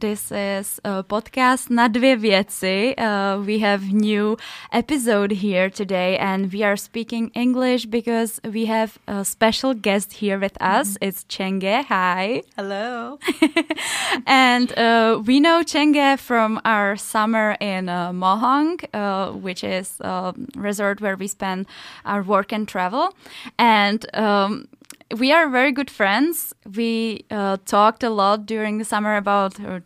[0.00, 2.94] This is a podcast Na dvě věci.
[2.98, 4.36] Uh, we have new
[4.72, 10.38] episode here today and we are speaking English because we have a special guest here
[10.38, 10.88] with us.
[10.88, 11.08] Mm-hmm.
[11.08, 11.84] It's Csenge.
[11.88, 12.42] Hi.
[12.56, 13.18] Hello.
[14.26, 20.32] and uh, we know Csenge from our summer in uh, Mohonk, uh, which is a
[20.54, 21.66] resort where we spend
[22.04, 23.14] our work and travel.
[23.58, 24.68] And um,
[25.16, 26.54] we are very good friends.
[26.76, 29.80] We uh, talked a lot during the summer about, uh,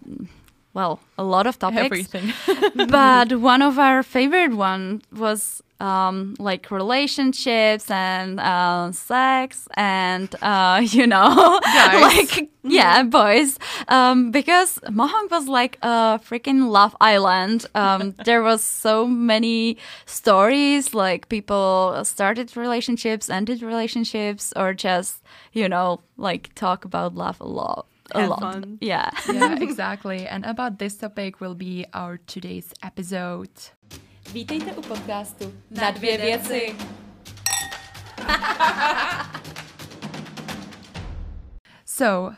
[0.75, 1.85] well, a lot of topics.
[1.85, 2.33] Everything.
[2.89, 10.81] but one of our favorite one was um, like relationships and uh, sex and uh,
[10.97, 11.61] you know
[12.01, 13.59] like yeah boys
[13.89, 20.95] um, because Mohonk was like a freaking love island um, there was so many stories
[20.95, 25.23] like people started relationships ended relationships or just
[25.53, 28.79] you know like talk about love a lot a lot fun.
[28.81, 30.27] yeah yeah, exactly.
[30.27, 33.51] And about this topic will be our today's episode.
[34.33, 36.77] Vítejte u podcastu Na dvě věci.
[41.85, 42.35] So,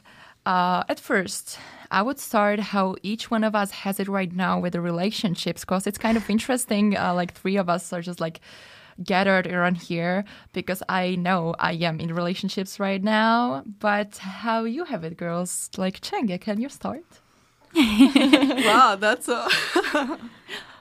[0.47, 1.59] uh, at first,
[1.91, 5.61] I would start how each one of us has it right now with the relationships,
[5.65, 6.99] because it's kind of interesting.
[6.99, 8.41] Uh, like three of us are just like
[9.05, 13.63] gathered around here because I know I am in relationships right now.
[13.79, 15.71] But how you have it, girls?
[15.77, 17.05] Like Csenge, can you start?
[17.77, 19.47] wow, that's a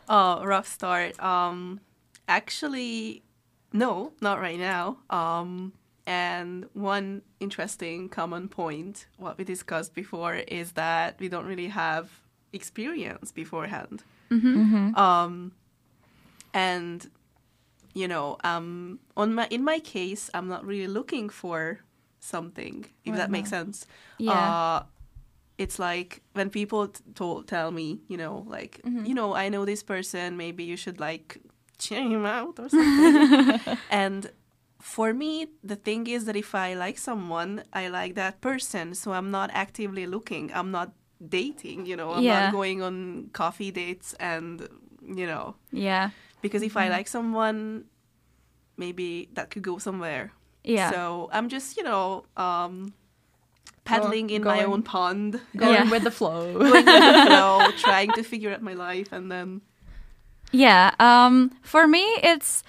[0.09, 1.21] uh, rough start.
[1.21, 1.79] Um,
[2.27, 3.23] actually,
[3.71, 4.97] no, not right now.
[5.09, 5.73] Um,
[6.05, 12.09] and one interesting common point, what we discussed before, is that we don't really have
[12.51, 14.03] experience beforehand.
[14.95, 15.51] Um,
[16.53, 17.09] and
[17.93, 21.79] you know, um, on my in my case, I'm not really looking for
[22.19, 23.85] something, if that makes sense.
[24.17, 24.31] Yeah.
[24.33, 24.83] Uh,
[25.57, 29.65] it's like when people t- told tell me, you know, like you know, I know
[29.65, 31.37] this person, maybe you should like
[31.77, 33.77] cheer him out or something.
[33.89, 34.31] and
[34.81, 39.13] for me, the thing is that if I like someone, I like that person, so
[39.13, 40.51] I'm not actively looking.
[40.53, 40.91] I'm not
[41.29, 42.11] dating, you know.
[42.13, 42.39] I'm Yeah.
[42.45, 44.67] not going on coffee dates and
[45.05, 46.09] you know, Yeah.
[46.41, 47.85] because if I like someone,
[48.77, 50.31] maybe that could go somewhere.
[50.63, 50.91] Yeah.
[50.91, 52.93] So I'm just, you know, um,
[53.85, 55.89] paddling in my own pond, Going Yeah.
[55.89, 56.53] with the flow.
[56.57, 59.61] going with the flow, trying to figure out my life, and then
[60.51, 60.93] Yeah.
[60.99, 62.63] Um, for me, it's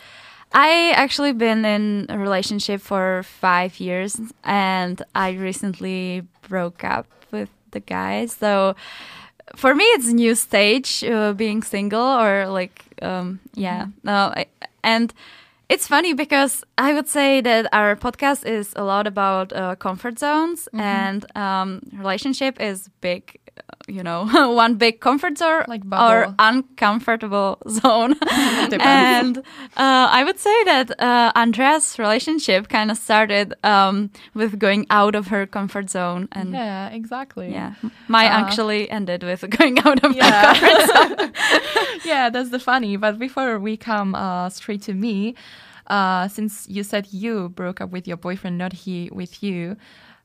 [0.53, 7.49] I actually been in a relationship for five years, and I recently broke up with
[7.73, 8.27] the guy.
[8.27, 8.75] So
[9.57, 14.47] for me, it's a new stage uh, being single, or like, um, yeah, no, I,
[14.83, 15.13] and.
[15.69, 20.19] It's funny because I would say that our podcast is a lot about uh, comfort
[20.19, 23.41] zones, and um, relationship is big,
[23.87, 24.25] you know,
[24.55, 28.15] one big comfort zone Like or uncomfortable zone.
[28.81, 29.43] and uh,
[29.77, 35.27] I would say that uh, Andrea's relationship kind of started um, with going out of
[35.29, 37.49] her comfort zone, and yeah, yeah, exactly.
[38.09, 40.55] my Uh, actually ended with going out of my Yeah.
[40.55, 40.87] comfort
[41.19, 41.33] zone.
[42.05, 42.97] yeah, that's the funny.
[42.97, 45.35] But before we come uh, straight to me,
[45.89, 49.77] uh, since you said you broke up with your boyfriend, not he with you,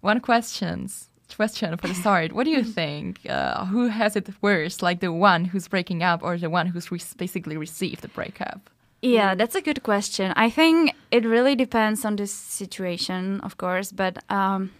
[0.02, 2.34] one questions question for the start.
[2.34, 3.22] What do you think?
[3.29, 6.91] Uh, who has it worse, like the one who's breaking up or the one who's
[6.91, 8.69] re- basically received the breakup?
[9.01, 10.34] Yeah, that's a good question.
[10.35, 14.72] I think it really depends on the situation, of course, but um,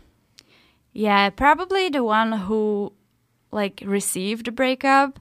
[0.92, 2.92] yeah, probably the one who
[3.52, 5.20] like received the breakup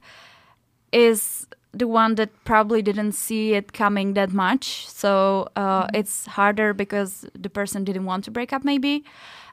[0.91, 4.87] is the one that probably didn't see it coming that much.
[4.87, 9.03] So uh, it's harder because the person didn't want to break up, maybe,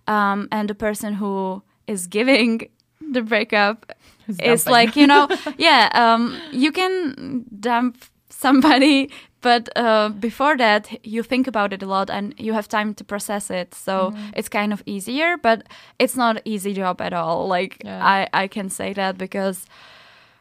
[0.07, 2.69] um, and the person who is giving
[3.13, 3.93] the breakup
[4.27, 4.73] Who's is dumping.
[4.73, 5.29] like you know
[5.59, 7.97] yeah um you can dump
[8.31, 9.09] somebody
[9.41, 13.05] but uh, before that you think about it a lot and you have time to
[13.05, 13.75] process it.
[13.75, 15.63] So it's kind of easier but
[16.01, 17.47] it's not easy job at all.
[17.47, 18.01] Like Yeah.
[18.05, 19.67] i i can say that because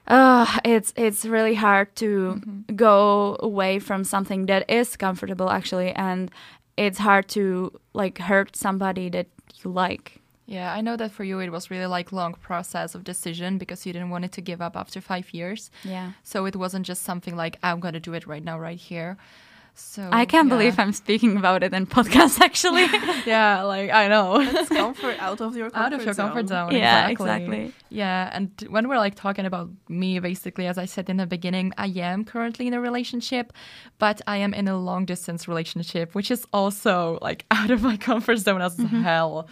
[0.07, 2.41] uh, it's it's really hard to
[2.75, 5.91] go away from something that is comfortable actually.
[5.95, 6.31] And
[6.77, 9.27] it's hard to like hurt somebody that
[9.65, 13.03] you like Yeah, I know that for you it was really like long process of
[13.03, 15.71] decision because you didn't want it to give up after five years.
[15.83, 19.17] yeah So it wasn't just something like I'm gonna do it right now, right here.
[19.77, 20.55] So I can't yeah.
[20.55, 22.39] believe I'm speaking about it in podcast.
[22.39, 22.83] Actually,
[23.25, 24.39] Yeah, like I know.
[24.39, 26.71] It's comfort out of your comfort out of your comfort zone.
[26.71, 27.45] Yeah, exactly.
[27.45, 27.73] exactly.
[27.89, 31.73] Yeah, and when we're like talking about me, basically, as I said in the beginning,
[31.77, 33.51] I am currently in a relationship,
[33.99, 37.97] but I am in a long distance relationship, which is also like out of my
[37.97, 39.01] comfort zone as mm-hmm.
[39.03, 39.49] hell.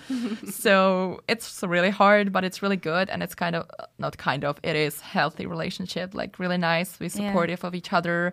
[0.49, 4.57] so it's really hard, but it's really good, and it's kind of not kind of
[4.63, 6.97] it is healthy relationship, like really nice.
[6.97, 7.29] We're Yeah.
[7.29, 8.31] supportive of each other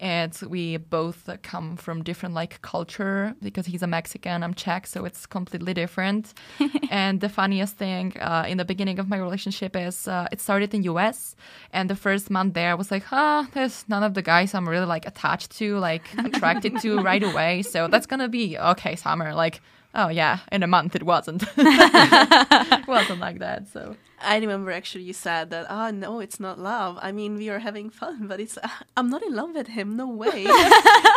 [0.00, 5.04] and we both come from different like culture because he's a mexican i'm czech so
[5.04, 6.34] it's completely different.
[6.90, 10.72] And the funniest thing uh, in the beginning of my relationship is uh, it started
[10.74, 11.36] in us
[11.72, 14.68] and the first month there i was like ah there's none of the guys i'm
[14.68, 19.34] really like attached to like attracted to right away so that's gonna be okay summer.
[19.34, 19.60] Like
[19.94, 25.04] oh yeah in a month it wasn't it wasn't like that so I remember actually
[25.04, 26.98] you said that, oh no, it's not love.
[27.00, 28.58] I mean, we are having fun, but it's,
[28.96, 30.42] I'm not in love with him, no way.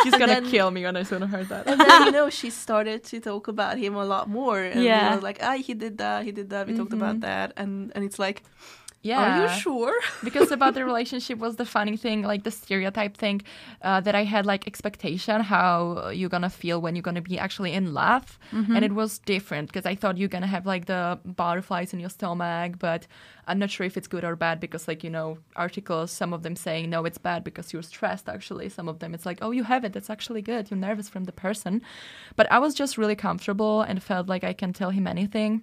[0.04, 2.48] he's gonna then- kill me when i soon heard that and then, you know, she
[2.48, 4.62] started to talk about him a lot more.
[4.62, 5.16] And Yeah.
[5.16, 7.52] we like, ah, he did that, he did that, we talked about that.
[7.56, 8.44] And, and it's like,
[9.02, 9.94] yeah are you sure?
[10.24, 13.42] because about the relationship was the funny thing like the stereotype thing
[13.82, 17.72] uh, that i had like expectation how you're gonna feel when you're gonna be actually
[17.72, 18.38] in love.
[18.76, 22.10] And it was different because i thought you're gonna have like the butterflies in your
[22.10, 23.06] stomach but
[23.48, 26.42] i'm not sure if it's good or bad because like you know articles some of
[26.42, 28.68] them saying no it's bad because you're stressed actually.
[28.68, 29.92] Some of them it's like oh you have it.
[29.92, 30.70] That's actually good.
[30.70, 31.82] You're nervous from the person.
[32.36, 35.62] But i was just really comfortable and felt like i can tell him anything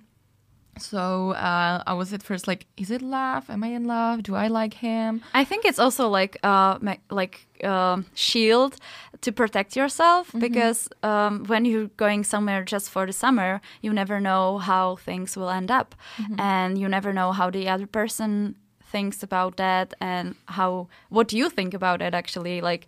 [0.81, 3.49] so uh, I was at first like, is it love?
[3.49, 4.23] Am I in love?
[4.23, 5.21] Do I like him?
[5.33, 6.77] I think it's also like uh
[7.09, 8.75] like um shield
[9.21, 14.19] to protect yourself because um, when you're going somewhere just for the summer, you never
[14.19, 15.95] know how things will end up,
[16.37, 18.55] and you never know how the other person
[18.91, 22.61] thinks about that and how what do you think about it actually?
[22.61, 22.87] Like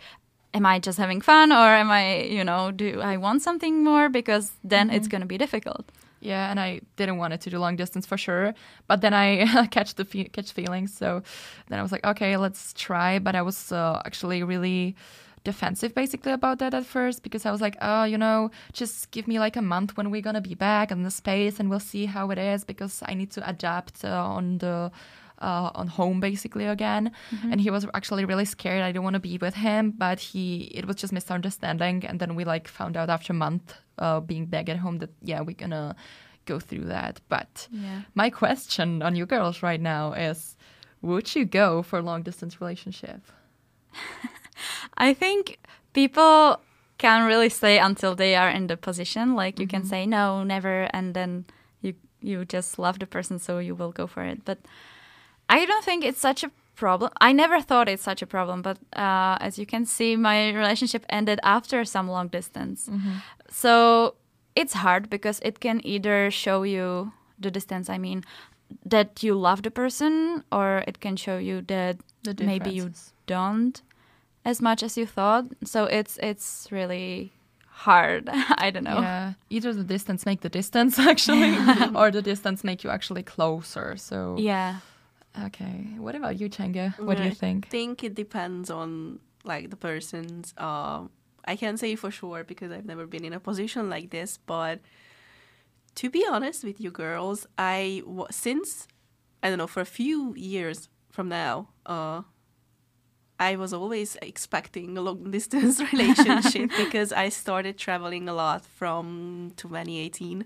[0.53, 4.09] am i just having fun or am i you know do i want something more?
[4.09, 5.85] Because then it's going to be difficult
[6.21, 8.53] Yeah, and I didn't want it to do long distance for sure.
[8.87, 11.23] But then I catch the fe- catch feelings, so
[11.67, 13.19] then I was like, okay, let's try.
[13.19, 14.95] But I was uh, actually really
[15.43, 19.27] defensive basically about that at first because I was like, oh, you know, just give
[19.27, 22.05] me like a month when we're gonna be back in the space and we'll see
[22.05, 24.91] how it is because I need to adapt uh, on the
[25.41, 27.11] uh, on home basically again.
[27.51, 28.81] And he was actually really scared.
[28.83, 32.05] I didn't want to be with him, but he it was just misunderstanding.
[32.05, 35.09] And then we like found out after a month uh, being back at home that
[35.23, 35.95] yeah we're gonna
[36.45, 37.21] go through that.
[37.29, 38.01] But Yeah.
[38.15, 40.55] my question on you girls right now is,
[41.01, 43.21] would you go for a long distance relationship?
[44.97, 45.57] I think
[45.93, 46.59] people
[46.97, 49.35] can really stay until they are in the position.
[49.35, 51.45] Like you can say no, never, and then
[51.81, 54.45] you you just love the person, so you will go for it.
[54.45, 54.59] But
[55.51, 57.11] I don't think it's such a problem.
[57.19, 61.05] I never thought it's such a problem, but uh, as you can see, my relationship
[61.09, 62.89] ended after some long distance.
[63.49, 64.15] So
[64.55, 67.89] it's hard because it can either show you the distance.
[67.89, 68.23] I mean,
[68.85, 71.97] that you love the person, or it can show you that
[72.39, 72.91] maybe you
[73.27, 73.81] don't
[74.45, 75.45] as much as you thought.
[75.63, 77.33] So it's it's really
[77.67, 78.29] hard.
[78.57, 79.01] I don't know.
[79.01, 81.55] Yeah, either the distance make the distance actually,
[81.95, 83.97] or the distance make you actually closer.
[83.97, 84.79] So Yeah.
[85.45, 86.97] Okay, what about you, Csenge?
[86.99, 87.67] What do you think?
[87.67, 88.03] I think?
[88.03, 90.53] it depends on like the person's.
[90.57, 91.03] Uh,
[91.45, 94.79] I can't say for sure because I've never been in a position like this, but
[95.95, 98.87] to be honest with you girls, I since
[99.41, 102.21] I don't know for a few years from now, uh,
[103.39, 109.53] I was always expecting a long distance relationship because I started traveling a lot from
[109.57, 110.45] 2018,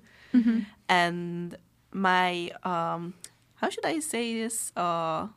[0.88, 1.58] and
[1.92, 3.14] my um,
[3.56, 5.28] how should I say this uh,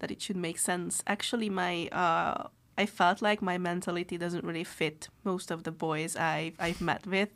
[0.00, 1.02] that it should make sense?
[1.06, 6.16] Actually, my uh, I felt like my mentality doesn't really fit most of the boys
[6.16, 7.30] I've I've met with,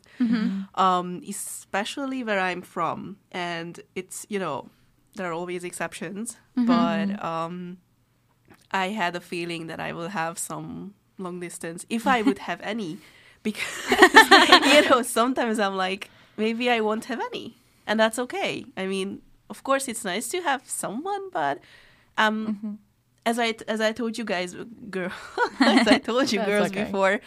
[0.75, 4.69] um, especially where I'm from, and it's you know
[5.15, 7.77] there are always exceptions, but um,
[8.71, 12.59] I had a feeling that I will have some long distance if I would have
[12.61, 12.97] any,
[13.43, 13.63] because
[14.73, 18.65] you know sometimes I'm like maybe I won't have any, and that's okay.
[18.77, 21.59] I mean, of course it's nice to have someone, but
[22.17, 22.79] um,
[23.25, 24.55] as I as I told you guys,
[24.89, 25.11] girl,
[25.59, 26.83] as I told you girls okay.
[26.85, 27.21] before,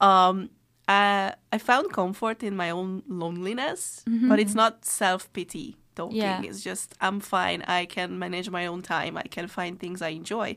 [0.00, 0.50] um,
[0.88, 6.16] I I found comfort in my own loneliness, but it's not self pity talking.
[6.16, 6.42] Yeah.
[6.42, 7.62] It's just I'm fine.
[7.62, 9.16] I can manage my own time.
[9.16, 10.56] I can find things I enjoy.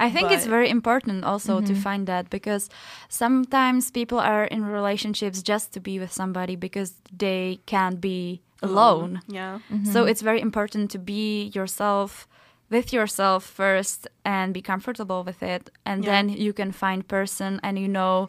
[0.00, 2.68] I think it's very important also to find that because
[3.08, 9.20] sometimes people are in relationships just to be with somebody because they can't be alone.
[9.26, 9.58] Yeah.
[9.92, 12.28] So it's very important to be yourself
[12.70, 16.10] with yourself first and be comfortable with it and Yeah.
[16.12, 18.28] then you can find person and you know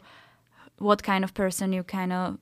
[0.78, 2.38] what kind of person you kind of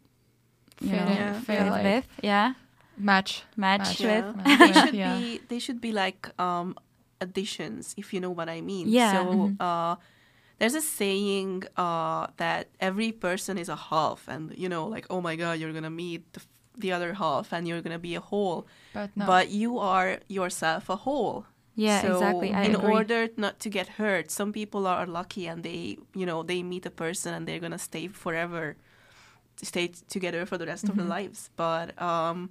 [0.79, 1.33] you Fit know, Yeah.
[1.33, 2.07] fit fit like- with.
[2.23, 2.53] Yeah,
[2.97, 3.43] match.
[3.55, 3.99] match, Match.
[3.99, 4.25] with.
[4.25, 4.43] Yeah.
[4.45, 5.17] Match they should yeah.
[5.19, 6.75] be they should be like um
[7.21, 8.85] additions if you know what I mean.
[8.89, 9.11] Yeah.
[9.13, 9.61] So Mm-hmm.
[9.61, 9.95] uh
[10.59, 15.21] there's a saying uh that every person is a half and you know like oh
[15.21, 16.41] my god you're going to meet the,
[16.83, 19.25] the other half and you're going to be a whole But no.
[19.31, 21.45] but you are yourself a whole.
[21.79, 22.51] Yeah, so exactly.
[22.53, 22.93] I in agree.
[22.97, 26.85] order not to get hurt, some people are lucky and they, you know, they meet
[26.87, 28.77] a person and they're gonna stay forever,
[29.61, 31.51] stay t- together for the rest of their lives.
[31.55, 32.49] But um,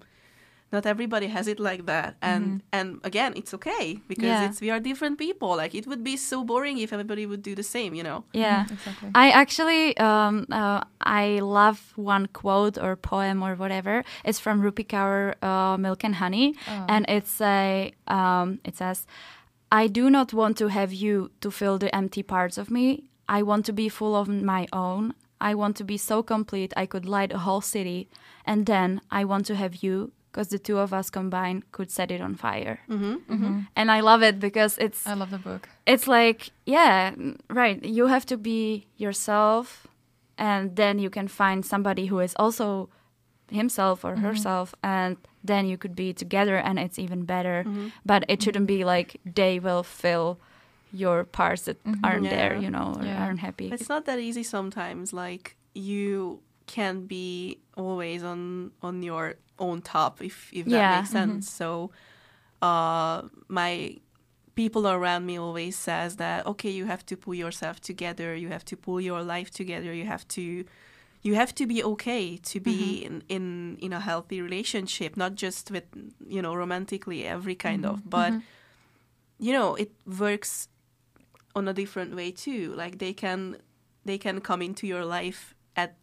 [0.72, 4.46] not everybody has it like that, and and again, it's okay because Yeah.
[4.46, 5.56] it's we are different people.
[5.62, 8.24] Like it would be so boring if everybody would do the same, you know.
[8.32, 8.66] Yeah.
[8.70, 9.10] exactly.
[9.14, 14.02] I actually um, uh, I love one quote or poem or whatever.
[14.24, 16.54] It's from Rupi Kaur, uh, Milk and Honey,
[16.88, 19.06] and it's a um, it says,
[19.70, 22.86] "I do not want to have you to fill the empty parts of me.
[23.28, 25.14] I want to be full of my own.
[25.40, 28.08] I want to be so complete I could light a whole city,
[28.44, 32.10] and then I want to have you." Because the two of us combined could set
[32.10, 33.32] it on fire, mm-hmm, mm-hmm.
[33.32, 33.60] mm-hmm.
[33.74, 35.62] and I love it because it's I love the book.
[35.86, 37.14] it's like yeah
[37.48, 39.86] right you have to be yourself
[40.36, 42.90] and then you can find somebody who is also
[43.50, 44.26] himself or mm-hmm.
[44.28, 47.64] herself and then you could be together and it's even better
[48.04, 50.36] but it shouldn't be like they will fill
[50.92, 53.24] your parts that aren't there you know or Yeah.
[53.24, 55.12] aren't happy It's not that easy sometimes.
[55.12, 61.30] Like you can be always on on your own top if if that makes mm-hmm.
[61.32, 61.50] sense.
[61.50, 61.90] So
[62.62, 63.96] uh my
[64.54, 68.64] people around me always says that okay, you have to pull yourself together, you have
[68.64, 70.64] to pull your life together, you have to
[71.22, 73.06] you have to be okay to be mm-hmm.
[73.06, 75.84] in, in in a healthy relationship, not just with
[76.26, 77.94] you know romantically every kind mm-hmm.
[77.94, 78.32] of, but
[79.38, 80.68] you know it works
[81.54, 82.72] on a different way too.
[82.74, 83.56] Like they can
[84.04, 85.96] they can come into your life at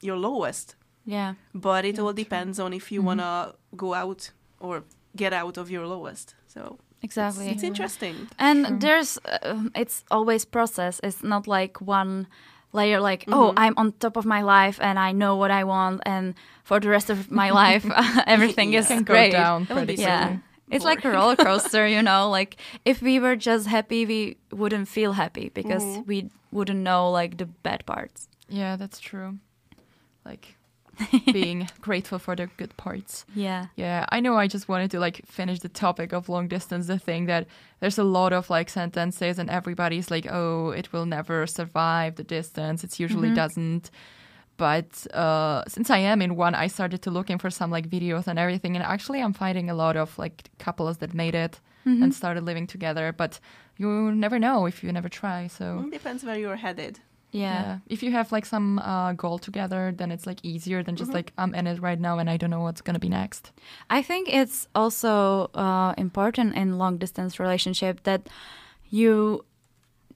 [0.00, 3.06] your lowest, yeah but it all depends on if you mm-hmm.
[3.06, 4.84] wanna go out or
[5.14, 6.34] get out of your lowest.
[6.46, 8.28] So exactly it's interesting.
[8.38, 8.78] and Sure.
[8.78, 12.26] there's uh, it's always process it's not like one
[12.72, 13.58] layer like oh mm-hmm.
[13.58, 16.34] i'm on top of my life and i know what i want and
[16.64, 17.84] for the rest of my life
[18.26, 20.04] everything is Can go great down pretty be quickly.
[20.04, 20.38] yeah
[20.70, 24.88] it's like a roller coaster you know like if we were just happy we wouldn't
[24.88, 26.08] feel happy because mm-hmm.
[26.08, 29.38] we wouldn't know like the bad parts Yeah, that's true.
[30.24, 30.56] Like
[31.32, 33.24] being grateful for the good parts.
[33.34, 36.86] yeah Yeah, I know I just wanted to like finish the topic of long distance,
[36.86, 37.46] the thing that
[37.80, 42.24] there's a lot of like sentences and everybody's like, oh, it will never survive the
[42.24, 42.84] distance.
[42.84, 43.90] It usually doesn't.
[44.58, 48.26] But uh, since I am in one, I started to looking for some like videos
[48.26, 51.60] and everything, and actually I'm finding a lot of like couples that made it
[52.02, 53.12] and started living together.
[53.12, 53.38] But
[53.76, 55.46] you never know if you never try.
[55.46, 57.00] So It depends where you're headed.
[57.32, 57.78] Yeah, yeah.
[57.88, 61.32] If you have like some uh, goal together, then it's like easier than just like
[61.36, 63.52] I'm in it right now and I don't know what's gonna be next.
[63.90, 68.28] I think it's also uh, important in long distance relationship that
[68.88, 69.44] you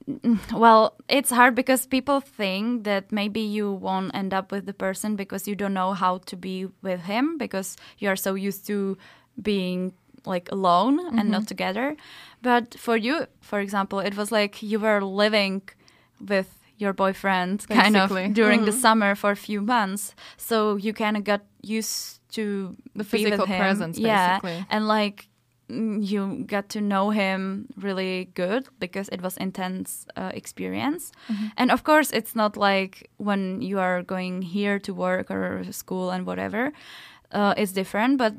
[0.53, 5.15] well it's hard because people think that maybe you won't end up with the person
[5.15, 8.97] because you don't know how to be with him because you are so used to
[9.41, 9.93] being
[10.25, 11.95] like alone and not together
[12.41, 15.61] but for you for example it was like you were living
[16.19, 18.25] with your boyfriend kind Basically.
[18.25, 20.15] of during the summer for a few months.
[20.37, 24.39] So you kind of got used to The physical presence, yeah.
[24.39, 24.65] basically.
[24.69, 25.27] and like
[25.69, 31.11] mm, you got to know him really good because it was intense uh, experience.
[31.29, 31.47] Mm-hmm.
[31.57, 36.09] and of course it's not like when you are going here to work or school
[36.11, 36.71] and whatever
[37.31, 38.33] uh, it's different but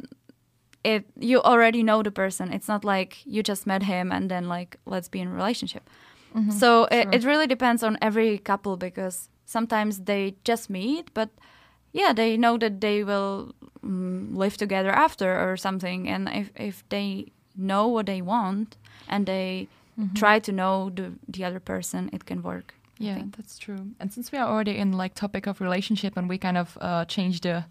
[0.84, 2.52] it you already know the person.
[2.52, 5.82] It's not like you just met him and then like let's be in a
[6.34, 11.28] relationship so it, it really depends on every couple because sometimes they just meet but
[11.92, 16.08] yeah they know that they will mm, live together after or something.
[16.08, 18.76] And if, if they know what they want
[19.08, 19.68] and they
[20.14, 23.90] try to know the, the other person it can work Yeah, that's true.
[24.00, 27.04] And since we are already in like topic of relationship and we kind of uh,
[27.04, 27.64] changed the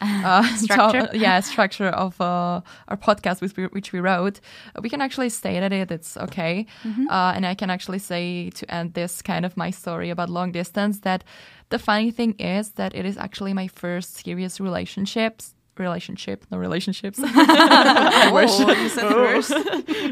[0.00, 1.06] uh, Structure?
[1.08, 4.40] to- yeah, structure of uh, our podcast, which we, which we wrote,
[4.76, 5.90] uh, we can actually state at it.
[5.90, 7.08] It's okay, Mm-hmm.
[7.08, 10.52] uh, and I can actually say to end this kind of my story about long
[10.52, 11.24] distance that
[11.70, 15.54] the funny thing is that it is actually my first serious relationships.
[15.76, 17.18] Relationship, no relationships.
[17.20, 18.50] I wish.
[18.52, 19.52] Oh, you said first.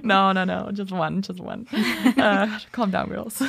[0.04, 1.68] no, no, no, just one, just one.
[2.18, 3.40] Uh, calm down, girls.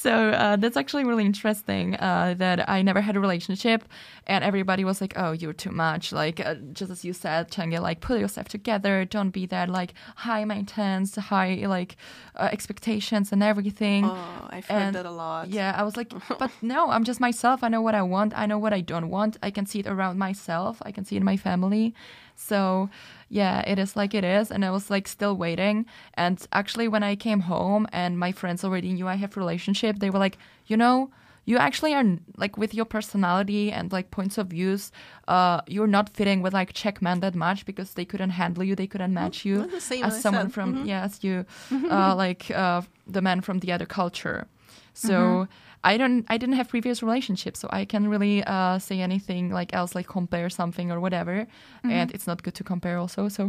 [0.00, 3.84] So uh, that's actually really interesting uh, that I never had a relationship,
[4.28, 7.80] and everybody was like, "Oh, you're too much." Like uh, just as you said, Csenge,
[7.80, 9.04] like pull yourself together.
[9.04, 11.96] Don't be that like high maintenance, high like
[12.36, 14.04] uh, expectations and everything.
[14.04, 15.48] Oh, I've heard that a lot.
[15.48, 17.64] Yeah, I was like, but no, I'm just myself.
[17.64, 18.38] I know what I want.
[18.38, 19.36] I know what I don't want.
[19.42, 20.80] I can see it around myself.
[20.82, 21.92] I can see it in my family.
[22.38, 22.88] So,
[23.28, 24.50] yeah, it is like it is.
[24.52, 25.86] And I was like still waiting.
[26.14, 30.08] And actually, when I came home and my friends already knew I have relationship, they
[30.10, 31.10] were like, you know,
[31.44, 32.04] you actually are
[32.36, 34.92] like with your personality and like points of views,
[35.26, 38.76] uh, you're not fitting with like Czech men that much because they couldn't handle you,
[38.76, 40.86] they couldn't match you That's the same as someone from Mhm.
[40.86, 41.44] yes you
[41.90, 44.46] uh, like uh, the man from the other culture
[44.94, 45.52] so Mm-hmm.
[45.92, 49.70] I don't i didn't have previous relationships so i can't really uh, say anything like
[49.78, 51.36] else like compare something or whatever
[51.84, 51.90] Mm-hmm.
[51.98, 53.42] and it's not good to compare also so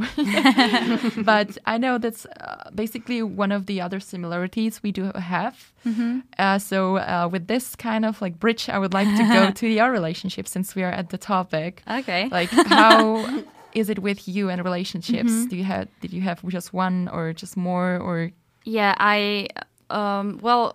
[1.31, 6.19] but i know that's uh, basically one of the other similarities we do have Mm-hmm.
[6.37, 9.67] uh, so uh, with this kind of like bridge i would like to go to
[9.67, 12.27] your relationship since we are at the topic Okay.
[12.31, 13.25] like how
[13.71, 15.49] is it with you and relationships Mm-hmm.
[15.51, 18.31] do you have did you have just one or just more or
[18.65, 19.47] Yeah, I
[19.89, 20.73] um well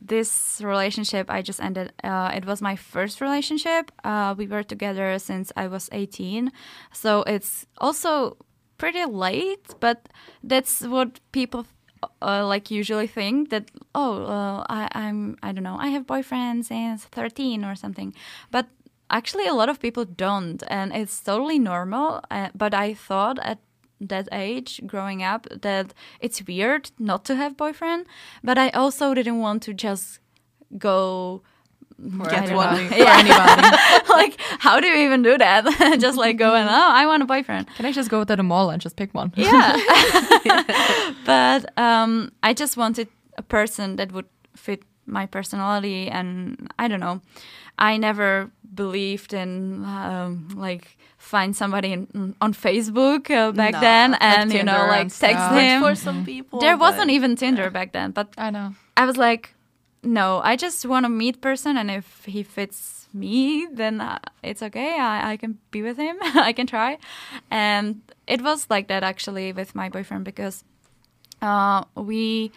[0.00, 3.92] this relationship I just ended uh, it was my first relationship.
[4.04, 6.52] Uh, we were together since I was 18.
[6.92, 8.36] So it's also
[8.78, 10.08] pretty late, but
[10.42, 11.66] that's what people
[12.22, 17.04] uh, like usually think that oh I, I'm I don't know I have boyfriend since
[17.04, 18.14] 13 or something,
[18.50, 18.68] but
[19.10, 22.22] actually a lot of people don't, and it's totally normal.
[22.30, 23.58] Uh, but I thought at
[24.00, 28.06] that age growing up that it's weird not to have boyfriend,
[28.42, 30.20] but I also didn't want to just
[30.78, 31.42] go.
[32.16, 32.88] for Get one.
[32.88, 33.18] for Yeah.
[33.20, 33.62] anybody
[34.08, 34.34] like
[34.66, 35.64] how do you even do that?
[36.00, 37.66] just like going, oh, I want a boyfriend.
[37.76, 39.76] can i just go to the mall and just pick one Yeah.
[41.24, 44.26] but um, I just wanted a person that would
[44.56, 47.20] fit my personality, and I don't know.
[47.80, 54.10] I never believed in um, like find somebody in, on Facebook uh, back No, then,
[54.12, 55.52] like and you know, like text stuff.
[55.52, 55.82] Him.
[55.82, 56.60] for some people.
[56.60, 59.54] There but- wasn't even Tinder back then, but i know I was like,
[60.02, 64.62] no, I just want to meet person, and if he fits me, then uh, it's
[64.62, 64.98] okay.
[64.98, 66.16] I, I can be with him.
[66.22, 66.98] I can try,
[67.50, 70.64] and it was like that actually with my boyfriend because
[71.42, 72.52] uh, we,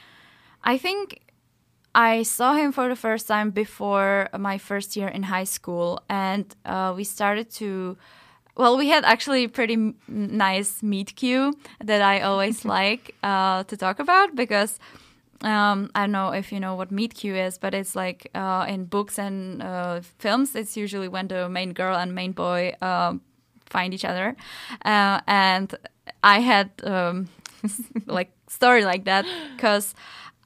[0.63, 1.20] I think.
[1.96, 6.46] I saw him for the first time before my first year in high school, and
[6.66, 7.98] uh, we started to.
[8.56, 13.78] Well, we had actually pretty m- nice meet cute that I always like uh, to
[13.78, 14.80] talk about because
[15.44, 18.65] um, I don't know if you know what meet cute is, but it's like uh,
[18.67, 23.22] in books and uh, films, it's usually when the main girl and main boy um,
[23.65, 24.36] find each other,
[24.86, 25.76] uh, and
[26.24, 27.30] I had um,
[28.08, 29.94] like story like that because.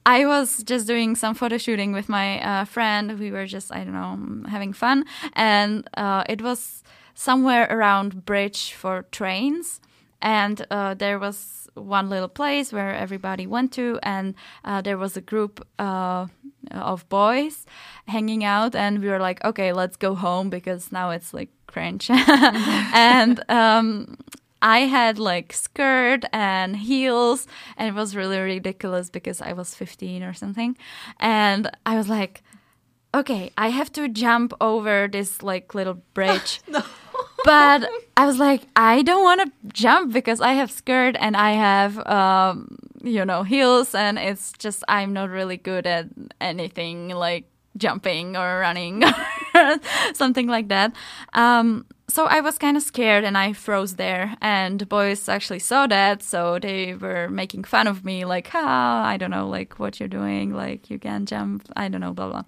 [0.07, 3.19] I was just doing some photo shooting with my uh, friend.
[3.19, 5.03] We were just, I don't know, having fun.
[5.33, 6.81] And uh, it was
[7.13, 9.81] somewhere around bridge for trains.
[10.21, 13.99] And uh, there was one little place where everybody went to.
[14.01, 16.27] And uh, there was a group uh,
[16.71, 17.65] of boys
[18.07, 18.75] hanging out.
[18.75, 22.09] And we were like, okay, let's go home because now it's like cringe.
[22.09, 24.17] and um,
[24.61, 30.23] I had like skirt and heels, and it was really ridiculous because I was 15
[30.23, 30.77] or something.
[31.19, 32.43] And I was like,
[33.13, 36.61] okay, I have to jump over this like little bridge.
[37.43, 41.51] But I was like, I don't want to jump because I have skirt and I
[41.51, 46.07] have, um, you know, heels, and it's just I'm not really good at
[46.41, 47.45] anything like
[47.77, 49.79] jumping or running or
[50.13, 50.95] something like that.
[51.33, 54.35] Um, so I was kind of scared and I froze there.
[54.41, 59.05] And the boys actually saw that, so they were making fun of me, like, "Ah,
[59.05, 62.29] I don't know, like what you're doing, like you can't jump, I don't know, blah
[62.29, 62.43] blah."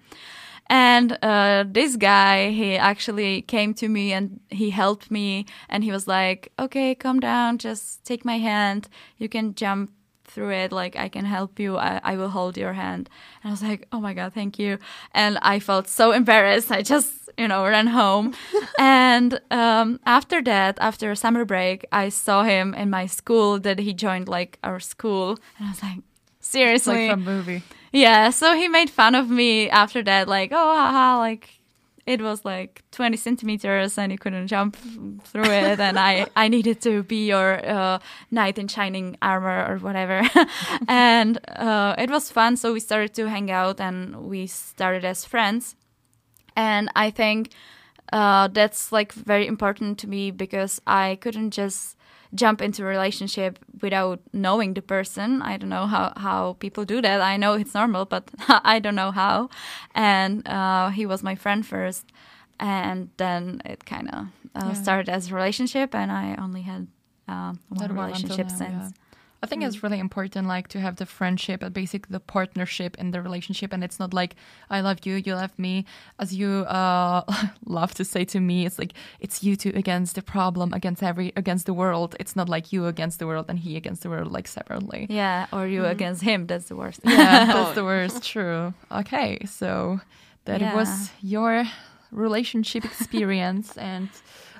[0.71, 5.91] And uh, this guy, he actually came to me and he helped me, and he
[5.91, 8.87] was like, "Okay, calm down, just take my hand.
[9.17, 9.91] You can jump
[10.29, 10.71] through it.
[10.71, 11.77] Like I can help you.
[11.77, 13.09] I, I will hold your hand."
[13.43, 14.77] And I was like, "Oh my god, thank you!"
[15.13, 16.71] And I felt so embarrassed.
[16.71, 18.33] I just, you know, ran home.
[18.79, 23.59] and um, after that, after summer break, I saw him in my school.
[23.59, 25.99] That he joined like our school, and I was like,
[26.39, 30.51] it's "Seriously?" like from movie Yeah, so he made fun of me after that, like,
[30.51, 31.58] oh, haha, like
[32.09, 34.75] it was like 20 centimeters and you couldn't jump
[35.25, 37.99] through it, and I, I needed to be your uh,
[38.31, 40.27] knight in shining armor or whatever.
[40.87, 45.23] and uh, it was fun, so we started to hang out and we started as
[45.23, 45.75] friends.
[46.55, 47.51] And I think
[48.11, 51.95] uh, that's like very important to me because I couldn't just
[52.33, 55.41] jump into a relationship without knowing the person.
[55.41, 57.21] I don't know how, how people do that.
[57.21, 59.49] I know it's normal, but I don't know how.
[59.95, 62.05] And uh, he was my friend first,
[62.59, 64.73] and then it kind of uh, Yeah.
[64.73, 66.87] started as a relationship, and I only had
[67.27, 68.71] uh, one That relationship since.
[68.71, 68.89] yeah.
[69.41, 73.11] I think it's really important, like to have the friendship and basically the partnership in
[73.11, 74.35] the relationship, and it's not like
[74.69, 75.85] I love you, you love me,
[76.19, 77.21] as you uh,
[77.65, 78.65] love to say to me.
[78.65, 82.15] It's like it's you two against the problem, against every, against the world.
[82.19, 85.07] It's not like you against the world and he against the world, like separately.
[85.09, 86.45] Yeah, or you against him.
[86.47, 86.99] That's the worst.
[87.05, 88.23] Yeah, that's the worst.
[88.23, 88.73] True.
[88.91, 90.01] Okay, so
[90.45, 90.75] that Yeah.
[90.75, 91.63] was your
[92.11, 94.09] relationship experience, and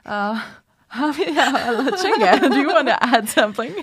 [0.06, 0.42] uh,
[1.18, 3.74] yeah, Csenge, do you want to add something?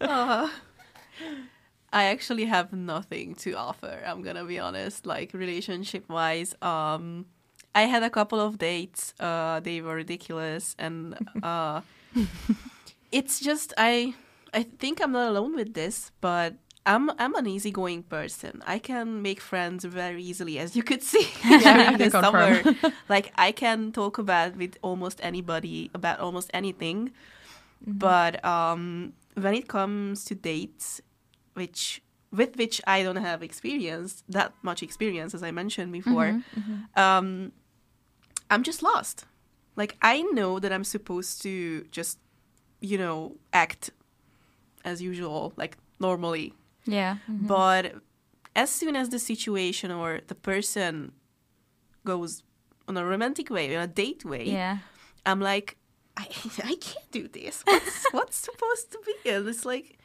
[0.00, 0.48] Uh,
[1.92, 4.02] I actually have nothing to offer.
[4.06, 5.06] I'm gonna be honest.
[5.06, 7.26] Like relationship wise, um,
[7.74, 9.14] I had a couple of dates.
[9.18, 11.80] Uh, they were ridiculous, and uh,
[13.10, 14.14] it's just I.
[14.52, 16.54] I think I'm not alone with this, but
[16.86, 18.62] I'm I'm an easygoing person.
[18.66, 22.62] I can make friends very easily, as you could see during the summer.
[23.08, 27.12] like I can talk about with almost anybody about almost anything.
[27.86, 31.00] But um, when it comes to dates,
[31.54, 36.40] which with which I don't have experience that much experience, as I mentioned before,
[36.96, 37.52] um,
[38.50, 39.24] I'm just lost.
[39.76, 42.18] Like I know that I'm supposed to just,
[42.80, 43.90] you know, act
[44.84, 46.54] as usual, like normally,
[46.86, 47.16] Yeah.
[47.28, 47.94] but
[48.56, 51.12] as soon as the situation or the person
[52.04, 52.42] goes
[52.88, 54.78] on a romantic way, on a date way, Yeah.
[55.26, 55.76] I'm like,
[56.16, 56.26] I,
[56.64, 57.62] I can't do this.
[57.66, 59.30] What's what's supposed to be?
[59.30, 59.98] And it's like,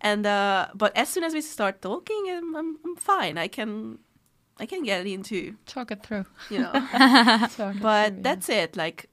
[0.00, 3.38] and uh, but as soon as we start talking, I'm, I'm I'm fine.
[3.38, 3.98] I can
[4.60, 6.26] I can get into Talk it through.
[6.50, 6.72] you know.
[6.74, 8.10] It but through, yeah.
[8.20, 8.76] that's it.
[8.76, 9.06] Like,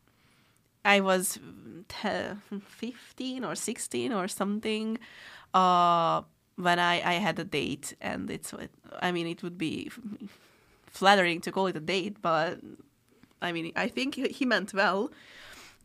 [0.83, 1.39] I was
[1.87, 4.97] te- 15 or 16 or something
[5.53, 6.21] uh,
[6.55, 8.53] when I, I had a date, and it's
[8.99, 9.91] I mean it would be
[10.87, 12.59] flattering to call it a date, but
[13.41, 15.11] I mean I think he he meant well.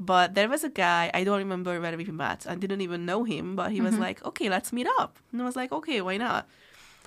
[0.02, 2.46] But there was a guy I don't remember where we met.
[2.48, 4.02] I didn't even know him, but he was mm-hmm.
[4.02, 6.48] like, "Okay, let's meet up." And I was like, "Okay, why not?"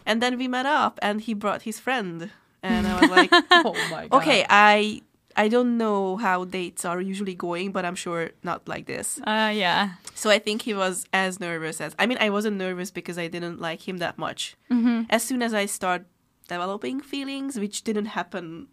[0.06, 2.30] And then we met up, and he brought his friend,
[2.64, 4.22] and I was like, oh my god.
[4.22, 5.02] Okay, I
[5.36, 9.20] I don't know how dates are usually going, but I'm sure not like this.
[9.22, 9.92] Uh, yeah.
[10.14, 13.28] So I think he was as nervous as I mean I wasn't nervous because I
[13.28, 14.56] didn't like him that much.
[14.72, 15.04] Mm-hmm.
[15.10, 16.06] As soon as I start
[16.48, 18.68] developing feelings, which didn't happen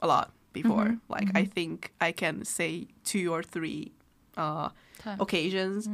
[0.00, 0.98] a lot before.
[1.08, 3.92] Like I think I can say two or three
[4.36, 4.70] uh,
[5.18, 5.88] occasions,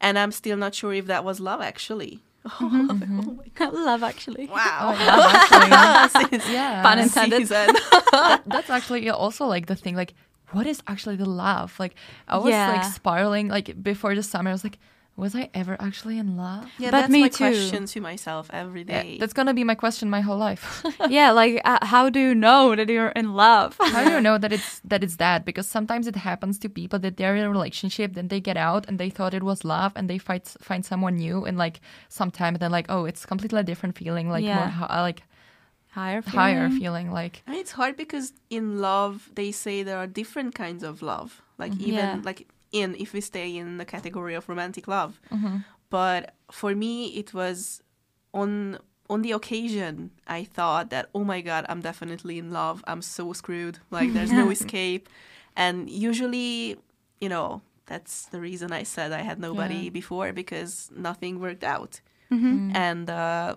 [0.00, 2.22] and I'm still not sure if that was love actually.
[2.46, 3.20] Mm-hmm.
[3.20, 3.74] oh my god!
[3.74, 4.46] Love, actually.
[4.46, 4.94] Wow.
[4.98, 6.82] Oh, Since Yeah.
[6.82, 7.46] Pun intended.
[7.48, 10.14] that, that's actually also like the thing like
[10.52, 11.94] what is actually the love like
[12.26, 12.72] i was Yeah.
[12.72, 14.78] like spiraling like before the summer i was like
[15.18, 17.44] was i ever actually in love Yeah, But that's me my too.
[17.44, 20.64] question to myself every Yeah, that's gonna be my question my whole life
[21.10, 23.76] yeah, like uh, how do you know that you're in love?
[23.94, 26.98] how do you know that it's that it's that because sometimes it happens to people
[27.00, 29.92] that they're in a relationship then they get out and they thought it was love
[29.96, 33.26] and they find find someone new and like some time and then like oh it's
[33.26, 34.70] completely a different feeling like more Yeah.
[34.70, 35.22] hi- like
[35.98, 36.78] Higher, higher feeling.
[36.80, 40.82] feeling like I mean, it's hard because in love they say there are different kinds
[40.84, 41.42] of love.
[41.58, 42.20] Like even Yeah.
[42.22, 45.20] like in if we stay in the category of romantic love.
[45.32, 45.58] Mm-hmm.
[45.90, 47.82] But for me, it was
[48.34, 48.78] on
[49.10, 52.84] on the occasion I thought that oh my god, I'm definitely in love.
[52.86, 53.78] I'm so screwed.
[53.90, 55.08] Like there's no escape.
[55.56, 56.76] And usually,
[57.20, 59.90] you know, that's the reason I said I had nobody Yeah.
[59.90, 62.00] before because nothing worked out.
[62.30, 62.76] Mm-hmm.
[62.76, 63.56] And uh,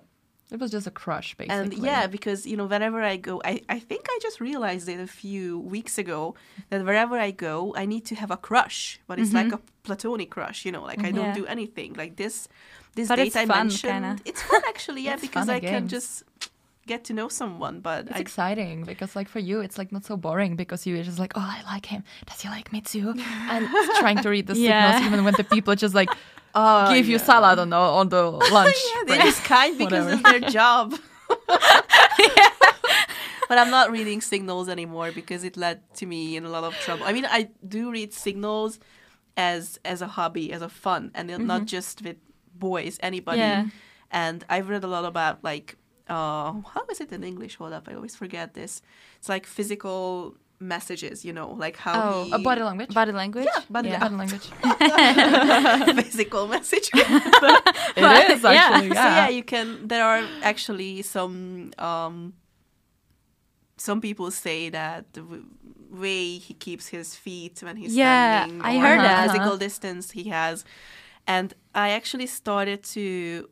[0.51, 3.61] it was just a crush basically and yeah, because you know, whenever I go, I,
[3.69, 6.35] I think I just realized it a few weeks ago
[6.69, 9.55] that wherever I go, I need to have a crush, but it's like mm-hmm.
[9.55, 10.65] a platonic crush.
[10.65, 11.33] You know, like I don't Yeah.
[11.41, 11.93] do anything.
[11.93, 12.47] Like this,
[12.95, 14.17] this But date I fun, mentioned, kinda.
[14.25, 15.01] it's fun actually.
[15.07, 16.23] Yeah, because I can just
[16.85, 17.79] get to know someone.
[17.79, 21.03] But It's I, exciting because, like, for you, it's like not so boring because you're
[21.03, 22.03] just like, oh, I like him.
[22.25, 23.13] Does he like me too?
[23.53, 23.67] And
[23.99, 24.91] trying to read the Yeah.
[24.91, 26.09] signals, even when the people just like
[26.55, 28.75] oh, give you salad on the on the lunch.
[28.95, 30.95] Yeah, they're just kind because of their job.
[33.49, 36.73] But I'm not reading signals anymore because it led to me in a lot of
[36.75, 37.03] trouble.
[37.03, 38.79] I mean, I do read signals
[39.35, 42.15] as as a hobby, as a fun, and it- not just with
[42.55, 43.39] boys, anybody.
[43.39, 43.65] Yeah.
[44.09, 45.75] And I've read a lot about like
[46.07, 47.57] uh, how is it in English?
[47.57, 48.81] Hold up, I always forget this.
[49.17, 52.93] It's like physical messages, you know, like how Oh, he, A body language.
[52.93, 53.47] Body language.
[53.53, 53.99] Yeah, body yeah.
[53.99, 54.45] Body language.
[56.05, 56.89] physical message.
[56.93, 58.49] it is Yeah.
[58.51, 58.89] actually.
[58.89, 59.15] So Yeah.
[59.15, 59.87] yeah, you can.
[59.87, 61.71] There are actually some.
[61.77, 62.33] Um,
[63.77, 65.23] some people say that the
[65.89, 69.31] way he keeps his feet when he's Yeah, standing, I heard the that.
[69.31, 70.63] physical distance he has,
[71.25, 73.49] and I actually started to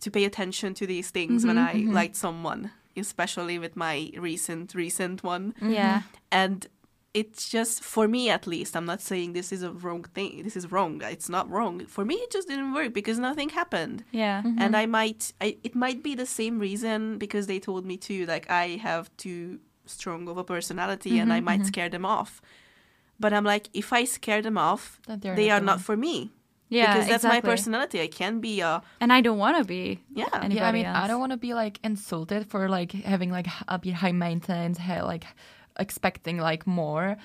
[0.00, 5.22] to pay attention to these things when I liked someone, especially with my recent recent
[5.22, 5.52] one.
[5.60, 5.72] Mm-hmm.
[5.72, 6.02] Yeah.
[6.30, 6.66] And
[7.14, 8.76] it's just for me at least.
[8.76, 10.42] I'm not saying this is a wrong thing.
[10.44, 11.00] This is wrong.
[11.02, 11.84] It's not wrong.
[11.86, 14.04] For me, it just didn't work because nothing happened.
[14.12, 14.42] Yeah.
[14.42, 14.60] Mm-hmm.
[14.60, 18.26] And I might, I, it might be the same reason because they told me too.
[18.26, 21.44] Like I have too strong of a personality, and I mm-hmm.
[21.46, 22.42] might scare them off.
[23.20, 25.78] But I'm like, if I scare them off, they're not are not one.
[25.78, 26.30] for me.
[26.68, 26.94] Yeah.
[26.94, 27.48] because that's exactly.
[27.48, 28.00] my personality.
[28.00, 30.00] I can be a And I don't want to be.
[30.14, 30.26] yeah.
[30.32, 30.98] Anybody yeah, I mean, else.
[30.98, 34.78] I don't want to be like insulted for like having like a bit high maintenance,
[34.78, 35.24] ha- like
[35.78, 37.16] expecting like more.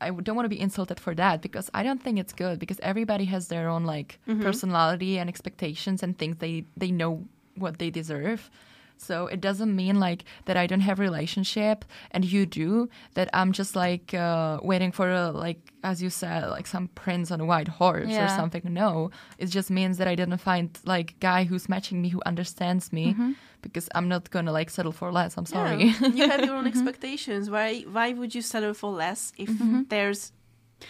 [0.00, 2.78] I don't want to be insulted for that because I don't think it's good because
[2.82, 4.42] everybody has their own like mm-hmm.
[4.42, 7.24] personality and expectations and things they they know
[7.56, 8.50] what they deserve.
[8.98, 13.52] So it doesn't mean like that I don't have relationship and you do that I'm
[13.52, 17.44] just like uh, waiting for a, like as you said like some prince on a
[17.44, 18.62] white horse or something.
[18.64, 22.92] No, it just means that I didn't find like guy who's matching me who understands
[22.92, 23.32] me Mm-hmm.
[23.62, 25.36] because I'm not gonna like settle for less.
[25.38, 25.58] I'm Yeah.
[25.58, 25.84] sorry.
[26.18, 27.48] you have your own expectations.
[27.50, 29.50] Why why would you settle for less if
[29.88, 30.32] there's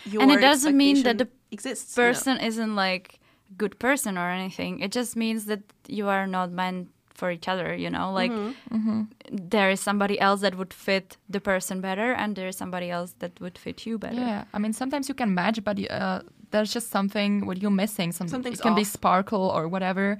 [0.05, 2.09] your And it doesn't mean that the exists you know?
[2.09, 4.81] person isn't like a good person or anything.
[4.81, 8.13] It just means that you are not meant for each other, you know?
[8.13, 9.03] Like Mm-hmm.
[9.31, 13.15] there is somebody else that would fit the person better and there is somebody else
[13.19, 14.21] that would fit you better.
[14.21, 18.13] Yeah, I mean sometimes you can match, but uh, there's just something what you're missing.
[18.13, 20.19] Some, Something's it can be sparkle or whatever,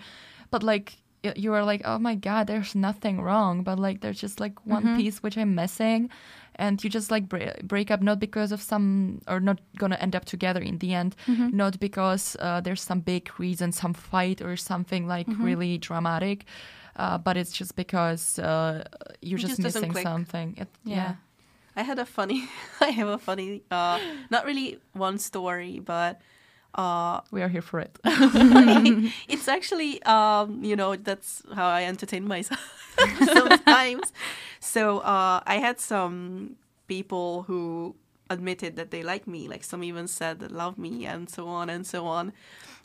[0.51, 0.97] but like
[1.35, 4.85] you are like, oh my god, there's nothing wrong, but like there's just like one
[4.85, 4.97] Mm-hmm.
[4.97, 6.09] piece which I'm missing,
[6.55, 10.15] and you just like break, break up not because of some or not gonna end
[10.15, 11.57] up together in the end, Mm-hmm.
[11.57, 15.45] not because uh, there's some big reason, some fight or something like Mm-hmm.
[15.45, 16.45] really dramatic.
[16.97, 18.85] Uh, but it's just because uh,
[19.21, 20.55] you're It just, just missing something.
[20.57, 21.17] It, Yeah.
[21.77, 22.49] I had a funny
[22.81, 23.99] I have a funny uh
[24.31, 26.23] not really one story but
[26.75, 27.99] uh we are here for it.
[29.29, 34.13] it's actually um you know that's how I entertain myself sometimes.
[34.61, 36.57] So uh I had some
[36.89, 37.95] people who
[38.31, 41.69] admitted that they like me, like some even said that love me and so on
[41.69, 42.33] and so on.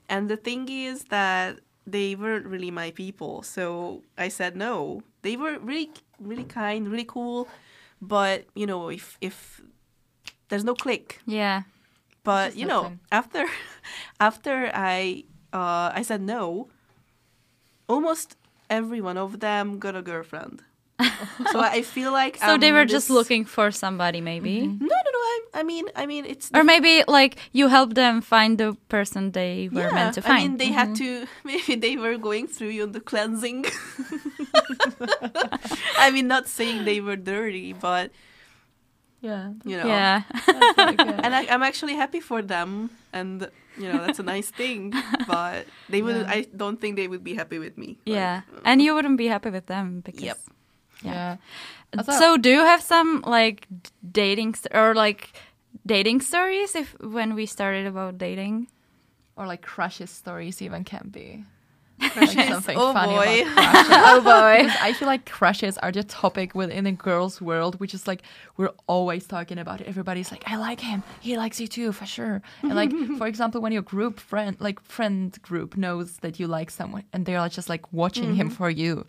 [0.10, 3.44] And the thing is that they weren't really my people.
[3.44, 5.02] So I said no.
[5.22, 7.48] They were really really kind, really cool,
[8.02, 9.62] but you know, if if
[10.50, 11.64] there's no click, Yeah.
[12.24, 13.00] but you know, listen.
[13.12, 13.46] after
[14.20, 16.70] after I uh, I said no,
[17.88, 18.36] almost
[18.70, 20.64] every one of them got a girlfriend.
[21.52, 24.62] So I feel like So I'm they were um, just this- looking for somebody maybe.
[24.62, 25.22] No, no, no.
[25.32, 29.32] I, I mean, I mean, it's Or maybe like you helped them find the person
[29.32, 29.92] they were yeah.
[29.92, 30.34] meant to find.
[30.34, 31.24] I mean, they had mm-hmm.
[31.24, 31.28] to.
[31.44, 33.66] Maybe they were going through you know, the cleansing.
[35.98, 38.12] I mean, not saying they were dirty, but
[39.22, 39.52] yeah.
[39.64, 39.86] you know.
[39.86, 40.24] yeah.
[40.48, 44.50] That's like, And I, I'm actually happy for them, and you know that's a nice
[44.50, 44.94] thing.
[45.28, 46.16] But they would.
[46.16, 46.30] Yeah.
[46.30, 48.00] I don't think they would be happy with me.
[48.06, 48.42] Like, yeah.
[48.52, 50.40] Um, and you wouldn't be happy with them because Yep.
[51.04, 51.38] Yeah.
[52.06, 55.34] So do you have some like d- dating or like
[55.86, 58.68] dating stories if when we started about dating?
[59.36, 61.44] Or like crushes stories even can be.
[62.16, 63.42] Like something Oh, funny boy.
[63.44, 63.92] about crushes.
[64.12, 64.64] Oh boy.
[64.64, 68.24] Because I feel like crushes are the topic within the girls' world, which is like
[68.58, 69.88] we're always talking about it.
[69.88, 71.04] Everybody's like, "I like him.
[71.20, 74.82] He likes you too, for sure." And like, for example, when your group friend, like
[74.82, 78.56] friend group, knows that you like someone, and they're just like watching him mm-hmm.
[78.56, 79.06] for you,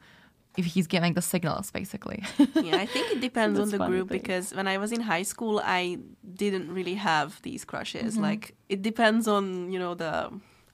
[0.57, 2.23] if he's giving the signals, basically.
[2.39, 4.19] yeah, I think it depends on the group thing.
[4.19, 5.99] because when I was in high school, I
[6.35, 8.15] didn't really have these crushes.
[8.15, 8.23] Mm-hmm.
[8.23, 10.31] Like it depends on you know the.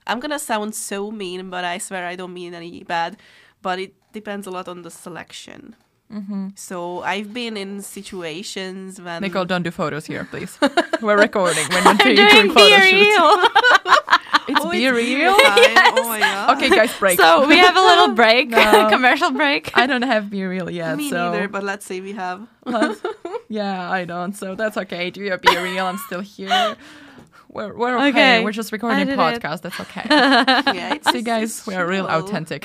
[0.06, 3.16] I'm gonna sound so mean, but I swear I don't mean any bad.
[3.60, 5.74] But it depends a lot on the selection.
[6.12, 6.48] Mm-hmm.
[6.54, 10.58] So I've been in situations when Nikol, don't do photos here, please.
[11.02, 11.66] We're recording.
[11.70, 13.48] We're not doing, Doing doing photo shoots.
[14.50, 15.36] It's Oh, be it's real.
[15.36, 15.92] time.
[15.98, 16.07] Oh
[16.70, 16.78] my god.
[16.78, 17.20] Okay, guys, break.
[17.20, 18.88] so we have a little break, No.
[18.90, 19.70] commercial break.
[19.74, 20.96] I don't have be real yet.
[20.96, 22.46] Me so neither, but let's say we have.
[23.48, 24.32] yeah, I don't.
[24.34, 25.10] So that's okay.
[25.10, 25.86] Do your be real.
[25.86, 26.76] I'm still here.
[27.50, 28.08] We're we're okay.
[28.08, 29.18] Okay, We're just I recording did it.
[29.18, 29.62] podcast.
[29.62, 30.04] That's okay.
[30.10, 32.64] Yeah, it's See, it's- guys, we are real authentic.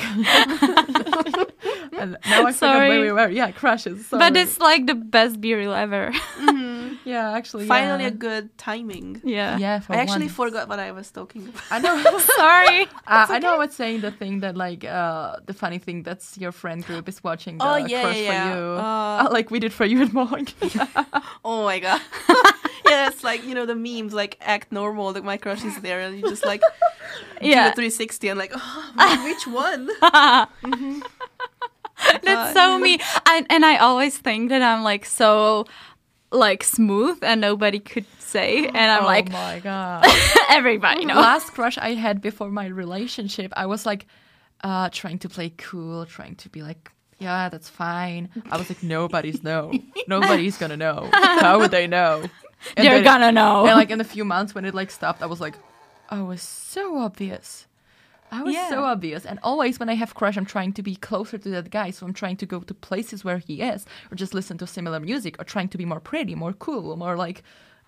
[2.00, 2.88] and now I forgot Sorry.
[2.88, 3.28] where we were.
[3.28, 4.06] Yeah, crushes.
[4.06, 4.18] Sorry.
[4.20, 6.12] But it's like the best be real ever.
[7.04, 8.08] yeah, actually, Finally, yeah.
[8.08, 9.20] a good timing.
[9.24, 9.58] yeah.
[9.58, 9.80] yeah.
[9.80, 10.32] For I actually once.
[10.34, 11.62] forgot what I was talking about.
[11.70, 12.18] I know.
[12.36, 12.82] Sorry.
[13.06, 16.36] Uh, I know I was saying the thing that like uh the funny thing that's
[16.38, 18.52] your friend group is watching the Oh, yeah, crush yeah, yeah.
[18.52, 20.52] for you, Uh, Uh, like we did for you at Mohonk.
[21.44, 22.00] Oh my god.
[22.88, 26.00] yeah, it's like, you know, the memes like act normal, like my crush is there
[26.00, 26.60] and you just like
[27.40, 27.68] do Yeah.
[27.70, 29.88] a 360 and like, oh, which one?
[32.22, 32.98] That's so me.
[33.26, 35.66] I, and I always think that I'm like so
[36.30, 40.04] like smooth and nobody could say, and I'm oh like, oh my god.
[40.50, 41.16] everybody knows.
[41.16, 44.06] Last crush I had before my relationship, I was like
[44.62, 48.28] uh, trying to play cool, trying to be like, yeah, that's fine.
[48.50, 49.72] I was like, nobody's know.
[50.08, 51.08] Nobody's gonna know.
[51.12, 52.24] How would they know?
[52.76, 53.66] And You're then- gonna know.
[53.66, 55.54] And like in a few months when it like stopped, I was like,
[56.10, 57.66] I was so obvious.
[58.38, 58.68] I was Yeah.
[58.68, 59.24] so obvious.
[59.30, 61.88] And always when I have crush, I'm trying to be closer to that guy.
[61.92, 65.00] So I'm trying to go to places where he is, or just listen to similar
[65.00, 67.42] music, or trying to be more pretty, more cool, more like,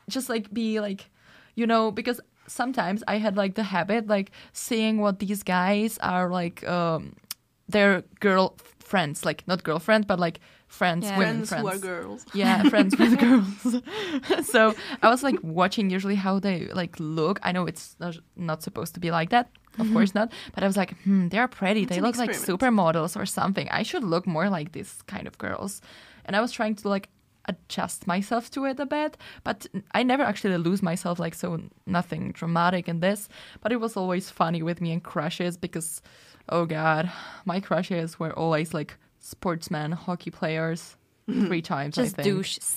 [0.08, 1.10] just like be like,
[1.60, 6.30] you know, because sometimes I had like the habit, like seeing what these guys are
[6.30, 7.14] like, um,
[7.68, 11.18] their girl friends, like not girlfriend, but like friends, Yeah.
[11.18, 12.24] women Friends, who are girls.
[12.34, 13.82] yeah, friends with girls.
[14.52, 17.40] so I was like watching usually how they like look.
[17.42, 20.32] I know it's not, not supposed to be like that, of course not.
[20.54, 21.84] But I was like, hmm, they're pretty.
[21.84, 22.60] they an look like experiment.
[22.62, 23.68] supermodels or something.
[23.70, 25.80] I should look more like these kind of girls.
[26.24, 27.08] And I was trying to like
[27.48, 32.32] adjust myself to it a bit, but I never actually lose myself like so nothing
[32.32, 33.28] dramatic in this.
[33.60, 36.02] But it was always funny with me and crushes because,
[36.48, 37.10] oh god,
[37.44, 40.96] my crushes were always like sportsmen, hockey players.
[41.28, 42.76] Three times, Just I think douches.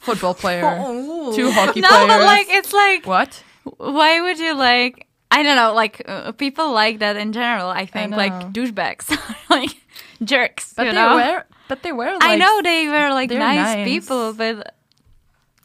[0.00, 1.34] football player, Oh.
[1.36, 2.08] two hockey no, players.
[2.08, 3.42] but like it's like, what?
[3.76, 5.06] why would you like?
[5.34, 5.74] I don't know.
[5.74, 7.68] Like uh, people like that in general.
[7.68, 8.16] I think know.
[8.16, 9.06] like douchebags,
[9.50, 9.70] like
[10.22, 10.72] jerks.
[10.76, 11.16] But you they know.
[11.16, 12.12] were, but they were.
[12.12, 13.84] Like, I know they were like nice, nice.
[13.84, 14.74] people, but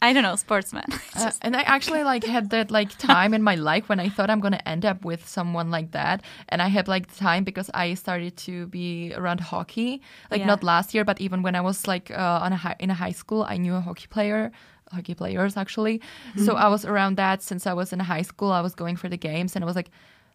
[0.02, 0.86] I don't know, sportsmen.
[1.20, 4.30] Uh, and I actually like had that like time in my life when I thought
[4.30, 7.70] I'm gonna end up with someone like that, and I had like the time because
[7.74, 10.02] I started to be around hockey,
[10.32, 10.46] like Yeah.
[10.48, 12.94] not last year, but even when I was like uh, on a high, in a
[12.94, 14.52] high school, I knew a hockey player,
[14.92, 16.02] hockey players actually.
[16.36, 16.66] So mm-hmm.
[16.66, 18.52] I was around that since I was in high school.
[18.52, 19.90] I was going for the games, and I was like,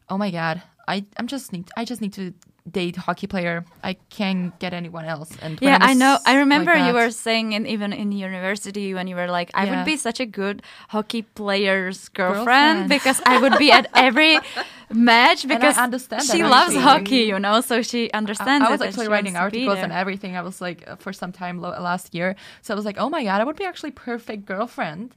[0.09, 2.33] oh my god, I I'm just need I just need to
[2.71, 3.65] date hockey player.
[3.83, 5.37] I can't get anyone else.
[5.43, 6.19] And yeah, I know.
[6.25, 9.67] I like remember you were saying, in, even in university, when you were like, I
[9.67, 9.77] Yeah.
[9.77, 12.89] would be such a good hockey player's girlfriend, Girlfriend.
[12.89, 14.39] because I would be at every
[14.95, 15.77] match because
[16.09, 18.67] that she loves hockey, you know, so she understands.
[18.67, 20.37] I was it actually writing wants to be articles and everything.
[20.37, 22.37] I was like, uh, for some time lo- last year.
[22.63, 25.15] So I was like, oh my God, I would be actually perfect girlfriend.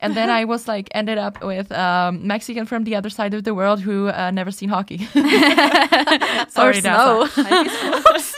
[0.00, 3.42] And then I was like, ended up with um, Mexican from the other side of
[3.42, 5.08] the world who uh, never seen hockey.
[5.16, 7.26] or Sorry, snow.
[7.26, 8.32] Dasa.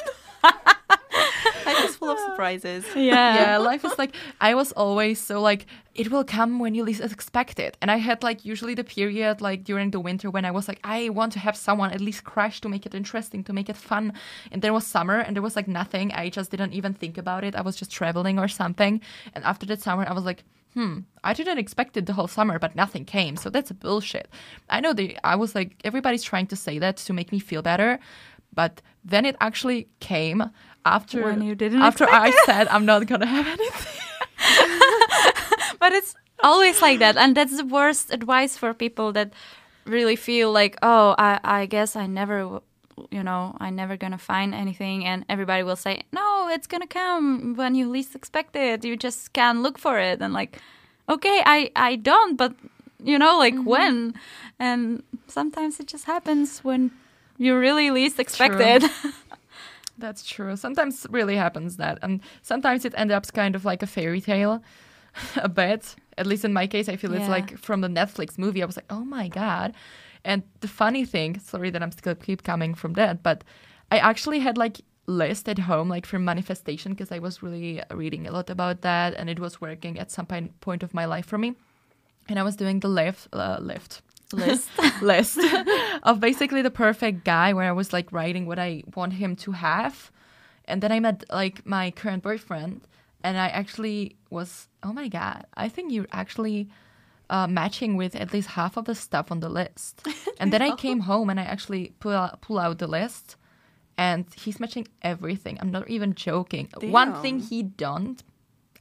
[1.67, 2.85] Life is full of surprises.
[2.97, 3.35] yeah.
[3.35, 7.03] yeah, life is like I was always so like it will come when you least
[7.03, 7.77] expect it.
[7.81, 10.81] And I had like usually the period like during the winter when I was like
[10.85, 13.77] I want to have someone at least crash to make it interesting, to make it
[13.77, 14.13] fun.
[14.51, 16.13] And there was summer and there was like nothing.
[16.13, 17.55] I just didn't even think about it.
[17.55, 19.01] I was just traveling or something.
[19.35, 22.57] And after that summer I was like Hmm, I didn't expect it the whole summer,
[22.61, 23.35] but nothing came.
[23.37, 24.29] So that's bullshit.
[24.69, 27.63] I know they I was like everybody's trying to say that to make me feel
[27.63, 27.99] better,
[28.55, 30.39] but then it actually came
[30.85, 34.03] after When you didn't after I said I'm not gonna have anything.
[35.79, 39.33] but it's always like that and that's the worst advice for people that
[39.85, 42.61] really feel like oh i, I guess i never
[43.11, 47.55] you know I'm never gonna find anything and everybody will say no it's gonna come
[47.55, 48.85] when you least expect it.
[48.85, 50.61] You just can't look for it and like
[51.09, 52.55] okay i i don't but
[53.03, 53.65] you know like mm-hmm.
[53.65, 54.15] when?
[54.59, 56.91] And sometimes it just happens when
[57.39, 58.67] you really least expect True.
[58.67, 58.85] it
[60.01, 60.57] That's true.
[60.57, 64.21] Sometimes it really happens that, and sometimes it ends up kind of like a fairy
[64.21, 64.63] tale,
[65.37, 65.95] a bit.
[66.19, 68.63] At least in my case, I feel it's like from the Netflix movie.
[68.63, 69.75] I was like, oh my god.
[70.25, 73.43] And the funny thing, sorry that I'm still keep coming from that, but
[73.91, 78.27] I actually had like list at home like for manifestation because I was really reading
[78.27, 81.27] a lot about that, and it was working at some point point of my life
[81.27, 81.55] for me.
[82.29, 84.71] And I was doing the lift, uh, lift, list
[85.03, 85.39] list
[86.03, 89.53] of basically the perfect guy where I was like writing what I want him to
[89.53, 90.11] have.
[90.67, 92.83] And then I met like my current boyfriend
[93.23, 96.69] and I actually was, oh my God, I think you're actually
[97.29, 100.07] uh, matching with at least half of the stuff on the list.
[100.41, 103.37] And then I came home and I actually pull out, pull out the list
[103.99, 105.59] and he's matching everything.
[105.61, 106.69] I'm not even joking.
[106.81, 108.23] One thing he don't,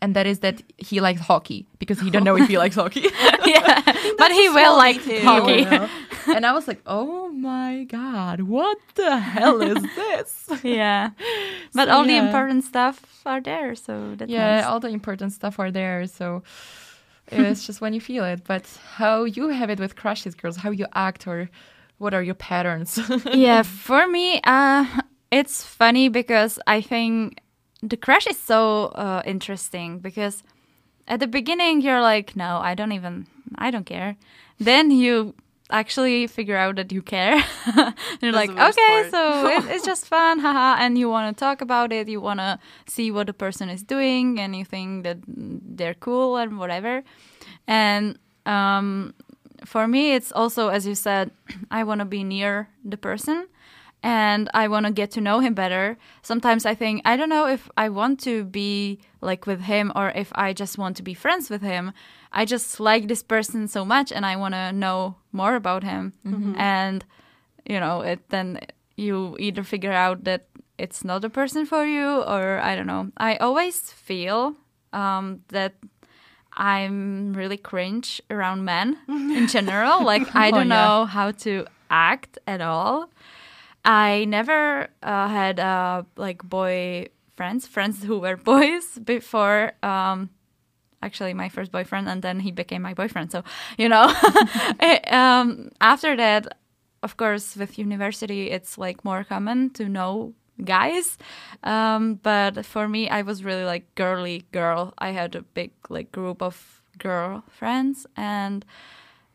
[0.02, 3.02] and that is that he likes hockey because he don't know if he likes hockey.
[3.46, 3.82] yeah
[4.18, 5.64] but he will like hockey
[6.36, 10.50] and I was like, oh my god, what the hell is this?
[10.64, 11.10] yeah
[11.74, 14.66] but So, all the important stuff are there so that's yeah, nice.
[14.66, 16.06] all the important stuff are there.
[16.08, 16.44] So
[17.32, 18.44] it's just when you feel it.
[18.46, 21.50] But how you have it with crushes, girls, how you act, or
[21.98, 23.00] what are your patterns?
[23.34, 24.86] yeah, for me, uh,
[25.32, 27.40] it's funny because I think
[27.82, 30.44] the crush is so uh, interesting because
[31.08, 34.16] at the beginning you're like, no, I don't even, I don't care.
[34.60, 35.34] Then you
[35.72, 37.36] actually figure out that you care.
[38.22, 39.12] you're That's like, okay, part.
[39.12, 42.08] so it, it's just fun, haha, and you want to talk about it.
[42.08, 46.38] You want to see what the person is doing, and you think that they're cool
[46.38, 47.04] and whatever.
[47.68, 49.14] And um,
[49.66, 51.32] for me, it's also, as you said,
[51.72, 53.48] I want to be near the person
[54.02, 55.98] and I want to get to know him better.
[56.22, 60.10] Sometimes I think, I don't know if I want to be like with him or
[60.16, 61.92] if I just want to be friends with him.
[62.32, 66.14] I just like this person so much and I want to know more about him.
[66.58, 67.04] And,
[67.66, 68.60] you know, it then
[68.96, 70.46] you either figure out that
[70.78, 73.12] it's not a person for you or I don't know.
[73.18, 74.56] I always feel
[74.94, 75.74] um, that
[76.54, 80.04] I'm really cringe around men in general.
[80.06, 80.76] Like I Oh, don't yeah.
[80.86, 83.10] know how to act at all.
[83.86, 89.74] I never uh, had uh, like boy friends, friends who were boys before.
[89.84, 90.30] Um,
[91.02, 93.32] actually, my first boyfriend, and then he became my boyfriend.
[93.32, 93.44] So
[93.78, 94.14] you know,
[94.82, 96.58] it, um, after that,
[97.04, 101.18] of course, with university, it's like more common to know guys.
[101.64, 104.94] Um, but for me, I was really like girly girl.
[104.98, 108.66] I had a big like group of girl friends and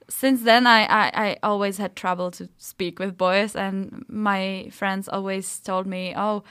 [0.08, 5.08] since then I, I, I always had trouble to speak with boys and my friends
[5.08, 6.44] always told me oh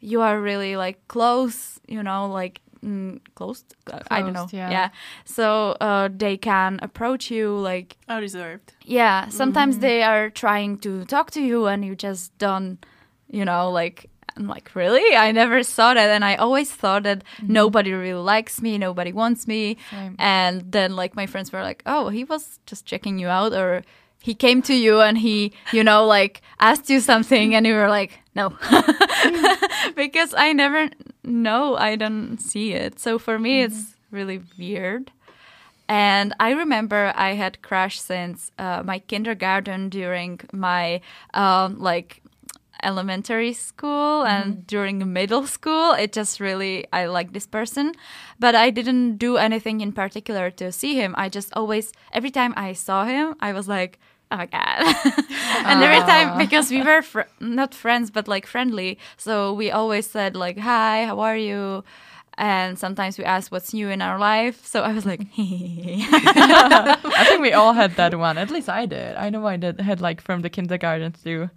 [0.00, 3.64] you are really like close you know like mm, close
[4.10, 4.90] i don't know Closed, yeah.
[5.24, 8.72] so uh, they can approach you like oh reserved.
[8.84, 12.84] yeah sometimes they are trying to talk to you and you just don't
[13.28, 15.16] you know like I'm like really?
[15.16, 16.08] I never saw that.
[16.10, 19.76] And i always thought that nobody really likes me nobody wants me.
[19.90, 20.16] Same.
[20.18, 23.82] and then like my friends were like oh he was just checking you out or
[24.22, 27.88] he came to you and he you know like asked you something and you were
[27.88, 28.50] like no.
[29.96, 30.88] Because i never
[31.24, 32.98] know i don't see it.
[33.00, 35.10] So for me it's really weird.
[35.88, 41.00] And I remember I had crush since uh, my kindergarten during my
[41.34, 42.22] um, like
[42.82, 44.50] elementary school mm-hmm.
[44.50, 45.92] and during middle school.
[45.92, 47.94] It just really I like this person,
[48.38, 51.14] but I didn't do anything in particular to see him.
[51.16, 53.98] I just always every time I saw him, I was like.
[54.32, 54.78] Oh my god!
[55.66, 60.08] and every time because we were fr- not friends but like friendly, so we always
[60.08, 61.82] said like "Hi, how are you?"
[62.40, 64.64] and sometimes we ask what's new in our life.
[64.64, 68.38] So I was like, I think we all had that one.
[68.38, 69.14] At least I did.
[69.16, 71.50] I know I did had like from the kindergarten to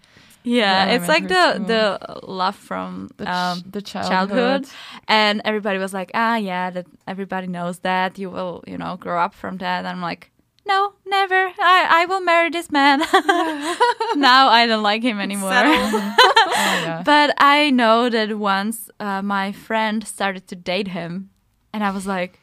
[0.43, 4.09] yeah, it's like the elementary the love from the, ch- um, the childhood.
[4.09, 4.67] childhood,
[5.07, 9.19] and everybody was like, ah, yeah, that everybody knows that you will, you know, grow
[9.19, 9.79] up from that.
[9.79, 10.31] And I'm like,
[10.65, 11.51] no, never.
[11.59, 12.99] I I will marry this man.
[14.15, 15.51] now I don't like him anymore.
[16.45, 17.01] Oh, yeah.
[17.03, 21.29] But I know that once uh, my friend started to date him,
[21.73, 22.39] and I was like,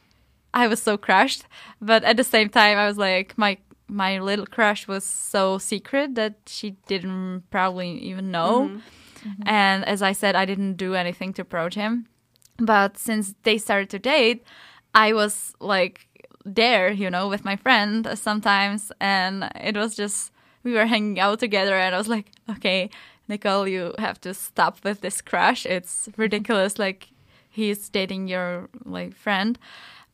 [0.53, 1.45] I was so crushed.
[1.81, 3.59] But at the same time, I was like, my
[3.91, 8.69] my little crush was so secret that she didn't probably even know.
[8.69, 9.29] Mm-hmm.
[9.29, 9.43] Mm-hmm.
[9.47, 12.07] And as I said, I didn't do anything to approach him.
[12.59, 14.45] But since they started to date,
[14.95, 16.09] I was like
[16.45, 20.33] there, you know, with my friend sometimes, and it was just
[20.63, 22.91] we were hanging out together, and I was like, okay,
[23.29, 25.67] Nikol, you have to stop with this crush.
[25.67, 26.79] It's ridiculous.
[26.79, 27.09] Like
[27.49, 29.59] he's dating your like friend.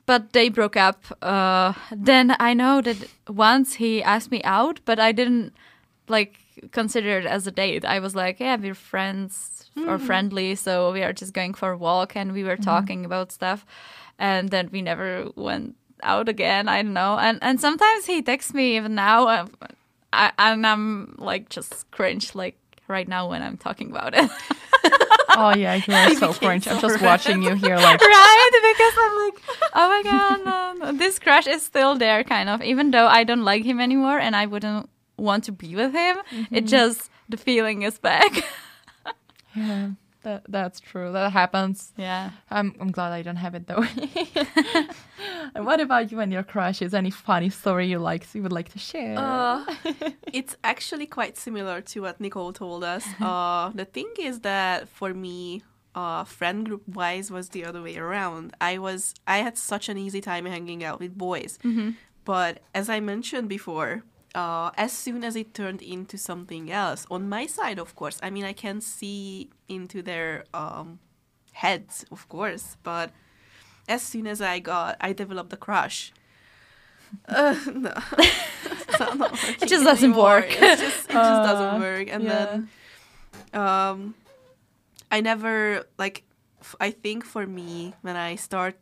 [0.06, 1.04] But they broke up.
[1.20, 2.96] Uh, then I know that
[3.28, 5.52] once he asked me out, but I didn't
[6.08, 6.38] like
[6.70, 7.84] consider it as a date.
[7.84, 11.76] I was like, yeah, we're friends or friendly, so we are just going for a
[11.76, 13.66] walk and we were talking about stuff,
[14.18, 16.68] and then we never went out again.
[16.68, 17.18] I don't know.
[17.18, 19.48] And and sometimes he texts me even now,
[20.12, 22.56] I, and I'm like just cringe like
[22.88, 24.30] right now when I'm talking about it.
[25.38, 26.66] Oh yeah, you are so cringe.
[26.66, 29.42] I'm just watching you here like right because i'm like
[29.74, 30.92] oh my god no.
[30.92, 34.34] this crush is still there kind of even though i don't like him anymore and
[34.34, 36.16] i wouldn't want to be with him
[36.50, 36.66] it mm-hmm.
[36.66, 38.44] just the feeling is back
[39.54, 39.90] yeah.
[40.26, 41.12] That that's true.
[41.12, 41.92] That happens.
[41.96, 43.84] yeah I'm I'm glad I don't have it though.
[45.54, 46.94] and what about you and your crushes?
[46.94, 49.16] Any funny story you like you would like to share?
[49.16, 49.64] Uh,
[50.32, 53.06] it's actually quite similar to what Nikol told us.
[53.20, 55.62] Uh, the thing is that for me,
[55.94, 58.52] uh, friend group wise was the other way around.
[58.60, 61.56] I was I had such an easy time hanging out with boys,
[62.24, 64.02] but as I mentioned before,
[64.36, 68.20] uh, as soon as it turned into something else, on my side, of course.
[68.22, 70.98] I mean, I can see into their um,
[71.52, 73.10] heads, of course, but
[73.88, 76.12] as soon as I got, I developed a crush.
[77.28, 77.94] Uh, no,
[79.14, 79.32] not
[79.72, 80.42] just doesn't anymore.
[80.42, 80.46] work.
[80.50, 82.08] It's just, it just Uh, doesn't work.
[82.10, 82.30] And yeah.
[83.52, 84.14] then, um,
[85.10, 86.24] I never like.
[86.60, 88.74] F- I think for me, when I start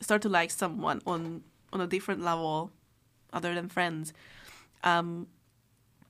[0.00, 1.42] start to like someone on
[1.72, 2.70] on a different level,
[3.32, 4.12] other than friends,
[4.84, 5.26] um,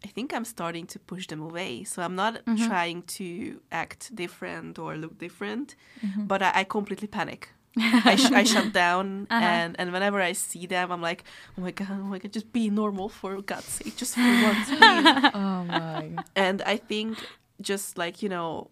[0.05, 1.85] I think I'm starting to push them away.
[1.85, 5.77] So I'm not trying to act different or look different,
[6.17, 9.43] but I, I completely panic I, sh- I shut down, Uh-huh.
[9.47, 11.25] and and whenever I see them, I'm like,
[11.57, 14.69] oh my god, oh my god, just be normal for God's sake, just for once,
[14.69, 15.31] please.
[15.33, 16.11] Oh my.
[16.37, 17.17] and I think
[17.63, 18.69] just like you know,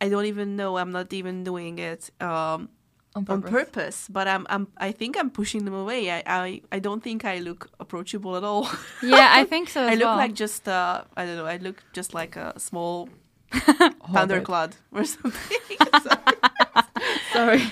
[0.00, 0.76] I don't even know.
[0.78, 2.68] I'm not even doing it um,
[3.16, 3.50] On on purpose.
[3.50, 6.10] purpose, but I'm I'm I think I'm pushing them away.
[6.10, 8.68] I I, I don't think I look approachable at all.
[9.02, 9.80] Yeah, I think so.
[9.80, 10.16] As I look well.
[10.24, 11.46] like just uh I don't know.
[11.46, 13.08] I look just like a small
[13.52, 14.12] Hobbit.
[14.12, 15.78] thundercloud or something.
[17.32, 17.62] Sorry.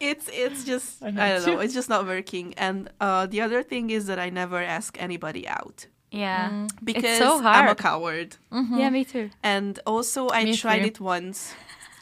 [0.00, 1.60] it's it's just I I, don't know.
[1.60, 2.54] It's just not working.
[2.56, 7.38] And uh, the other thing is that I never ask anybody out yeah, because so
[7.38, 7.78] I'm a hard.
[7.78, 8.36] coward.
[8.52, 9.30] yeah, me too.
[9.42, 10.86] And also, I Me tried too.
[10.86, 11.54] it once.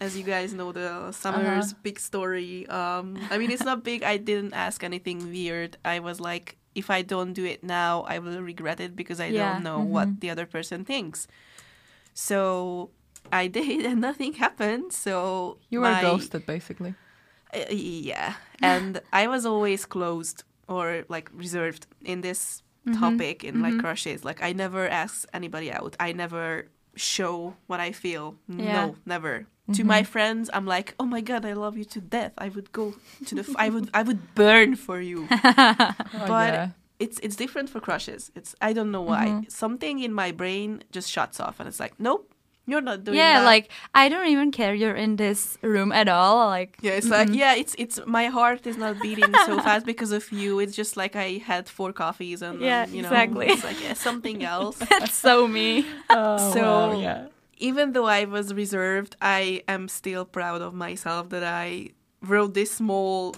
[0.04, 2.66] As you guys know, the summer's big story.
[2.80, 4.02] Um, I mean, it's not big.
[4.02, 5.76] I didn't ask anything weird.
[5.84, 9.26] I was like, if I don't do it now, I will regret it because I
[9.28, 9.38] Yeah.
[9.52, 11.28] don't know what the other person thinks.
[12.14, 12.90] So
[13.32, 14.92] I did, and nothing happened.
[14.92, 16.94] So You were my- ghosted, basically.
[17.54, 22.98] uh, yeah, and I was always closed or like reserved in this Mm-hmm.
[22.98, 24.24] topic in like crushes.
[24.24, 25.94] Like I never ask anybody out.
[26.00, 28.34] I never show what I feel.
[28.48, 28.72] Yeah.
[28.74, 29.46] No, never.
[29.74, 32.32] To my friends, I'm like, oh my god, I love you to death.
[32.38, 32.94] I would go
[33.26, 35.28] to the, f- I would, I would burn for you.
[36.14, 36.68] Oh, but yeah.
[36.98, 38.30] it's it's different for crushes.
[38.34, 39.26] It's I don't know why.
[39.26, 39.48] Mm-hmm.
[39.48, 42.28] Something in my brain just shuts off, and it's like, nope,
[42.66, 43.22] you're not doing that.
[43.24, 43.46] yeah, that.
[43.46, 46.46] like I don't even care you're in this room at all.
[46.46, 50.12] Like Yeah, it's like yeah, it's it's my heart is not beating so fast because
[50.12, 50.60] of you.
[50.60, 53.46] It's just like I had four coffees and um, Yeah, you know, exactly.
[53.48, 54.78] it's like yeah, something else.
[54.78, 55.84] that's so me.
[56.10, 57.26] Oh, so- wow, yeah.
[57.68, 61.90] Even though I was reserved, I am still proud of myself that I
[62.20, 63.36] wrote this small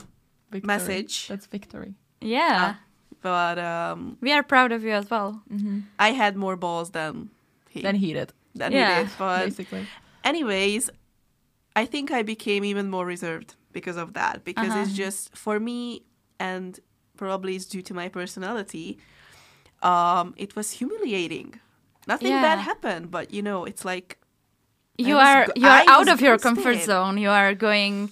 [0.50, 0.66] Victory.
[0.66, 1.28] message.
[1.28, 1.92] That's victory.
[2.20, 2.74] Yeah,
[3.20, 5.42] but um, we are proud of you as well.
[5.98, 7.28] I had more balls than
[7.68, 9.12] he Then he did, than Yeah, he did.
[9.18, 9.86] But basically.
[10.24, 10.90] anyways,
[11.76, 14.44] I think I became even more reserved because of that.
[14.44, 14.80] Because Uh-huh.
[14.82, 16.02] it's just for me,
[16.38, 16.80] and
[17.16, 18.96] probably it's due to my personality.
[19.82, 21.60] Um, it was humiliating.
[22.06, 22.42] Nothing Yeah.
[22.42, 24.18] bad happened, but you know, it's like
[24.98, 27.18] You was are go- you are I out of your comfort zone.
[27.18, 28.10] You are going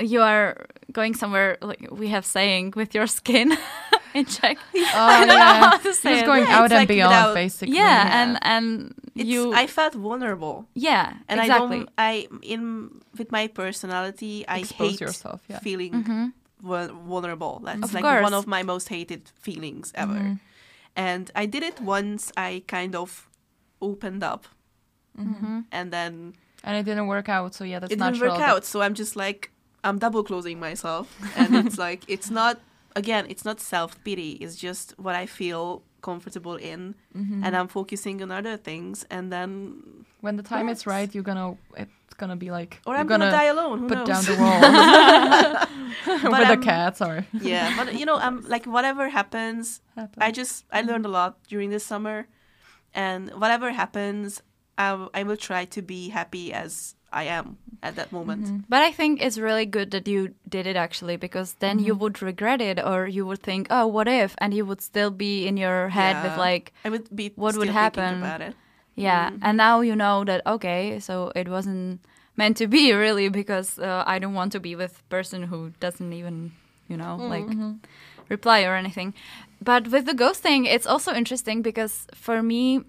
[0.00, 3.52] you are going somewhere like we have saying with your skin
[4.14, 4.56] in Czech.
[4.74, 6.26] Oh, I don't know oh, how to He say was it.
[6.26, 7.76] going Yeah, out and like beyond, without- basically.
[7.76, 8.22] yeah, Yeah.
[8.22, 11.76] and and it's, you I felt vulnerable, yeah and exactly.
[11.76, 11.90] I don't.
[11.98, 12.62] I in
[13.18, 15.58] with my personality, I Expose hate yourself, yeah.
[15.60, 16.26] feeling mm-hmm.
[16.64, 17.60] vul- vulnerable.
[17.64, 17.84] That's.
[17.84, 18.22] Of like course.
[18.22, 20.14] one of my most hated feelings ever.
[20.14, 20.34] Mm-hmm.
[20.96, 22.32] And I did it once.
[22.36, 23.28] I kind of
[23.82, 24.46] opened up,
[25.18, 25.60] Mm-hmm.
[25.70, 26.32] and then
[26.64, 28.64] And it didn't work out, so yeah, that's it didn't work that- out.
[28.64, 29.50] So I'm just like
[29.84, 31.06] I'm double closing myself,
[31.36, 32.54] and it's like it's not
[32.96, 33.26] again.
[33.28, 34.30] It's not self pity.
[34.40, 37.44] It's just what I feel comfortable in, Mm-hmm.
[37.44, 39.50] and I'm focusing on other things, and then
[40.24, 43.50] When the time is right, you're gonna it's gonna be like or I'm gonna, die
[43.54, 43.76] alone.
[43.80, 44.08] Who put knows?
[44.08, 44.60] down the wall
[46.32, 50.18] with the I'm- cats or yeah, but you know, I'm like whatever happens, Happens.
[50.26, 52.26] I just I learned a lot during this summer,
[52.94, 54.42] and whatever happens,
[54.78, 58.46] I will try to be happy as I am at that moment.
[58.46, 58.58] Mm-hmm.
[58.68, 62.02] But I think it's really good that you did it actually because then you mm-hmm.
[62.02, 64.34] would regret it or you would think, oh, what if?
[64.38, 67.68] And you would still be in your head with like, I would be What would
[67.68, 68.18] happen?
[68.18, 68.54] about it.
[68.94, 69.30] yeah.
[69.30, 69.38] Mm-hmm.
[69.42, 72.00] And now you know that, okay, so it wasn't
[72.36, 76.12] meant to be really because uh, I don't want to be with person who doesn't
[76.12, 76.52] even,
[76.88, 77.46] you know, like
[78.28, 79.14] reply or anything.
[79.62, 82.82] But with the ghosting, it's also interesting because for me,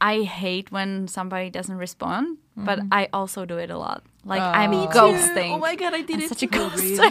[0.00, 4.02] I hate when somebody doesn't respond, but I also do it a lot.
[4.24, 4.86] Like I'm Oh.
[4.86, 4.98] Too.
[4.98, 5.50] ghosting.
[5.54, 6.58] Oh my god, I did I'm it such a too.
[6.58, 7.10] ghoster.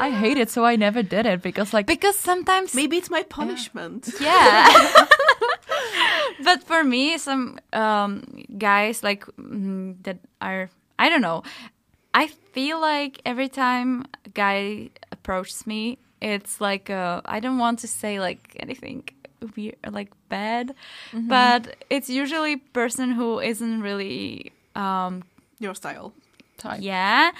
[0.00, 3.22] I hate it, so I never did it because like because sometimes Maybe it's my
[3.22, 4.08] punishment.
[4.20, 4.68] yeah
[6.44, 8.22] but for me some um
[8.58, 11.42] guys like mm, that are i don't know
[12.14, 17.78] i feel like every time a guy approaches me it's like uh, i don't want
[17.78, 19.02] to say like anything
[19.56, 20.74] weird like bad
[21.28, 25.22] but it's usually person who isn't really um
[25.60, 26.12] Your style.
[26.56, 26.80] type.
[26.82, 27.30] yeah,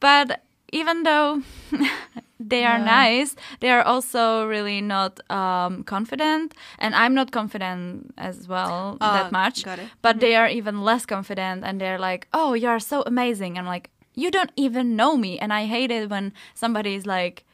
[0.00, 0.40] but
[0.72, 1.42] even though
[2.40, 2.84] they are Yeah.
[2.84, 9.12] nice, they are also really not um, confident, and I'm not confident as well Ah,
[9.12, 9.64] that much.
[9.64, 9.88] got it.
[10.02, 13.66] But they are even less confident, and they're like, "Oh, you are so amazing." I'm
[13.66, 17.44] like, "You don't even know me," and I hate it when somebody is like.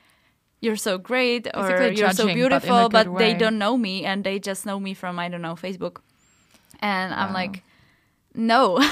[0.60, 3.34] You're so great, or Basically you're so judging, but in a beautiful, good but, they
[3.34, 5.98] don't know me, and they just know me from I don't know Facebook,
[6.80, 7.62] and I'm like,
[8.34, 8.78] no.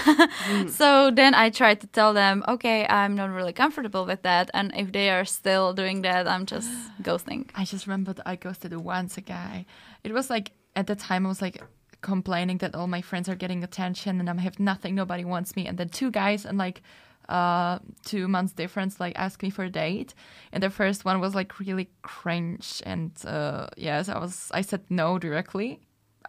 [0.48, 0.70] Mm.
[0.70, 4.50] so then I tried to tell them, okay, I'm not really comfortable with that.
[4.54, 6.70] And if they are still doing that, I'm just
[7.02, 7.50] ghosting.
[7.54, 9.66] I just remembered I ghosted once a guy.
[10.04, 11.62] It was like at the time I was like
[12.00, 15.66] complaining that all my friends are getting attention and I have nothing, nobody wants me.
[15.66, 16.80] And then two guys and like
[17.28, 20.14] uh, two months difference, like ask me for a date.
[20.52, 24.82] And the first one was like really cringe, and uh, yes, I was I said
[24.90, 25.80] no directly.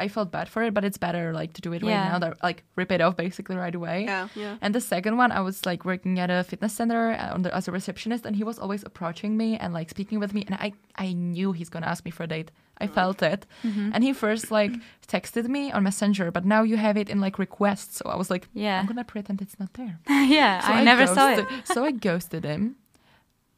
[0.01, 1.89] I felt bad for it, but it's better like to do it Yeah.
[1.91, 4.05] right now, that, like rip it off basically right away.
[4.05, 4.55] Yeah, yeah.
[4.61, 7.53] And the second one, I was like working at a fitness center uh, on the,
[7.53, 10.55] as a receptionist, and he was always approaching me and like speaking with me, and
[10.55, 12.49] I I knew he's gonna ask me for a date.
[12.81, 14.71] I felt it, and he first like
[15.07, 17.97] texted me on Messenger, but now you have it in like requests.
[17.97, 18.79] So I was like, Yeah.
[18.79, 19.99] I'm gonna pretend it's not there.
[20.07, 21.45] yeah, So I, never saw it.
[21.65, 22.75] so I ghosted him.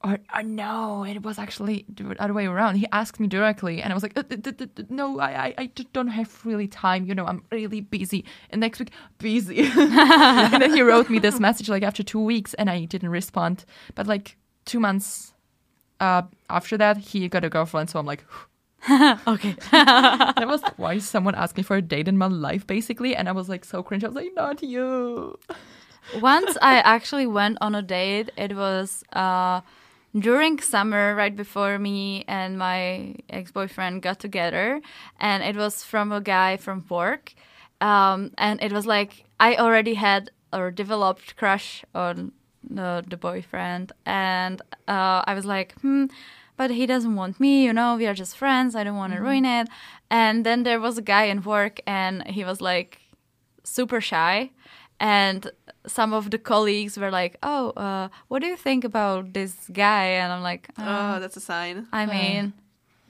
[0.03, 2.77] Or, or no, it was actually the other way around.
[2.77, 5.53] He asked me directly, and I was like, uh, d- d- d- "No, I, I,
[5.59, 7.05] I don't have really time.
[7.05, 9.59] You know, I'm really busy." And next week, busy.
[9.77, 13.63] and then he wrote me this message like after two weeks, and I didn't respond.
[13.93, 15.35] But like two months
[15.99, 17.91] uh, after that, he got a girlfriend.
[17.91, 18.25] So I'm like,
[19.27, 19.55] Okay.
[19.71, 23.15] that was why someone asked me for a date in my life, basically.
[23.15, 24.03] And I was like so cringe.
[24.03, 25.37] I was like, "Not you."
[26.19, 28.31] Once I actually went on a date.
[28.37, 29.61] It was uh,
[30.17, 34.81] during summer, right before me and my ex boyfriend got together,
[35.19, 37.33] and it was from a guy from work,
[37.81, 42.31] um, and it was like I already had or developed crush on
[42.67, 46.05] the the boyfriend, and uh, I was like, hmm.
[46.61, 47.89] But he doesn't want me, you know.
[48.01, 48.75] We are just friends.
[48.75, 49.67] I don't want to ruin it.
[50.11, 52.91] And then there was a guy in work, and he was like,
[53.63, 54.51] super shy
[54.99, 55.51] and
[55.87, 60.05] some of the colleagues were like oh uh, what do you think about this guy
[60.21, 61.87] and i'm like Oh, uh, that's a sign.
[61.91, 62.53] i mean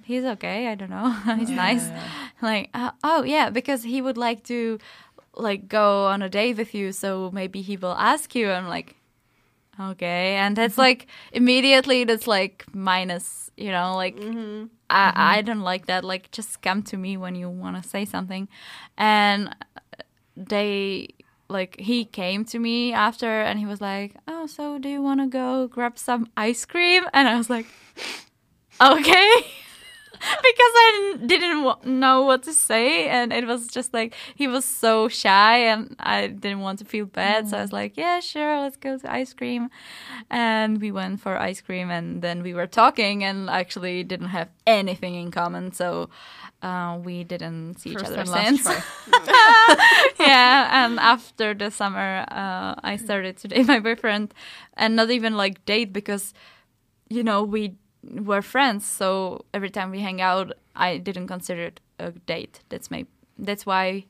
[0.04, 1.86] he's okay i don't know he's nice
[2.42, 4.80] like uh, oh yeah because he would like to
[5.36, 8.96] like go on a date with you so maybe he will ask you i'm like
[9.80, 14.66] okay and that's like immediately that's like minus you know like mm-hmm.
[14.90, 15.48] I, I mm-hmm.
[15.48, 16.04] don't like that.
[16.04, 18.48] Like just come to me when you want to say something.
[18.98, 19.56] And
[20.36, 21.10] they
[21.48, 25.20] like he came to me after and he was like oh so do you want
[25.20, 27.04] to go grab some ice cream?
[27.14, 27.66] And i was like
[28.82, 29.34] okay
[30.74, 35.58] I didn't, know what to say, and it was just like he was so shy,
[35.58, 38.98] and I didn't want to feel bad, so I was like, "Yeah, sure, let's go
[38.98, 39.70] to ice cream,"
[40.30, 44.50] and we went for ice cream, and then we were talking, and actually didn't have
[44.68, 46.10] anything in common, so
[46.62, 48.66] uh, we didn't see First each other since.
[50.20, 54.34] yeah, and after the summer, uh, I started to date my boyfriend,
[54.76, 56.34] and not even like date because,
[57.10, 58.86] you know, we were friends.
[58.86, 62.62] So every time we hang out, I didn't consider it a date.
[62.70, 63.06] That's my.
[63.38, 64.06] That's why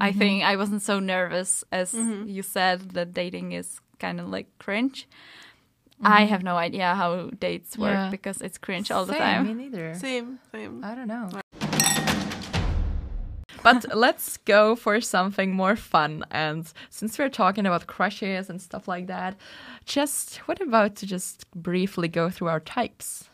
[0.00, 0.18] I mm-hmm.
[0.18, 2.28] think I wasn't so nervous as mm-hmm.
[2.28, 5.08] you said that dating is kind of like cringe.
[6.00, 6.30] I mm-hmm.
[6.30, 8.10] have no idea how dates work Yeah.
[8.10, 9.46] because it's cringe all the Same, time.
[9.46, 9.94] Me neither.
[9.94, 10.84] Same, same.
[10.84, 11.28] I don't know.
[13.62, 16.24] But let's go for something more fun.
[16.30, 19.36] And since we're talking about crushes and stuff like that,
[19.84, 23.28] just what about to just briefly go through our types?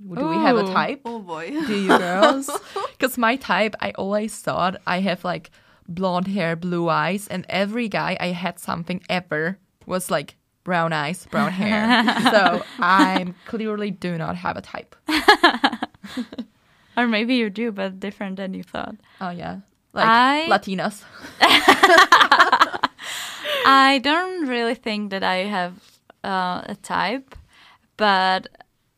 [0.00, 1.02] Do we have a type?
[1.04, 1.50] Oh boy.
[1.66, 2.50] Do you girls?
[2.92, 5.50] Because my type, I always thought I have like
[5.88, 11.26] blonde hair, blue eyes, and every guy I had something ever was like brown eyes,
[11.30, 12.04] brown hair.
[12.30, 14.94] so I clearly do not have a type.
[16.96, 18.96] Or maybe you do, but different than you thought.
[19.20, 19.60] Oh yeah,
[19.92, 21.02] like I- Latinas.
[23.64, 25.74] I don't really think that I have
[26.24, 27.34] uh, a type,
[27.96, 28.48] but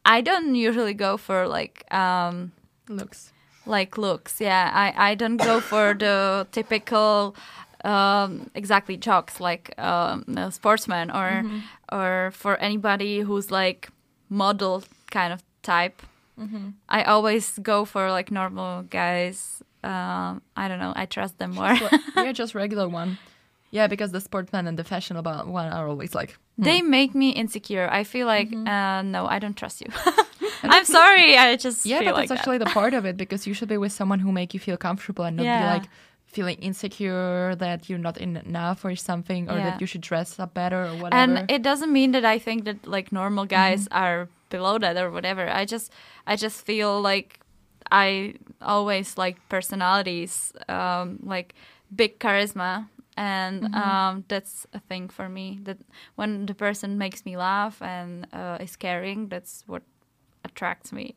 [0.04, 2.52] I don't usually go for like um,
[2.88, 3.32] Looks.
[3.66, 4.40] like looks.
[4.40, 7.36] Yeah, I, I don't go for the typical
[7.84, 11.44] um, exactly jocks like um, a sportsman or
[11.92, 13.90] or for anybody who's like
[14.30, 16.02] model kind of type.
[16.88, 19.62] I always go for like normal guys.
[19.82, 20.92] Um, I don't know.
[20.96, 21.76] I trust them more.
[22.16, 23.18] yeah, just regular one.
[23.70, 26.38] Yeah, because the sportsman and the fashionable one are always like.
[26.56, 27.88] They make me insecure.
[27.90, 29.88] I feel like, uh, no, I don't trust you.
[30.62, 31.36] I'm sorry.
[31.36, 32.38] I just Yeah, but like that's that.
[32.38, 34.76] actually the part of it because you should be with someone who make you feel
[34.76, 35.60] comfortable and not Yeah.
[35.60, 35.88] be like
[36.26, 39.70] feeling insecure that you're not enough or something or Yeah.
[39.70, 41.14] that you should dress up better or whatever.
[41.16, 44.02] and it doesn't mean that I think that like normal guys Mm-hmm.
[44.04, 45.48] are below that or whatever.
[45.48, 45.92] I just,
[46.26, 47.40] I just feel like
[47.90, 51.54] I always like personalities, um, like
[51.94, 52.88] big charisma.
[53.16, 53.88] And Mm-hmm.
[53.88, 55.60] um, that's a thing for me.
[55.64, 55.78] That
[56.16, 59.82] when the person makes me laugh and uh, is caring, that's what
[60.44, 61.14] attracts me.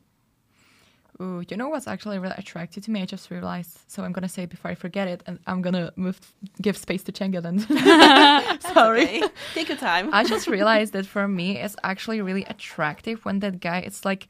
[1.20, 3.02] Ooh, you know what's actually really attractive to me?
[3.02, 3.78] I just realized.
[3.88, 6.20] So I'm gonna say it before I forget it, and I'm gonna move,
[6.62, 7.58] give space to Csenge then.
[8.72, 9.22] Sorry.
[9.52, 10.10] Take your time.
[10.12, 14.28] I just realized that for me, it's actually really attractive when that guy is like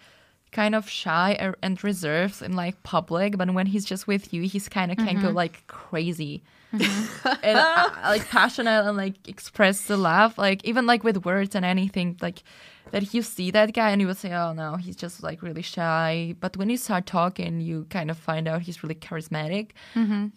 [0.50, 4.68] kind of shy and reserved in like public, but when he's just with you, he's
[4.68, 5.36] kind of can go mm-hmm.
[5.36, 6.42] like crazy.
[6.72, 11.64] And uh, like passionate and like express the love, like even like with words and
[11.64, 12.42] anything, like
[12.90, 15.62] that you see that guy and you would say, oh no, he's just like really
[15.62, 16.34] shy.
[16.40, 19.72] But when you start talking, you kind of find out he's really charismatic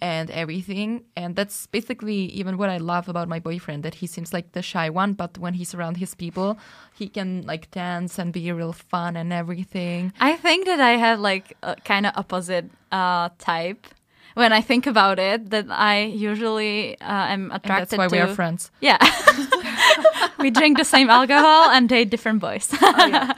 [0.01, 1.03] and everything.
[1.15, 4.61] And that's basically even what I love about my boyfriend that he seems like the
[4.61, 6.57] shy one, but when he's around his people,
[6.93, 10.11] he can like dance and be real fun and everything.
[10.19, 13.87] I think that I have like a kind of opposite uh, type.
[14.33, 18.15] When I think about it, that I usually uh, am And attracted that's why to.
[18.15, 18.71] we are friends.
[18.79, 18.97] Yeah.
[20.39, 22.69] we drink the same alcohol and date different boys.
[22.81, 23.33] Oh,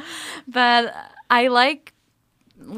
[0.48, 0.94] but
[1.30, 1.94] I like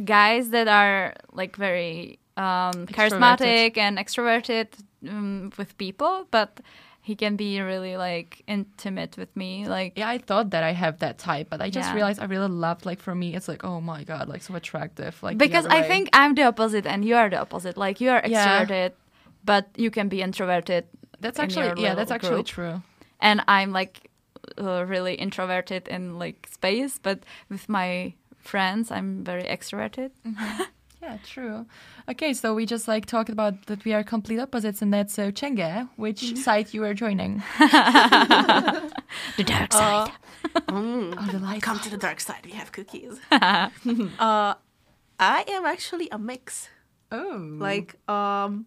[0.04, 4.68] guys that are like very um, charismatic and extroverted
[5.08, 6.60] um, with people, but
[7.10, 9.50] he can be really like intimate with me.
[9.78, 11.96] Like, Yeah, I thought that I have that type, but I just Yeah.
[12.00, 15.14] realized I really loved like for me it's like oh my god, like so attractive.
[15.22, 15.88] Like because I way.
[15.88, 17.76] think I'm the opposite and you are the opposite.
[17.78, 18.34] Like, you are Yeah.
[18.36, 18.92] extroverted,
[19.52, 20.84] but you can be introverted.
[21.24, 22.58] that's actually yeah, that's actually group.
[22.58, 22.76] true.
[23.30, 23.96] and I'm like
[24.58, 27.18] uh, really introverted in like space, but
[27.50, 28.14] with my
[28.52, 30.10] friends, I'm very extroverted.
[31.06, 31.66] Yeah, true.
[32.10, 35.32] Okay, so we just like talked about that we are complete opposites and that's so
[35.32, 36.36] Csenge, which Mm-hmm.
[36.42, 37.44] side you are joining?
[39.38, 40.12] The dark side.
[40.68, 41.16] Mm.
[41.18, 41.62] Oh, the light.
[41.62, 42.44] Come to the dark side.
[42.46, 43.20] We have cookies.
[43.32, 44.54] uh,
[45.20, 46.70] I am actually a mix.
[47.12, 47.38] Oh.
[47.60, 48.66] Like um,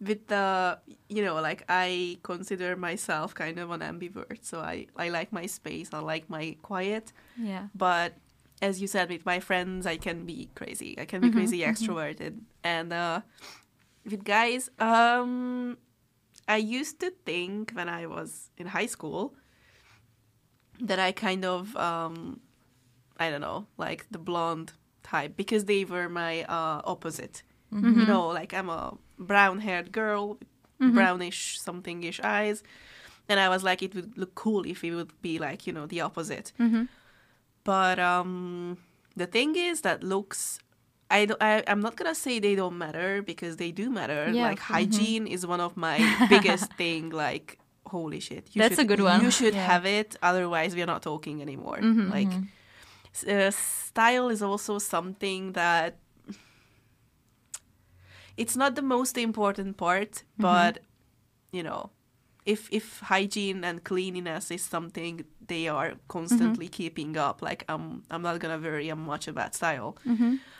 [0.00, 0.78] with the
[1.08, 4.42] you know like I consider myself kind of an ambivert.
[4.42, 5.88] So I I like my space.
[5.92, 7.12] I like my quiet.
[7.36, 7.66] yeah.
[7.74, 8.14] But
[8.62, 10.98] as you said, with my friends, I can be crazy.
[10.98, 12.40] I can be crazy extroverted.
[12.62, 13.20] And uh,
[14.04, 15.78] with guys, um,
[16.46, 19.34] I used to think when I was in high school
[20.80, 22.40] that I kind of, um,
[23.18, 27.42] I don't know, like the blonde type because they were my uh, opposite.
[28.00, 30.38] You know, like I'm a brown haired girl,
[30.94, 32.62] brownish something ish eyes.
[33.28, 35.86] And I was like, it would look cool if it would be like, you know,
[35.86, 36.52] the opposite.
[37.64, 38.78] But um,
[39.16, 40.58] the thing is that looks,
[41.10, 44.30] I, I I'm not gonna say they don't matter because they do matter.
[44.32, 45.98] Yeah, like of hygiene is one of my
[46.28, 47.10] biggest thing.
[47.10, 49.20] Like holy shit, you That's should, a good one.
[49.22, 49.66] You should Yeah.
[49.66, 51.78] have it, otherwise we are not talking anymore.
[51.82, 52.32] Mm-hmm, like
[53.14, 55.98] s- uh, style is also something that
[58.36, 60.42] it's not the most important part, Mm-hmm.
[60.42, 60.78] but
[61.52, 61.90] you know,
[62.46, 66.82] if if hygiene and cleanliness is something they are constantly Mm-hmm.
[66.82, 69.96] keeping up, like I'm I'm not gonna worry much about style.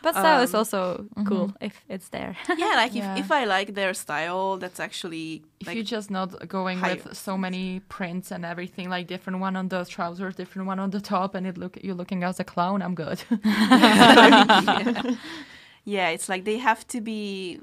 [0.03, 2.35] But style is Um, also cool if it's there.
[2.59, 3.15] yeah, like Yeah.
[3.15, 6.97] if if I like their style, that's actually if like you're just not going higher.
[6.97, 10.91] with so many prints and everything, like different one on the trousers, different one on
[10.91, 13.23] the top, and it look you're looking as a clown, I'm good.
[13.45, 15.15] yeah.
[15.85, 17.61] yeah, it's like they have to be.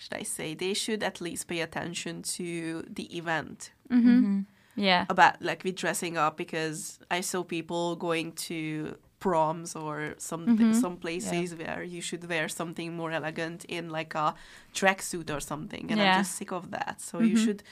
[0.00, 0.54] Should I say?
[0.54, 3.72] They should at least pay attention to the event.
[3.90, 4.08] Mm-hmm.
[4.08, 4.40] Mm-hmm.
[4.76, 5.04] Yeah.
[5.10, 10.72] about like with dressing up because I saw people going to proms or some mm-hmm.
[10.72, 14.34] some places where you should wear something more elegant in like a
[14.72, 16.14] tracksuit or something, and Yeah.
[16.14, 17.02] I'm just sick of that.
[17.02, 17.62] So you should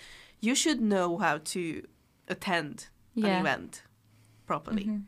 [0.41, 1.63] you should know how to
[2.29, 3.85] attend an event
[4.47, 5.01] properly.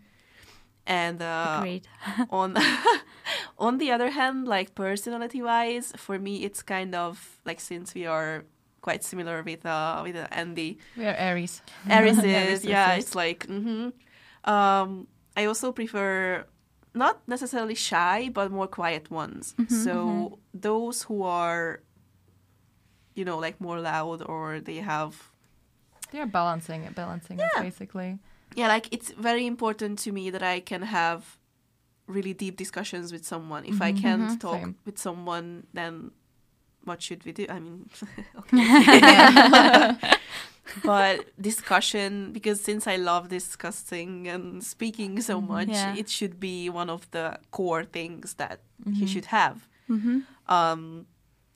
[0.87, 1.63] And uh,
[2.31, 2.57] on
[3.59, 8.07] on the other hand, like personality wise, for me it's kind of like since we
[8.07, 8.45] are
[8.81, 10.79] quite similar with uh with uh, Andy.
[10.97, 11.63] we are Aries.
[11.89, 13.89] Aries Aries is yeah, it's like hmm
[14.45, 15.07] um
[15.37, 16.45] I also prefer
[16.95, 19.55] not necessarily shy but more quiet ones.
[19.69, 21.81] so those who are
[23.15, 25.31] you know like more loud or they have
[26.11, 28.19] They're balancing it, balancing it basically.
[28.57, 31.37] yeah like it's very important to me that i can have
[32.11, 33.65] really deep discussions with someone.
[33.65, 34.77] If i mm-hmm, can't mm-hmm, talk Same.
[34.85, 36.11] with someone then
[36.85, 37.47] what should we do?
[37.49, 37.89] I mean
[40.85, 45.97] but discussion because since i love discussing and speaking so mm-hmm, much Yeah.
[45.97, 48.61] it should be one of the core things that
[48.99, 49.69] he should have.
[50.49, 51.07] Um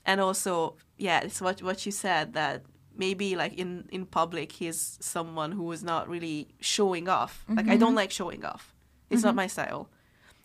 [0.07, 2.62] and also yeah it's what what you said that
[2.96, 7.44] maybe like in in public he's someone who is not really showing off.
[7.48, 8.74] Like i don't like showing off.
[9.11, 9.88] It's not my style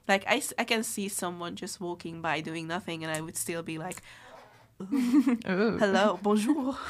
[0.09, 3.63] like I, I can see someone just walking by doing nothing and i would still
[3.63, 4.01] be like
[5.79, 6.75] hello bonjour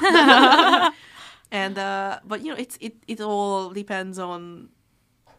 [1.52, 4.68] and uh but you know it's it it all depends on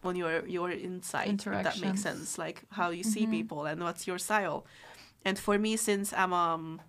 [0.04, 1.28] on your your insight
[1.58, 4.64] if that makes sense like how you see people and what's your style
[5.24, 6.80] and for me since i'm um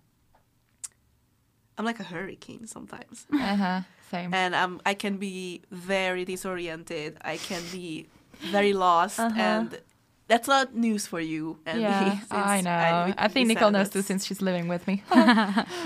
[1.78, 3.80] i'm like a hurricane sometimes Uh-huh.
[4.10, 4.32] Same.
[4.34, 7.16] and um, I can be very disoriented.
[7.24, 8.06] I can be
[8.52, 9.40] very lost, Uh-huh.
[9.40, 9.78] and
[10.26, 11.58] that's not news for you.
[11.66, 13.04] And yeah, since I know.
[13.08, 15.02] we- I, think Nikol said knows too since she's living with me.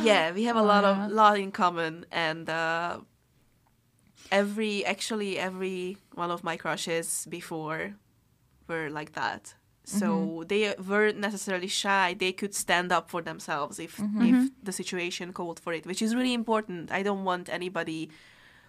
[0.02, 2.98] yeah, we have a lot of lot in common, and uh,
[4.30, 7.94] every actually every one of my crushes before
[8.68, 9.54] were like that.
[9.84, 10.46] So Mm-hmm.
[10.48, 12.14] they weren't necessarily shy.
[12.18, 14.22] They could stand up for themselves if Mm-hmm.
[14.34, 16.92] if the situation called for it, which is really important.
[16.92, 18.10] I don't want anybody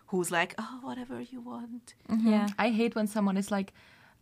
[0.08, 1.94] who's like, oh, whatever you want.
[2.26, 2.48] Yeah.
[2.58, 3.74] I hate when someone is like,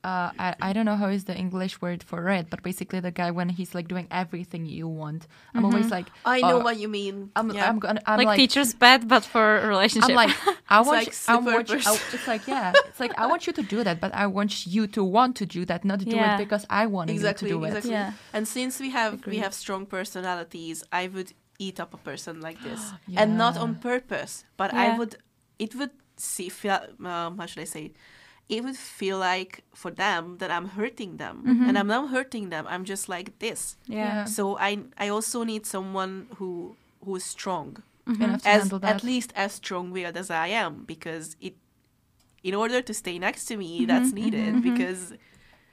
[0.07, 3.11] uh, I, I don't know how is the English word for it, but basically the
[3.11, 5.27] guy when he's like doing everything you want.
[5.53, 7.29] I'm always like, I know oh, what you mean.
[7.35, 7.67] I'm, yeah.
[7.67, 10.11] I'm gonna, I'm like, like, teacher's pet, but for a relationship.
[10.11, 10.33] I'm like,
[10.69, 13.47] I want, like you, I want, you, I, it's like, yeah, it's like I want
[13.47, 16.15] you to do that, but I want you to want to do that, not do
[16.15, 16.35] Yeah.
[16.35, 17.91] it because I want exactly, you to do exactly.
[17.91, 17.93] it.
[17.93, 18.13] Yeah.
[18.31, 22.61] And since we have we have strong personalities, I would eat up a person like
[22.63, 24.83] this, and not on purpose, but Yeah.
[24.83, 25.17] I would.
[25.59, 26.79] It would see feel.
[27.03, 27.83] Um, how should I say?
[27.87, 27.95] It
[28.49, 31.67] would feel like for them that I'm hurting them, Mm-hmm.
[31.67, 32.65] and I'm not hurting them.
[32.69, 33.75] I'm just like this.
[33.85, 33.97] yeah.
[33.97, 34.25] Yeah.
[34.25, 36.75] So I I also need someone who
[37.05, 37.77] who is strong,
[38.07, 41.55] Enough to as at least as strong-willed as I am, because it.
[42.43, 45.01] In order to stay next to me, Mm-hmm, that's needed because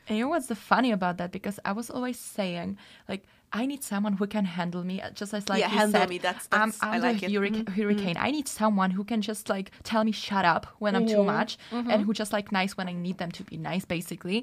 [0.09, 1.31] And you know what's the funny about that?
[1.31, 2.77] Because I was always saying,
[3.09, 3.23] like,
[3.61, 6.09] I need someone who can handle me, uh, just as like Yeah, you handle said,
[6.15, 7.31] me, that's- I'm, that's- I I'm like it.
[7.31, 7.73] Mm-hmm.
[7.81, 8.17] hurricane.
[8.19, 11.33] I need someone who can just like tell me shut up when I'm too Mhm.
[11.37, 11.51] much,
[11.91, 14.39] and who just like nice when I need them to be nice, basically.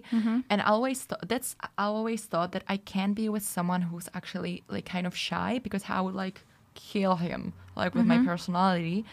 [0.50, 4.08] And I always thought that's I always thought that I can be with someone who's
[4.20, 6.38] actually like kind of shy because I would like
[6.74, 7.42] kill him
[7.76, 9.04] like with my personality.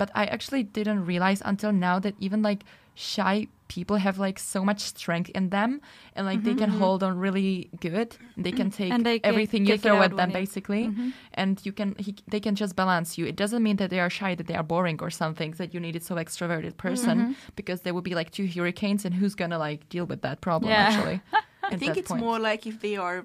[0.00, 2.62] But I actually didn't realize until now that even like
[2.94, 3.48] shy
[3.78, 5.70] people have like so much strength in them
[6.16, 8.08] and like they can hold on really good.
[8.44, 10.84] They can take And they can everything you kick throw at them when you- basically
[11.40, 13.24] and you can he, they can just balance you.
[13.32, 15.80] It doesn't mean that they are shy that they are boring or something that you
[15.86, 17.16] needed so extroverted person
[17.60, 20.70] because there would be like two hurricanes and who's gonna like deal with that problem
[20.70, 20.88] Yeah.
[20.88, 21.18] actually
[21.72, 23.18] I think it's more like if they are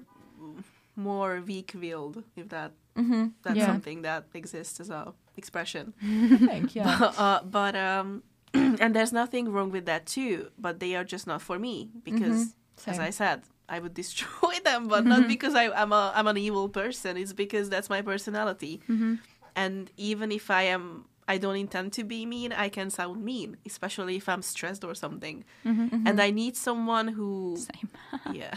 [0.96, 3.24] more weak-willed, if that mm-hmm.
[3.42, 3.66] that's Yeah.
[3.72, 5.92] something that exists as a expression.
[6.50, 7.12] think yeah.
[7.24, 8.22] Uh, but um,
[8.80, 10.50] and there's nothing wrong with that too.
[10.58, 12.90] But they are just not for me because, mm-hmm.
[12.90, 14.88] as I said, I would destroy them.
[14.88, 15.28] But not mm-hmm.
[15.28, 17.16] because I, I'm a I'm an evil person.
[17.16, 18.80] It's because that's my personality.
[18.88, 19.14] Mm-hmm.
[19.54, 21.06] And even if I am.
[21.28, 22.52] I don't intend to be mean.
[22.52, 25.44] I can sound mean, especially if I'm stressed or something.
[25.64, 27.90] And I need someone who, Same.
[28.32, 28.54] yeah,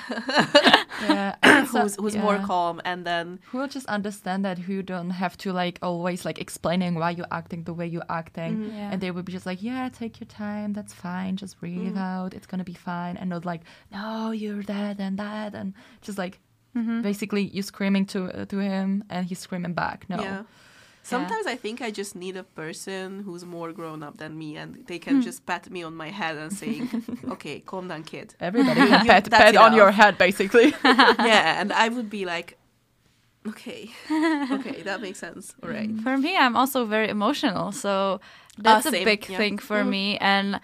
[1.01, 2.81] yeah and it's a- who's who's more calm.
[2.85, 6.95] And then who will just understand that who don't have to like always like explaining
[6.95, 8.75] why you're acting the way you're acting Mm-hmm.
[8.77, 8.91] Yeah.
[8.91, 12.33] and they would be just like yeah take your time that's fine just breathe out
[12.33, 13.61] it's gonna be fine and not like
[13.91, 16.39] no you're that and that and just like
[16.77, 17.01] Mm-hmm.
[17.01, 20.43] basically you screaming to uh, to him and he's screaming back no Yeah.
[21.03, 24.85] Sometimes I think I just need a person who's more grown up than me and
[24.87, 26.81] they can just pat me on my head and say,
[27.31, 28.35] okay, calm down, kid.
[28.39, 32.57] everybody You- that's pet on your head basically yeah, and I would be like,
[33.47, 33.89] okay,
[34.51, 35.55] okay, that makes sense.
[35.63, 35.89] All right.
[36.03, 38.19] For me, I'm also very emotional, so
[38.57, 39.37] that's a big yeah.
[39.37, 39.89] thing for Mhm.
[39.89, 40.17] me.
[40.19, 40.59] And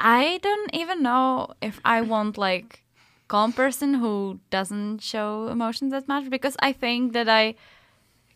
[0.00, 2.84] I don't even know if I want like
[3.28, 7.54] calm person who doesn't show emotions that much because I think that I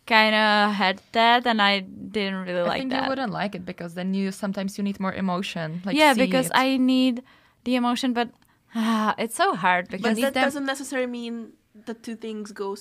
[0.07, 3.03] kind of had that and I didn't really I like think that.
[3.03, 6.47] you wouldn't like it because then you sometimes you need more emotion like yeah, because
[6.47, 6.53] it.
[6.55, 7.23] I need
[7.65, 8.29] the emotion, but
[8.75, 11.53] ah, it's so hard But because that them- doesn't necessarily mean
[11.85, 12.75] the two things go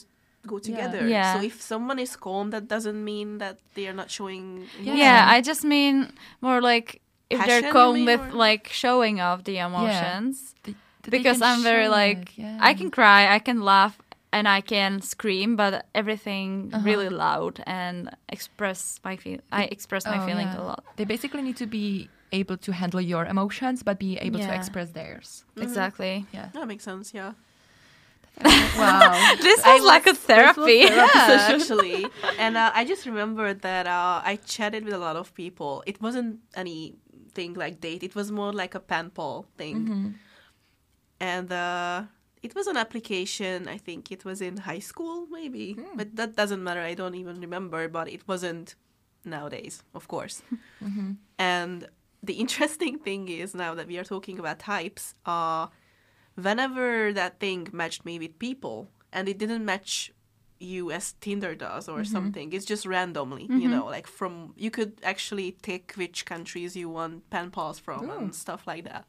[0.46, 1.06] go together.
[1.08, 1.34] Yeah.
[1.34, 4.68] So if someone is calm, that doesn't mean that they are not showing.
[4.80, 4.94] Yeah.
[4.94, 5.26] yeah.
[5.28, 9.58] I just mean more like if Passion, they're calm with or- like showing off the
[9.58, 10.54] emotions.
[10.62, 12.58] Th- that they because I'm very like yeah.
[12.60, 13.98] I can cry, I can laugh,
[14.36, 16.84] and I can scream, but everything Uh-huh.
[16.90, 17.96] really loud and
[18.36, 18.78] express
[19.08, 19.40] my feel.
[19.60, 20.62] I express my Oh, feelings yeah.
[20.62, 20.80] a lot.
[20.98, 22.08] They basically need to be
[22.40, 25.28] able to handle your emotions, but be able to express theirs.
[25.66, 26.14] Exactly.
[26.36, 26.48] Yeah.
[26.56, 27.06] That makes sense.
[27.20, 27.32] Yeah.
[28.80, 29.12] wow.
[29.46, 30.80] This I was like a was- therapy.
[30.92, 31.98] yeah, actually.
[32.44, 35.72] And uh, I just remembered that uh, I chatted with a lot of people.
[35.90, 36.32] It wasn't
[36.62, 38.02] anything like date.
[38.08, 39.76] It was more like a pen pal thing.
[39.76, 40.08] Mm-hmm.
[41.20, 41.98] And uh,
[42.46, 43.56] it was an application.
[43.76, 45.66] I think it was in high school, maybe.
[45.74, 45.96] Hmm.
[45.98, 46.82] But that doesn't matter.
[46.92, 47.80] I don't even remember.
[47.88, 48.68] But it wasn't
[49.34, 50.36] nowadays, of course.
[50.86, 51.12] Mm-hmm.
[51.38, 51.88] And
[52.22, 55.64] the interesting thing is now that we are talking about types, uh,
[56.46, 58.76] whenever that thing matched me with people
[59.10, 60.12] and it didn't match
[60.58, 64.92] you as Tinder does or something, it's just randomly, you know, like from you could
[65.02, 69.04] actually tick which countries you want pen pals from and stuff like that.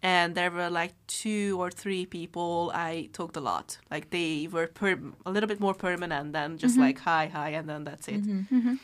[0.00, 3.78] And there were like two or three people I talked a lot.
[3.90, 6.82] Like they were per- a little bit more permanent than just mm-hmm.
[6.82, 8.22] like hi, hi, and then that's it.
[8.22, 8.56] Mm-hmm.
[8.56, 8.74] Mm-hmm.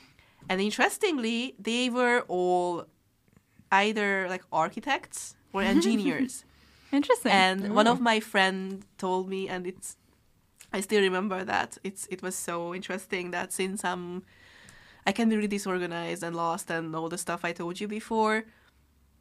[0.49, 2.87] And interestingly, they were all
[3.71, 6.45] either like architects or engineers.
[6.93, 7.33] Interesting.
[7.33, 7.75] And oh.
[7.75, 9.97] one of my friend told me, and it's
[10.73, 14.25] I still remember that it's it was so interesting that since I'm
[15.07, 18.45] I can be really disorganized and lost and all the stuff I told you before,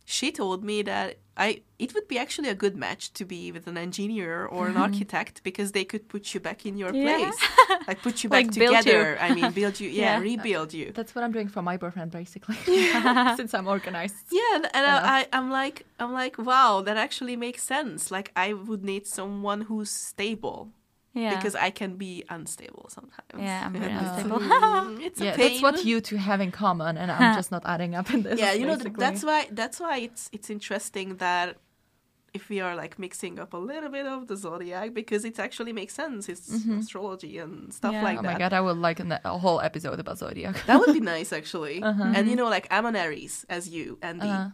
[0.05, 3.65] she told me that I it would be actually a good match to be with
[3.67, 4.83] an engineer or an mm-hmm.
[4.83, 7.17] architect because they could put you back in your Yeah.
[7.17, 7.39] place,
[7.87, 8.65] like put you back Like you.
[8.67, 9.17] together.
[9.19, 10.19] I mean, build you, yeah, Yeah.
[10.19, 10.91] rebuild you.
[10.93, 12.55] That's what I'm doing for my boyfriend, basically.
[13.35, 14.15] Since I'm organized.
[14.31, 18.11] Yeah, and, and I, I'm like, I'm like, wow, that actually makes sense.
[18.11, 20.71] Like, I would need someone who's stable
[21.13, 21.35] yeah.
[21.35, 23.37] because I can be unstable sometimes.
[23.37, 24.97] Yeah, I'm very And it's- unstable.
[25.07, 25.49] it's a Yeah, pain.
[25.49, 28.39] that's what you two have in common, and I'm just not adding up in this.
[28.39, 28.99] Yeah, you know, th- basically.
[29.05, 31.57] that's why that's why it's it's interesting that
[32.33, 35.71] if we are like mixing up a little bit of the zodiac because it actually
[35.71, 36.27] makes sense.
[36.27, 36.49] It's
[36.81, 38.01] astrology and stuff Yeah.
[38.03, 38.25] like that.
[38.25, 38.33] Oh that.
[38.33, 40.55] my god, I would like an- a whole episode about zodiac.
[40.65, 41.83] That would be nice, actually.
[41.83, 42.11] Uh-huh.
[42.15, 44.49] And you know, like I'm an Aries as you, Andy, Uh-huh.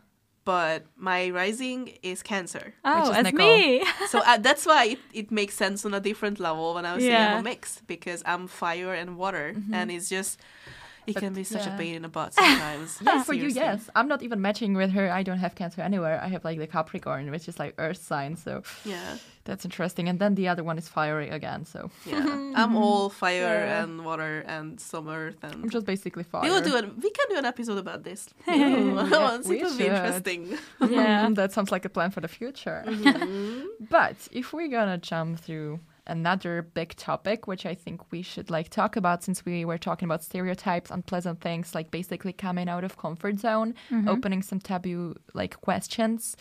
[0.49, 2.73] But my rising is Cancer.
[2.83, 3.83] oh, is it's me.
[4.07, 7.03] so uh, that's why it, it makes sense on a different level when I was
[7.03, 10.39] saying I'm a mix because I'm fire and water, and it's just
[11.09, 11.75] it But, can be such yeah.
[11.75, 12.99] a pain in the butt sometimes.
[13.05, 13.89] Yeah, for you, yes.
[13.95, 15.09] I'm not even matching with her.
[15.19, 16.19] I don't have Cancer anywhere.
[16.23, 18.35] I have like the Capricorn, which is like Earth sign.
[18.35, 20.07] So Yeah, that's interesting.
[20.09, 21.65] And then the other one is fiery again.
[21.65, 22.53] So yeah.
[22.55, 23.83] I'm all fire Yeah.
[23.83, 25.53] and water and some earth and.
[25.63, 26.43] I'm just basically fire.
[26.43, 26.85] we will do it.
[27.03, 28.29] We can do an episode about this.
[28.47, 29.93] Yeah, Once we it will be should.
[29.93, 30.57] interesting.
[30.89, 31.29] Yeah.
[31.39, 32.83] That sounds like a plan for the future.
[32.87, 33.65] Mhm.
[33.89, 35.79] But if we're gonna jump through
[36.09, 40.07] another big topic, which I think we should like talk about since we were talking
[40.07, 43.75] about stereotypes, unpleasant things, like basically coming out of comfort zone,
[44.07, 46.35] opening some taboo like questions.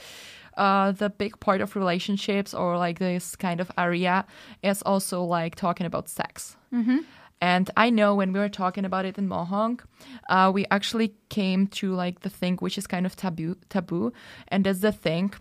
[0.57, 4.27] Uh, the big part of relationships or like this kind of area
[4.62, 6.57] is also like talking about sex.
[6.75, 6.99] Mm-hmm.
[7.41, 9.83] And I know when we were talking about it in Mohonk,
[10.29, 14.12] uh, we actually came to like the thing which is kind of taboo, taboo,
[14.49, 15.33] and that's the thing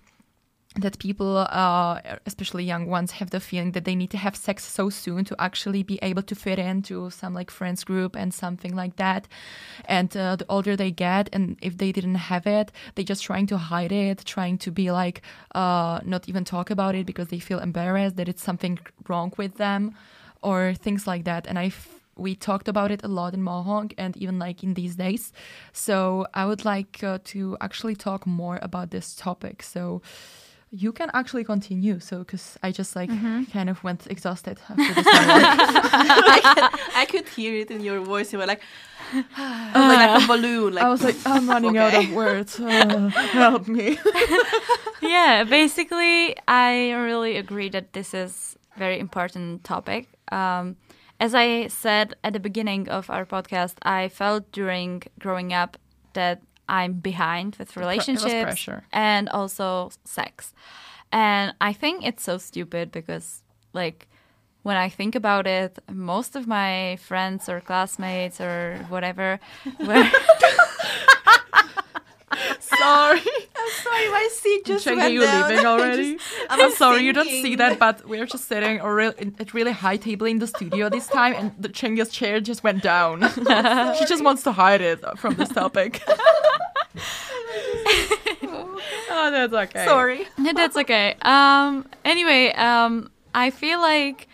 [0.76, 4.64] that people, uh, especially young ones, have the feeling that they need to have sex
[4.64, 8.76] so soon to actually be able to fit into some like friends group and something
[8.76, 9.28] like that.
[9.86, 13.48] And uh, the older they get, and if they didn't have it, they're just trying
[13.48, 15.22] to hide it, trying to be like
[15.56, 19.56] uh, not even talk about it because they feel embarrassed that it's something wrong with
[19.56, 19.96] them,
[20.42, 21.48] or things like that.
[21.48, 21.72] And I.
[22.20, 25.32] We talked about it a lot in Mohonk and even like in these days.
[25.72, 29.62] So I would like uh, to actually talk more about this topic.
[29.62, 30.02] So
[30.72, 32.00] you can actually continue.
[32.00, 33.10] So because I just like
[33.52, 35.06] kind of went exhausted after this.
[35.08, 38.34] I, can, I could hear it in your voice.
[38.34, 38.62] You were like,
[39.14, 40.74] like, like a balloon.
[40.74, 42.60] Like, I was like, I'm running out of words.
[42.68, 43.98] Uh, help me.
[45.02, 50.08] yeah, basically, I really agree that this is very important topic.
[50.32, 50.76] Um,
[51.20, 55.78] as I said at the beginning of our podcast, I felt during growing up
[56.14, 60.54] that I'm behind with relationships and also sex.
[61.12, 63.44] And I think it's so stupid because,
[63.74, 64.08] like,
[64.64, 69.40] when I think about it, most of my friends or classmates or whatever
[69.80, 70.10] were.
[72.60, 73.20] Sorry.
[73.58, 75.50] I'm sorry, my seat just Csenge, went you down.
[75.50, 76.14] leaving already?
[76.16, 79.72] just- I'm, sorry you don't see that, but we're just sitting a real, at really
[79.72, 83.22] high table in the studio this time, and the Csenge's chair just went down.
[83.98, 86.02] she just wants to hide it from this topic.
[88.44, 89.86] oh, that's okay.
[89.86, 90.28] Sorry.
[90.38, 91.16] Yeah, That's okay.
[91.22, 94.28] Um, anyway, um, I feel like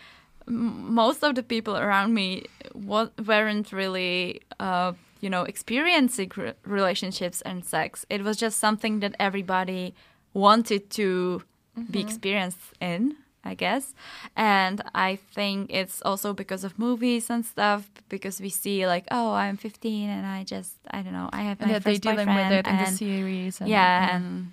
[0.46, 2.44] most of the people around me
[2.74, 4.92] weren't really, uh,
[5.24, 8.04] you know, experiencing re- relationships and sex.
[8.10, 9.94] It was just something that everybody
[10.34, 11.42] wanted to
[11.90, 13.16] be experienced in.
[13.46, 13.92] I guess,
[14.36, 17.90] and I think it's also because of movies and stuff.
[18.08, 21.60] Because we see like, oh, I'm 15 and I just, I don't know, I have
[21.60, 23.60] And my they first dealing with it in the series.
[23.60, 24.52] And, yeah, and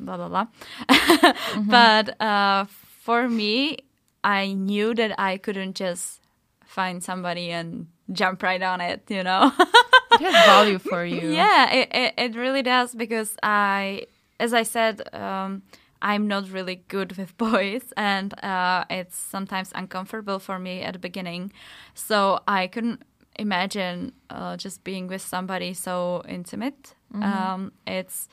[0.00, 0.46] blah blah blah.
[1.70, 2.64] But uh,
[3.06, 3.78] for me,
[4.24, 6.20] I knew that I couldn't just
[6.64, 9.02] find somebody and jump right on it.
[9.08, 9.52] You know?
[9.58, 11.30] it has value for you.
[11.30, 14.06] yeah, it, it it really does because I,
[14.40, 15.02] as I said.
[15.14, 15.62] Um,
[16.00, 21.00] I'm not really good with boys, and uh, it's sometimes uncomfortable for me at the
[21.00, 21.52] beginning.
[21.94, 23.02] So I couldn't
[23.34, 26.94] imagine uh, just being with somebody so intimate.
[27.14, 28.28] Um, it's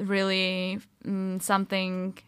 [0.00, 2.18] really mm, something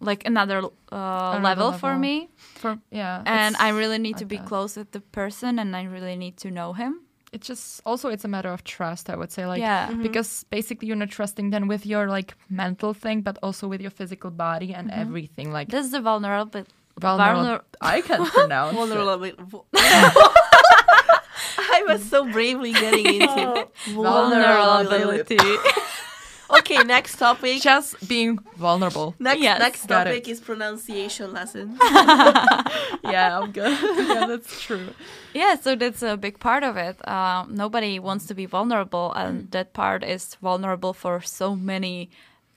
[0.00, 3.22] like another, uh, level, for me, For, yeah.
[3.26, 4.46] and I really need to be that.
[4.46, 7.00] close with the person, and I really need to know him.
[7.30, 9.88] it's just also it's a matter of trust i would say like Yeah.
[9.92, 10.00] Mhm.
[10.02, 13.92] because basically you're not trusting them with your like mental thing but also with your
[13.92, 16.64] physical body and everything like This is the vulnerable.
[16.96, 17.64] vulnerable vulner-
[17.96, 18.76] i can't pronounce it.
[18.80, 19.66] Vulnerable.
[21.76, 25.36] I was so bravely getting into Vulnerability.
[26.50, 27.60] Okay, next topic.
[27.62, 29.14] Just being vulnerable.
[29.18, 29.58] Next, Yes.
[29.58, 30.30] next topic it.
[30.30, 31.76] is pronunciation lesson.
[33.04, 33.78] yeah, I'm good.
[34.08, 34.88] yeah, that's true.
[35.34, 36.96] Yeah, so that's a big part of it.
[37.08, 39.20] Um, nobody wants to be vulnerable, Mm.
[39.26, 42.08] and that part is vulnerable for so many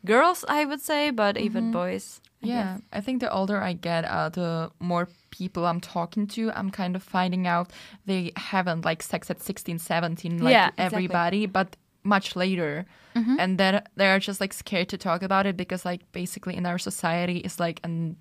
[0.05, 2.21] girls, I would say, but even boys.
[2.43, 2.81] I Yeah, guess.
[2.93, 6.95] I think the older I get, uh, the more people I'm talking to, I'm kind
[6.95, 7.69] of finding out
[8.07, 10.85] they haven't like sex at 16, 17, like Yeah, exactly.
[10.85, 12.85] everybody, but much later.
[13.13, 16.77] And then they're just like scared to talk about it because like basically in our
[16.77, 18.15] society it's like and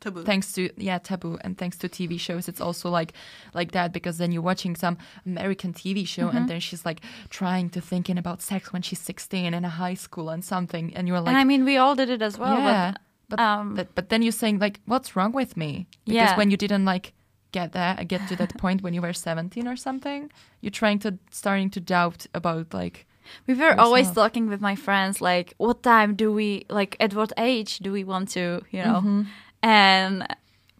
[0.00, 0.24] Taboo.
[0.24, 3.12] thanks to yeah taboo and thanks to tv shows it's also like
[3.54, 4.96] like that because then you're watching some
[5.26, 9.54] american tv show and then she's like trying to thinking about sex when she's 16
[9.54, 12.08] in a high school and something and you're like and I mean, we all did
[12.10, 12.58] it as well.
[12.58, 12.92] yeah
[13.28, 16.36] But, but um, but, but then you're saying like what's wrong with me because Yeah.
[16.36, 17.12] when you didn't like
[17.52, 20.30] get that get to that point when you were 17 or something
[20.62, 23.06] you're trying to starting to doubt about like
[23.46, 24.26] we were always yourself.
[24.28, 28.04] talking with my friends, like, what time do we, like, at what age do we
[28.04, 29.00] want to, you know?
[29.00, 29.22] Mm-hmm.
[29.62, 30.26] And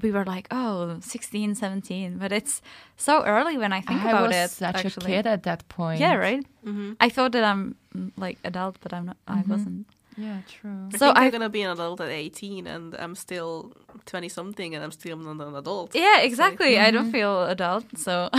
[0.03, 2.19] we were like, oh, 16, 17.
[2.19, 2.61] But it's
[2.97, 4.51] so early when I think I about was it.
[4.51, 5.13] such actually.
[5.13, 6.45] a kid at that point Yeah, right?
[6.67, 6.97] Mhm.
[7.01, 9.17] I thought that I'm mm, like adult, but I'm not.
[9.29, 9.87] I wasn't.
[10.19, 13.15] yeah true I So think I- I'm gonna be an adult at 18, and I'm
[13.15, 13.73] still
[14.05, 15.95] 20 something, and I'm still not an adult.
[15.95, 16.79] Yeah, exactly.
[16.79, 18.29] I don't feel adult, so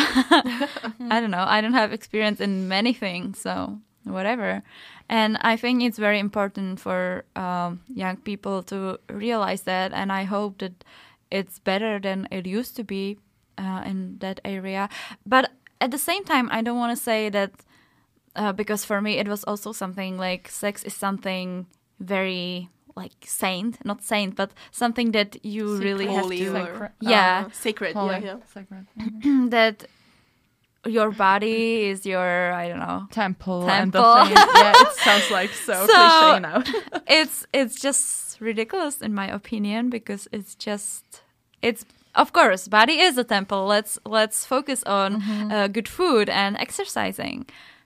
[1.10, 1.46] I don't know.
[1.48, 4.64] I don't have experience in many things, so whatever.
[5.10, 10.24] And I think it's very important for um, young people to realize that, and I
[10.24, 10.84] hope that
[11.30, 13.18] it's better than it used to be
[13.58, 14.90] uh, in that area.
[15.26, 15.52] But
[15.82, 17.52] at the same time, I don't want to say that
[18.36, 21.68] uh, because for me it was also something like sex is something
[22.00, 26.56] very like saint, not saint, but something that you really have Holy to.
[26.56, 26.92] or, Sacred.
[27.02, 27.44] Yeah.
[27.48, 27.96] uh, sacred.
[27.96, 28.14] Holy.
[28.14, 28.38] Yeah, yeah.
[28.54, 29.52] Sacred.
[29.52, 29.86] that
[30.86, 33.08] your body is your I don't know.
[33.12, 33.72] temple, Temple.
[33.72, 34.56] and the thing.
[34.56, 36.64] yeah, it sounds like so, So- cliche now.
[37.08, 41.22] It's it's just ridiculous in my opinion because it's just
[41.62, 43.66] it's of course body is a temple.
[43.66, 45.22] Let's let's focus on
[45.52, 47.46] uh, good food and exercising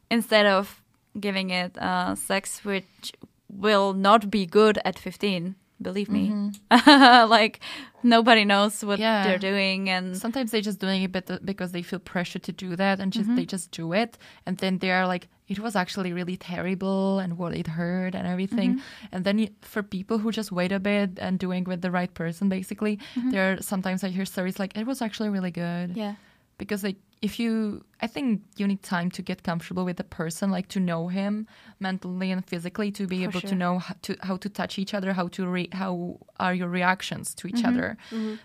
[0.10, 0.82] instead of
[1.20, 3.14] giving it uh, sex which
[3.50, 6.30] will not be good at 15 believe me.
[6.30, 7.30] Mm-hmm.
[7.38, 7.60] Like
[8.04, 9.24] nobody knows what Yeah.
[9.24, 11.12] they're doing and Sometimes they're just doing it
[11.46, 13.36] because they feel pressure to do that, and just mm-hmm.
[13.38, 17.38] they just do it, and then they are like, it was actually really terrible, and
[17.38, 18.76] what it hurt, and everything.
[18.76, 19.14] Mm-hmm.
[19.16, 22.50] And then for people who just wait a bit and doing with the right person,
[22.50, 23.00] basically,
[23.32, 25.96] there are sometimes I hear stories like it was actually really good.
[25.96, 26.16] yeah
[26.58, 30.52] because like if you i think you need time to get comfortable with the person
[30.52, 31.48] like to know him
[31.80, 33.50] mentally and physically to be For able sure.
[33.50, 36.70] to know how to how to touch each other how to re- how are your
[36.70, 37.68] reactions to each Mm-hmm.
[37.78, 37.98] other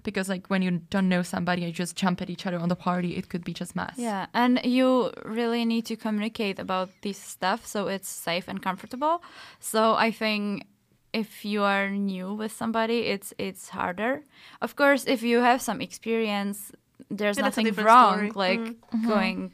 [0.09, 2.77] because like when you don't know somebody you just jump at each other on the
[2.89, 7.19] party it could be just mess Yeah, and you really need to communicate about this
[7.19, 9.23] stuff so it's safe and comfortable.
[9.61, 10.65] So I think
[11.13, 14.23] if you are new with somebody, it's it's harder.
[14.63, 16.73] Of course, if you have some experience,
[17.11, 18.31] there's Yeah, nothing wrong story.
[18.35, 18.75] like
[19.07, 19.53] going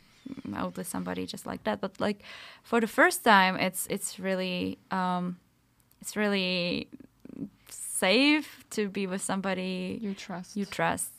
[0.54, 1.80] out with somebody just like that.
[1.80, 2.22] But like
[2.62, 5.38] for the first time, it's it's really um,
[6.00, 6.88] it's really
[7.70, 11.12] safe to be with somebody you trust you trust.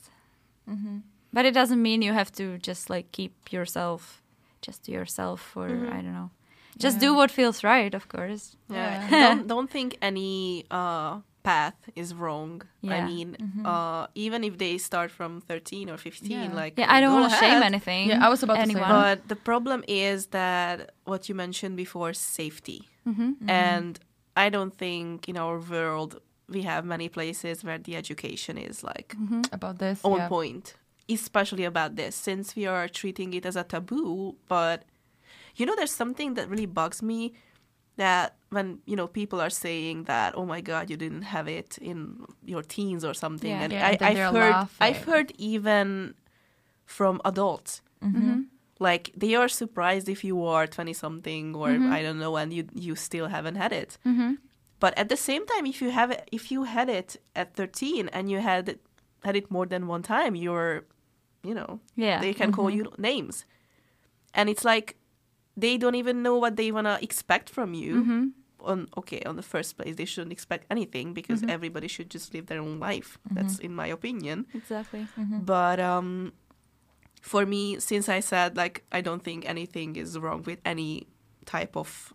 [1.32, 4.22] But it doesn't mean you have to just like keep yourself
[4.62, 6.30] just to yourself for I don't know.
[6.78, 7.08] Just Yeah.
[7.08, 8.56] do what feels right, of course.
[8.68, 9.08] Yeah.
[9.10, 9.10] Yeah.
[9.34, 12.62] don't don't think any uh, path is wrong.
[12.84, 13.06] I Yeah.
[13.06, 13.28] mean,
[13.64, 16.54] uh, even if they start from 13 or 15, Yeah.
[16.62, 18.08] like Yeah, I don't want to shame anything.
[18.10, 18.88] Yeah, I was about to say anyone.
[18.90, 22.88] But the problem is that what you mentioned before, safety.
[23.06, 23.36] Mhm.
[23.48, 23.98] And
[24.36, 29.14] I don't think in our world we have many places where the education is like
[29.52, 30.28] about this on yeah.
[30.28, 30.74] point,
[31.08, 34.36] especially about this, since we are treating it as a taboo.
[34.48, 34.78] But
[35.56, 37.32] you know, there's something that really bugs me
[37.96, 41.78] that when you know people are saying that, oh my god, you didn't have it
[41.78, 43.62] in your teens or something, Yeah.
[43.62, 44.76] and Yeah, I, and i've heard, laughing.
[44.80, 46.14] I've heard even
[46.86, 47.82] from adults.
[48.02, 48.42] Mm-hmm.
[48.78, 51.92] Like they are surprised if you are twenty something or Mm-hmm.
[51.92, 53.98] I don't know, and you you still haven't had it.
[54.06, 54.38] Mhm.
[54.80, 58.08] But at the same time, if you have it, if you had it at 13
[58.08, 58.78] and you had
[59.24, 60.84] had it more than one time, you're,
[61.44, 62.18] you know, Yeah.
[62.22, 63.44] they can call you names,
[64.32, 64.96] and it's like
[65.60, 67.94] they don't even know what they wanna expect from you.
[68.02, 68.24] Mm-hmm.
[68.62, 72.44] On okay, on the first place, they shouldn't expect anything because everybody should just live
[72.46, 73.16] their own life.
[73.30, 74.46] That's in my opinion.
[74.52, 75.06] Exactly.
[75.52, 76.32] But um,
[77.22, 81.06] for me, since I said like I don't think anything is wrong with any
[81.46, 82.12] type of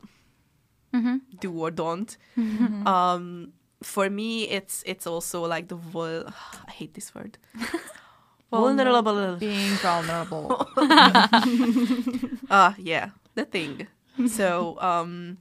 [0.94, 1.22] Mhm.
[1.42, 2.16] do or don't.
[2.86, 6.30] Um, for me, it's it's also like the vul-
[6.70, 7.38] I hate this word.
[8.54, 9.36] vulnerable.
[9.36, 10.48] being vulnerable
[12.50, 13.88] Ah, yeah, the thing.
[14.28, 15.38] so um,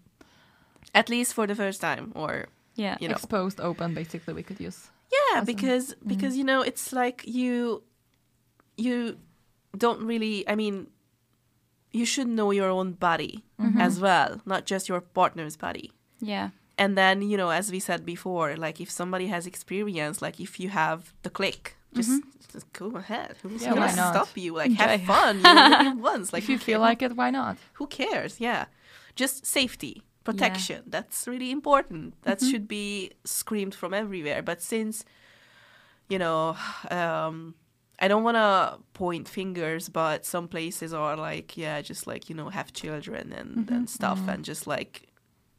[0.95, 2.47] at least for the first time, or
[2.77, 2.97] Yeah.
[3.01, 4.91] you know, Exposed, open, basically, we could use.
[5.13, 7.83] yeah, because because you know it's like you
[8.77, 9.17] you
[9.77, 10.43] don't really.
[10.49, 10.89] I mean,
[11.93, 13.45] you should know your own body
[13.79, 15.93] as well, not just your partner's body.
[16.21, 16.51] Yeah.
[16.79, 20.59] and then you know as we said before like if somebody has experience like if
[20.59, 22.29] you have the click just, mm-hmm.
[22.53, 23.37] just go ahead.
[23.43, 24.55] Who's Yeah, gonna stop you?
[24.55, 25.37] Like have fun.
[25.39, 26.33] You once.
[26.33, 27.57] Like if you feel like it, why not?
[27.75, 28.41] who cares?
[28.41, 28.67] Yeah.
[29.15, 30.83] Just safety protection.
[30.87, 32.21] That's really important.
[32.23, 32.51] That mm-hmm.
[32.51, 34.43] should be screamed from everywhere.
[34.43, 35.05] But since
[36.09, 36.57] you know
[36.91, 37.55] um
[37.99, 42.35] I don't want to point fingers, but some places are like, yeah, just like you
[42.35, 43.85] know, have children and, and mm-hmm.
[43.87, 45.09] stuff, and just like,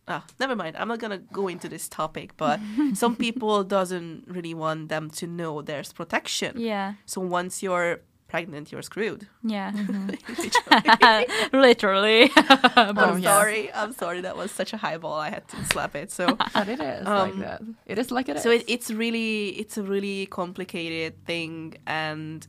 [0.08, 0.76] ah, never mind.
[0.78, 2.60] I'm not gonna go into this topic, but
[2.94, 6.60] some people doesn't really want them to know there's protection.
[6.60, 6.94] Yeah.
[7.06, 9.28] So once you're pregnant, you're screwed.
[9.44, 9.72] Yeah.
[10.38, 11.26] Literally.
[11.54, 12.32] Literally.
[12.36, 13.30] I'm Oh, yeah.
[13.30, 13.74] sorry.
[13.74, 14.22] I'm sorry.
[14.22, 15.14] That was such a high ball.
[15.14, 16.12] I had to slap it.
[16.12, 16.36] So.
[16.54, 17.62] But it is like Um, that.
[17.86, 18.44] It is like it is.
[18.44, 22.46] so it, it's really it's a really complicated thing and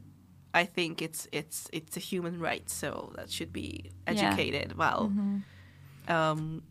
[0.54, 5.12] i think it's it's it's a human right so that should be educated well
[6.08, 6.62] um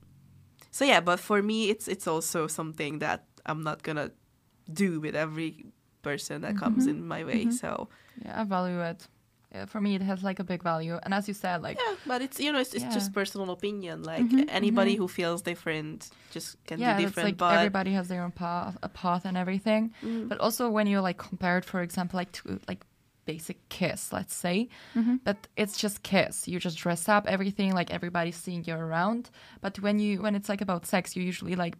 [0.76, 4.10] so yeah but for me it's it's also something that i'm not gonna
[4.84, 5.52] do with every
[6.02, 7.04] person that comes mm-hmm.
[7.04, 7.64] in my way mm-hmm.
[7.64, 7.90] so
[8.24, 9.08] yeah, I value it.
[9.54, 11.00] Yeah, for me, it has like a big value.
[11.04, 12.94] And as you said, like, yeah but it's you know it's, it's Yeah.
[13.00, 17.28] just personal opinion like mm-hmm, anybody who feels different just can yeah, be it's different
[17.28, 19.94] like but everybody has their own path, a path and everything.
[20.04, 20.28] Mm.
[20.30, 22.86] But also when you like compare it, for example, like to like
[23.26, 25.18] basic kiss, let's say, mm-hmm.
[25.24, 26.48] but it's just kiss.
[26.48, 29.30] You just dress up, everything like everybody's seeing you around.
[29.62, 31.76] But when you when it's like about sex, you usually like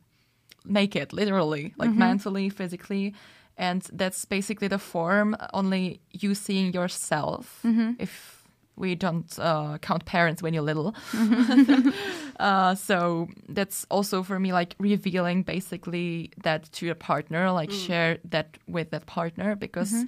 [0.66, 2.00] naked, literally, like mm-hmm.
[2.00, 3.14] mentally, physically.
[3.58, 7.62] And that's basically the form, only you seeing yourself.
[7.64, 7.94] Mm-hmm.
[8.00, 8.36] If
[8.76, 10.96] we don't uh, count parents when you're little.
[12.40, 17.88] uh, so that's also for me like revealing basically that to a partner, like mm.
[17.88, 20.06] share that with that partner because.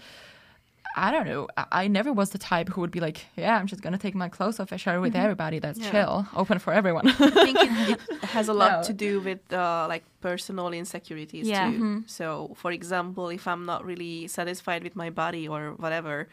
[0.96, 1.48] I don't know.
[1.58, 4.16] I, I never was the type who would be like, "Yeah, I'm just gonna take
[4.16, 5.24] my clothes off and share it with mm-hmm.
[5.24, 5.92] everybody." That's Yeah.
[5.92, 7.08] chill, open for everyone.
[7.08, 8.84] I think it, it has a lot No.
[8.84, 11.66] to do with uh, like personal insecurities Yeah.
[11.66, 11.78] too.
[11.78, 12.00] Mm-hmm.
[12.08, 16.28] So, for example, if I'm not really satisfied with my body or whatever,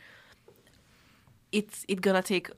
[1.52, 2.51] it's it gonna take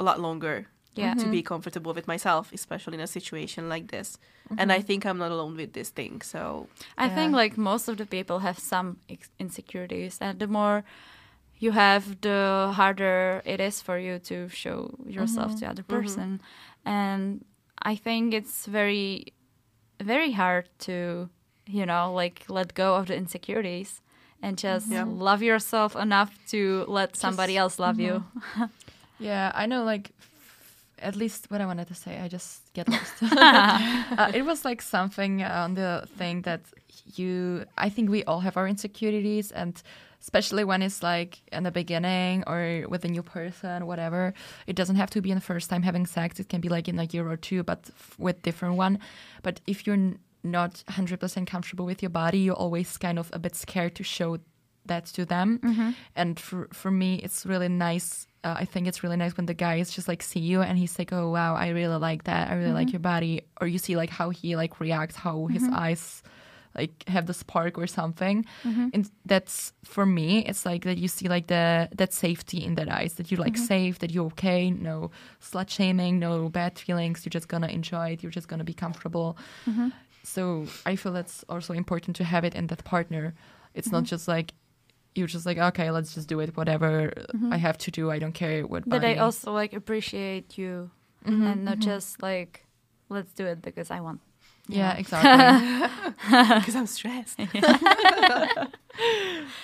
[0.00, 1.14] a lot longer Yeah.
[1.14, 1.46] to be mm-hmm.
[1.54, 4.18] comfortable with myself, especially in a situation like this.
[4.58, 6.20] And I think I'm not alone with this thing.
[6.20, 6.66] So,
[6.98, 10.84] I think like most of the people have some ex- insecurities, and the more
[11.62, 15.60] you have, the harder it is for you to show yourself mm-hmm.
[15.60, 16.00] to other mm-hmm.
[16.00, 16.40] person.
[16.84, 17.44] And
[17.80, 19.32] I think it's very,
[20.00, 21.28] very hard to,
[21.66, 24.00] you know, like let go of the insecurities
[24.42, 25.08] and just mm-hmm.
[25.08, 25.24] Yeah.
[25.30, 28.24] love yourself enough to let somebody else love you.
[29.22, 29.84] Yeah, I know.
[29.84, 33.12] Like, f- at least what I wanted to say, I just get lost.
[33.22, 36.62] uh, it was like something on the thing that
[37.14, 37.64] you.
[37.78, 39.80] I think we all have our insecurities, and
[40.22, 44.32] especially when it's like in the beginning or with a new person, whatever.
[44.66, 46.38] It doesn't have to be in the first time having sex.
[46.38, 49.00] It can be like in a year or two, but f- with different one.
[49.42, 53.30] But if you're n- not hundred percent comfortable with your body, you're always kind of
[53.32, 54.38] a bit scared to show
[54.86, 55.58] that to them.
[55.58, 55.90] Mm-hmm.
[56.14, 58.26] And for for me, it's really nice.
[58.44, 60.98] Uh, I think it's really nice when the guys just like see you and he's
[60.98, 62.48] like, "Oh wow, I really like that.
[62.48, 62.74] I really mm-hmm.
[62.76, 65.74] like your body." Or you see like how he like reacts, how his mm-hmm.
[65.74, 66.22] eyes
[66.74, 68.44] like have the spark or something.
[68.64, 68.88] Mm-hmm.
[68.94, 72.88] And that's for me, it's like that you see like the that safety in that
[72.88, 73.64] eyes that you're like mm-hmm.
[73.64, 77.24] safe, that you're okay, no slut shaming, no bad feelings.
[77.24, 78.22] You're just gonna enjoy it.
[78.22, 79.36] You're just gonna be comfortable.
[79.66, 79.88] Mm-hmm.
[80.24, 83.34] So I feel that's also important to have it in that partner.
[83.74, 84.54] It's not just like
[85.14, 86.56] you're just like okay, let's just do it.
[86.56, 87.12] Whatever
[87.50, 88.88] I have to do, I don't care what.
[88.88, 90.90] But I also like appreciate you
[91.24, 92.64] and not just like,
[93.08, 94.20] let's do it because I want.
[94.68, 94.98] You yeah, know.
[94.98, 96.12] exactly.
[96.60, 97.38] because I'm stressed.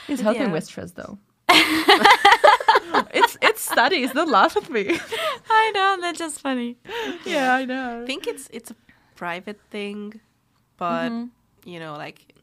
[0.08, 0.52] it's helping Yeah.
[0.52, 1.18] with stress though.
[3.14, 4.12] it's it's studies.
[4.12, 4.98] Don't laugh at me.
[5.50, 6.76] I know, that's just funny.
[7.26, 8.02] yeah, I know.
[8.02, 8.76] I think it's it's a
[9.14, 10.20] private thing,
[10.76, 11.68] but Mm-hmm.
[11.70, 12.34] you know, like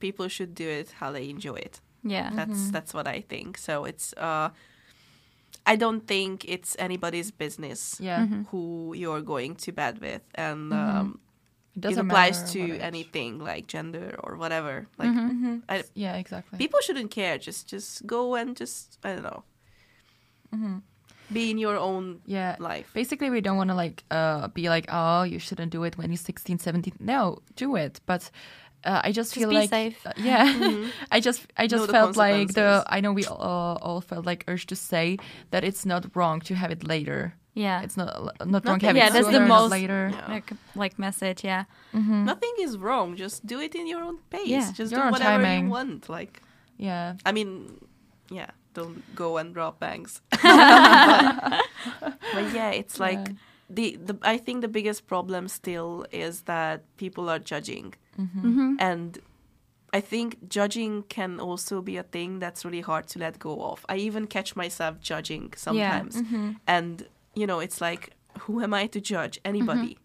[0.00, 1.80] people should do it how they enjoy it.
[2.04, 2.30] Yeah.
[2.34, 3.58] That's that's what I think.
[3.58, 4.50] So it's uh
[5.64, 11.18] I don't think it's anybody's business Yeah, who you're going to bed with and um
[11.74, 14.86] it it doesn't applies to anything like gender or whatever.
[14.98, 15.10] Like
[15.68, 16.58] I, Yeah, exactly.
[16.58, 17.38] people shouldn't care.
[17.38, 19.42] Just just go and just I don't know.
[21.32, 22.90] Be in your own yeah, life.
[22.92, 26.10] basically we don't want to like uh be like oh you shouldn't do it when
[26.10, 28.30] you're 16 17 no do it but
[28.84, 29.96] uh, i just, feel be like safe.
[30.06, 30.44] uh, yeah
[31.10, 34.44] i just i just the felt like the i know we all, all felt like
[34.46, 35.16] urge to say
[35.52, 37.82] that it's not wrong to have it later Yeah.
[37.82, 40.10] It's not not wrong Nothing- having yeah, that's the most later.
[40.12, 40.26] Yeah.
[40.28, 41.44] like, like message.
[41.44, 41.64] Yeah.
[41.94, 42.24] Mm-hmm.
[42.24, 43.16] Nothing is wrong.
[43.16, 44.48] Just do it in your own pace.
[44.48, 45.64] Yeah, Just your do whatever timing.
[45.66, 46.08] you want.
[46.08, 46.40] Like,
[46.78, 47.14] Yeah.
[47.26, 47.78] I mean,
[48.30, 50.22] yeah, don't go and rob banks.
[50.30, 50.40] but,
[52.34, 53.34] but yeah, it's like Yeah.
[53.68, 57.94] the, the I think the biggest problem still is that people are judging.
[58.18, 58.40] Mm-hmm.
[58.48, 58.74] mm-hmm.
[58.78, 59.18] And
[59.94, 63.84] I think judging can also be a thing that's really hard to let go of.
[63.90, 66.16] I even catch myself judging sometimes.
[66.16, 66.52] Mm-hmm.
[66.66, 68.10] And, you know, it's like,
[68.40, 69.38] who am I to judge?
[69.44, 69.98] Anybody.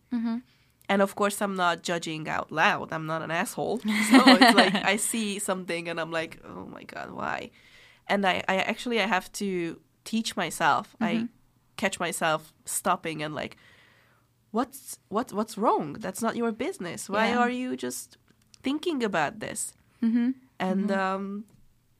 [0.89, 2.93] And of course, I'm not judging out loud.
[2.93, 3.81] I'm not an asshole.
[4.09, 7.51] So it's like I see something and I'm like, oh my God, why?
[8.07, 10.95] And I, I actually, I have to teach myself.
[11.01, 11.27] I
[11.75, 13.57] catch myself stopping and like,
[14.51, 15.93] what's what what's wrong?
[15.99, 17.09] That's not your business.
[17.09, 17.39] Why Yeah.
[17.39, 18.17] are you just
[18.63, 19.73] thinking about this?
[20.01, 20.31] Mm-hmm.
[20.59, 21.43] And um,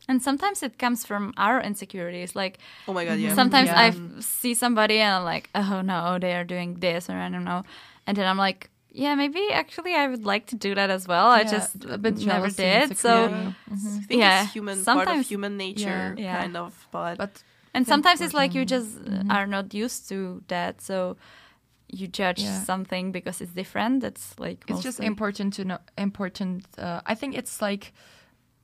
[0.09, 2.35] And sometimes it comes from our insecurities.
[2.35, 3.35] Like oh my god, yeah.
[3.35, 3.81] sometimes Yeah.
[3.81, 7.29] I f- see somebody and I'm like, oh no, they are doing this or I
[7.29, 7.63] don't know,
[8.05, 11.27] and then I'm like, yeah, maybe actually I would like to do that as well.
[11.27, 12.97] I just a bit never jealousy, did.
[12.97, 13.55] So insecurity.
[13.69, 16.23] I think Yeah, it's human part of sometimes- human nature, Yeah.
[16.23, 16.41] Yeah.
[16.41, 16.87] kind of.
[16.91, 17.43] But, But
[17.73, 19.05] and sometimes it's like you important.
[19.05, 21.17] just uh, are not used to that, so
[21.89, 22.63] you judge Yeah.
[22.65, 24.01] something because it's different.
[24.01, 27.93] That's like it's just important to know important uh, i think it's like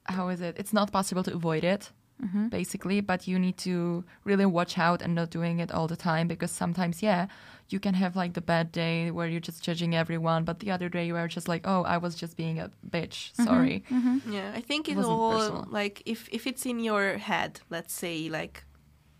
[0.05, 1.91] how is it it's not possible to avoid it
[2.23, 2.47] Mm-hmm.
[2.49, 6.27] basically but you need to really watch out and not doing it all the time
[6.27, 7.25] because sometimes yeah
[7.69, 10.87] you can have like the bad day where you're just judging everyone but the other
[10.89, 13.43] day you are just like oh i was just being a bitch Mm-hmm.
[13.43, 13.83] sorry
[14.29, 15.65] yeah, I think it all personal.
[15.71, 18.63] like if if it's in your head, let's say like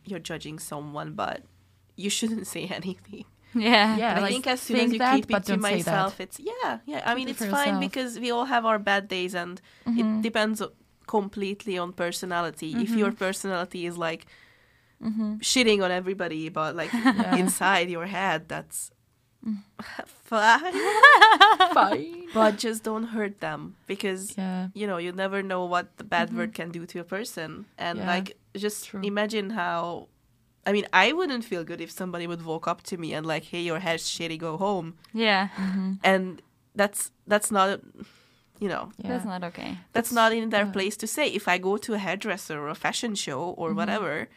[0.06, 1.42] you're judging someone, but
[1.98, 3.26] you shouldn't say anything.
[3.56, 5.62] Yeah, Yeah, And I like, think as soon as you that, keep it to don't
[5.62, 5.92] say that.
[5.92, 7.02] myself, it's yeah, yeah.
[7.06, 7.80] I mean, it it's fine yourself.
[7.80, 10.22] because we all have our bad days, and it mm-hmm.
[10.22, 10.62] depends
[11.08, 12.72] completely on personality.
[12.72, 12.98] If mm-hmm.
[12.98, 14.26] your personality is like
[15.04, 15.36] mm-hmm.
[15.38, 16.94] shitting on everybody, but like
[17.34, 18.92] inside your head, that's
[19.46, 19.58] mm.
[20.06, 20.74] fine.
[21.74, 26.04] fine but just don't hurt them because yeah you know you never know what the
[26.04, 28.08] bad word can do to a person and Mm-hmm.
[28.08, 29.02] Yeah, like just true.
[29.04, 30.08] imagine how
[30.66, 33.44] i mean i wouldn't feel good if somebody would walk up to me and like
[33.52, 35.50] hey your hair's shitty go home yeah.
[36.04, 36.42] and
[36.76, 37.80] that's that's not
[38.60, 39.78] you know yeah That's not okay.
[39.94, 40.72] that's not in their yeah.
[40.72, 43.78] place to say if i go to a hairdresser or a fashion show or Mm-hmm.
[43.78, 44.28] whatever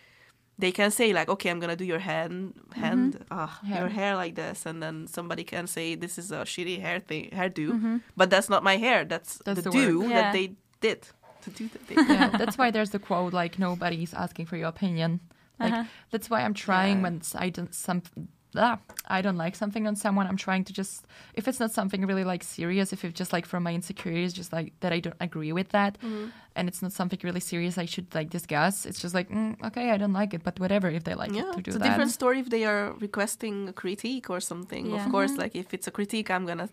[0.59, 3.89] they can say like okay i'm gonna do your hand hand ah, your Hair.
[3.89, 7.67] hair like this and then somebody can say this is a shitty hair thing hairdo
[7.73, 7.97] Mm-hmm.
[8.17, 10.03] but that's not my hair that's, That's the, the do.
[10.09, 10.09] Yeah.
[10.09, 10.47] that they
[10.81, 11.01] did
[11.43, 14.69] to do the thing yeah, that's why there's the quote like nobody's asking for your
[14.69, 15.21] opinion.
[15.59, 15.85] Like Uh-huh.
[16.11, 17.03] that's why I'm trying Yeah.
[17.05, 18.03] when I don't some
[18.59, 20.27] ah, I don't like something on someone.
[20.27, 23.47] I'm trying to just if it's not something really like serious, if it's just like
[23.47, 26.27] from my insecurities, just like that I don't agree with that, Mm-hmm.
[26.57, 28.87] and it's not something really serious I should like discuss.
[28.87, 30.89] It's just like mm, okay, I don't like it, but whatever.
[30.89, 32.93] If they like yeah it to do it's a that, different story if they are
[33.01, 34.97] requesting a critique or something Yeah.
[35.05, 36.69] of course like if it's a critique i'm gonna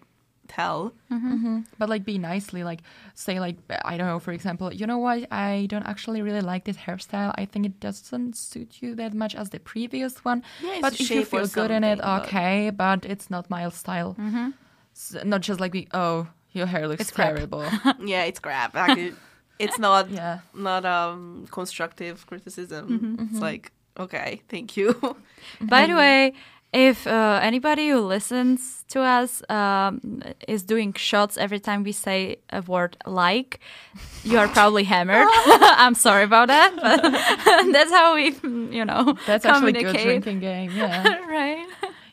[0.48, 0.94] tell.
[1.12, 1.34] Mm-hmm.
[1.34, 1.60] Mm-hmm.
[1.80, 2.82] But like be nicely like
[3.16, 3.56] say like
[3.86, 5.28] i don't know for example you know what?
[5.32, 7.34] I don't actually really like this hairstyle.
[7.38, 10.44] I think it doesn't suit you that much as the previous one.
[10.62, 13.70] Yeah, but if you feel good in it something, but- okay but it's not my
[13.70, 14.16] style.
[14.20, 14.50] Mm-hmm.
[14.96, 17.66] S not just like be oh your hair looks It's terrible.
[18.06, 18.76] Yeah it's crap.
[18.76, 19.14] Like,
[19.60, 20.40] it's not yeah.
[20.54, 22.84] not um constructive criticism.
[22.90, 23.26] Mm-hmm.
[23.26, 24.94] it's like okay thank you.
[25.62, 26.34] By the way,
[26.74, 32.38] if uh, anybody who listens to us um, is doing shots every time we say
[32.50, 33.60] a word like,
[34.24, 35.28] you are probably hammered.
[35.32, 37.02] I'm sorry about that, but
[37.72, 38.36] that's how we,
[38.76, 41.68] you know, that's actually a good drinking game yeah right?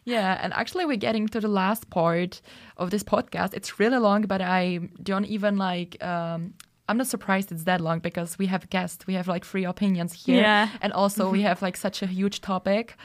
[0.05, 2.41] Yeah, and actually we're getting to the last part
[2.77, 3.55] of this podcast.
[3.55, 6.55] It's really long, but I don't even like um
[6.91, 10.13] I'm not surprised it's that long because we have guests, we have like free opinions
[10.13, 10.43] here.
[10.43, 10.69] Yeah.
[10.83, 12.97] And also we have like such a huge topic.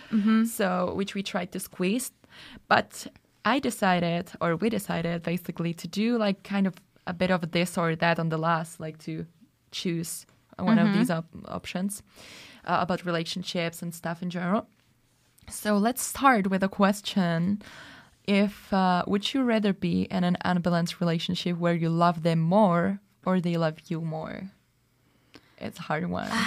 [0.48, 2.12] So which we tried to squeeze.
[2.68, 3.08] But
[3.46, 6.74] I decided or we decided basically to do like kind of
[7.06, 9.28] a bit of this or that on the last, like to
[9.72, 10.26] choose
[10.58, 12.02] one of these op- options
[12.66, 14.68] uh, about relationships and stuff in general.
[15.50, 17.62] So let's start with a question.
[18.24, 23.00] If uh, would you rather be in an unbalanced relationship where you love them more
[23.26, 24.44] or they love you more?
[25.58, 26.30] It's a hard one.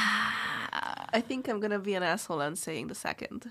[1.10, 3.50] i think i'm gonna be an asshole and saying the second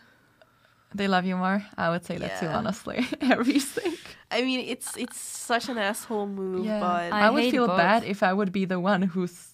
[0.96, 1.62] they love you more.
[1.78, 3.06] I would say that too, honestly.
[3.22, 3.94] Everything.
[4.32, 7.78] i mean it's it's such an asshole move Yeah, but I, I would feel both.
[7.78, 9.50] bad if I would be the one who's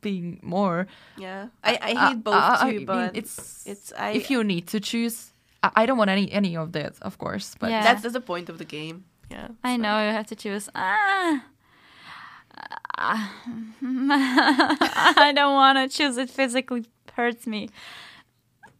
[0.00, 0.86] being more.
[1.18, 4.42] yeah i, I hate both uh, too I mean, but it's it's i if you
[4.44, 5.32] need to choose.
[5.62, 7.54] I, I don't want any any of that, of course.
[7.60, 7.82] But Yeah.
[7.82, 10.70] that's, that's the point of the game yeah I it's know you have to choose.
[10.74, 11.44] Ah.
[14.08, 16.16] I don't want to choose.
[16.16, 17.68] It physically hurts me.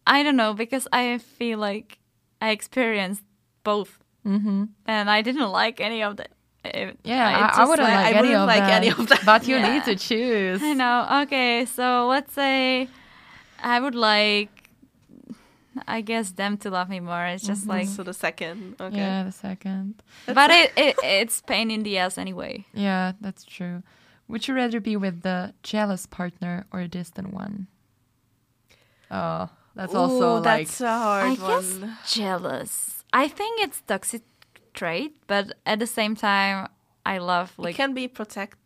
[0.05, 1.99] I don't know because I feel like
[2.41, 3.23] I experienced
[3.63, 4.65] both, Mm-hmm.
[4.85, 6.25] and I didn't like any of the.
[6.65, 8.71] it- Yeah, it I, I wouldn't like- like, I any, wouldn't of like that.
[8.83, 9.21] any of that.
[9.25, 9.73] But you Yeah.
[9.73, 10.61] need to choose.
[10.61, 11.21] I know.
[11.23, 12.89] Okay, so let's say
[13.63, 14.49] I would like,
[15.87, 17.25] I guess, them to love me more.
[17.25, 18.75] It's just like, so the second.
[18.81, 18.97] Okay.
[18.97, 20.01] Yeah, the second.
[20.25, 22.65] but it, it it's pain in the ass anyway.
[22.73, 23.81] Yeah, that's true.
[24.27, 27.67] Would you rather be with the jealous partner or a distant one?
[29.09, 31.97] Oh, that's also Ooh, like that's a hard I guess one.
[32.07, 33.03] jealous.
[33.13, 34.23] I think it's toxic
[34.73, 36.67] trait, but at the same time,
[37.05, 38.57] I love it like can be protective.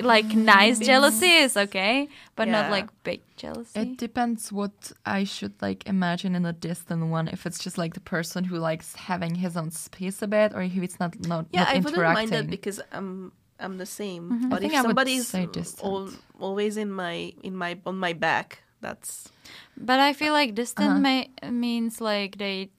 [0.00, 3.80] like mm, nice jealousy is okay, but not like big jealousy.
[3.80, 7.26] It depends what I should like imagine in a distant one.
[7.28, 10.62] If it's just like the person who likes having his own space a bit, or
[10.62, 14.30] if it's not not, Yeah, not I wouldn't mind that because I'm I'm the same.
[14.30, 14.48] Mm-hmm.
[14.50, 15.84] But I think if I would somebody's say distant.
[15.86, 16.10] al-
[16.40, 19.28] always in my in my on my back, that's
[19.76, 20.98] but I feel like distant Uh-huh.
[21.00, 22.70] may, means like they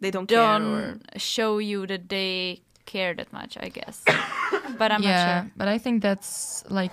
[0.00, 0.38] they don't, care.
[0.42, 3.56] Or, don't show you that they care that much.
[3.58, 4.02] I guess,
[4.78, 5.50] but I'm yeah, not sure.
[5.56, 6.92] but I think that's like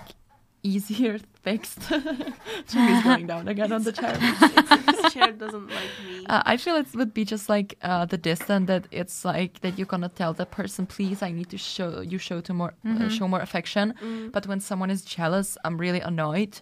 [0.62, 1.80] easier fixed.
[2.68, 4.12] Jimmy's going down again on the chair.
[4.86, 6.26] this chair doesn't like me.
[6.26, 9.78] Uh, I feel it would be just like uh, the distance that it's like that
[9.78, 13.08] you're gonna tell the person, please, I need to show you show to more uh,
[13.08, 13.94] show more affection.
[14.32, 16.60] But when someone is jealous, I'm really annoyed.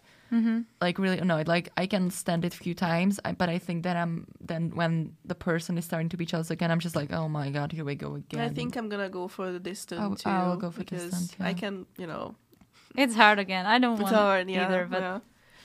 [0.81, 1.49] Like really annoyed.
[1.49, 4.73] Like I can stand it a few times, I, but I think that I'm then
[4.77, 7.73] when the person is starting to be jealous again, I'm just like, oh my god,
[7.73, 8.41] here we go again.
[8.41, 10.01] I think I'm gonna go for the distance.
[10.01, 10.29] I'll- too.
[10.29, 12.35] I'll go for because distant, I can, you know,
[12.99, 13.65] It's hard again.
[13.65, 15.19] I don't it's want hard, it yeah, either, but yeah.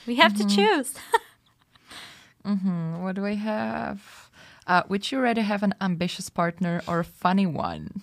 [0.05, 0.93] we have to choose.
[2.45, 4.29] hmm What do we have?
[4.67, 8.01] Uh, would you rather have an ambitious partner or a funny one?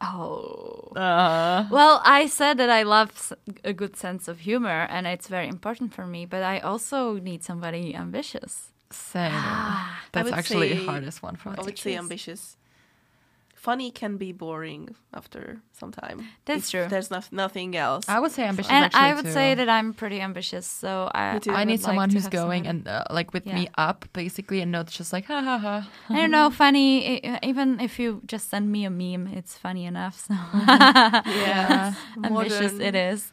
[0.00, 0.92] oh.
[0.96, 3.32] Uh, Well, I said that I love
[3.64, 6.26] a good sense of humor, and it's very important for me.
[6.26, 8.72] But I also need somebody ambitious.
[8.90, 9.32] same.
[10.12, 11.56] That's actually say- the hardest one for me.
[11.58, 12.56] I would say ambitious.
[13.62, 16.26] Funny can be boring after some time.
[16.46, 16.86] That's if true.
[16.88, 18.08] There's no, nothing else.
[18.08, 18.72] I would say ambitious.
[18.72, 19.30] and actually, I would too.
[19.30, 22.88] say that I'm pretty ambitious, so I I I need someone to who's going somebody-
[22.88, 25.88] and uh, like with me up basically, and not just like ha ha ha.
[26.08, 27.20] I don't know, funny.
[27.44, 30.26] Even if you just send me a meme, it's funny enough.
[30.26, 31.94] So yeah,
[32.24, 32.80] ambitious modern.
[32.80, 33.30] it is.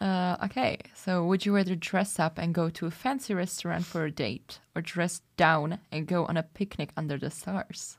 [0.00, 4.06] Uh, okay, so would you rather dress up and go to a fancy restaurant for
[4.06, 7.98] a date, or dress down and go on a picnic under the stars?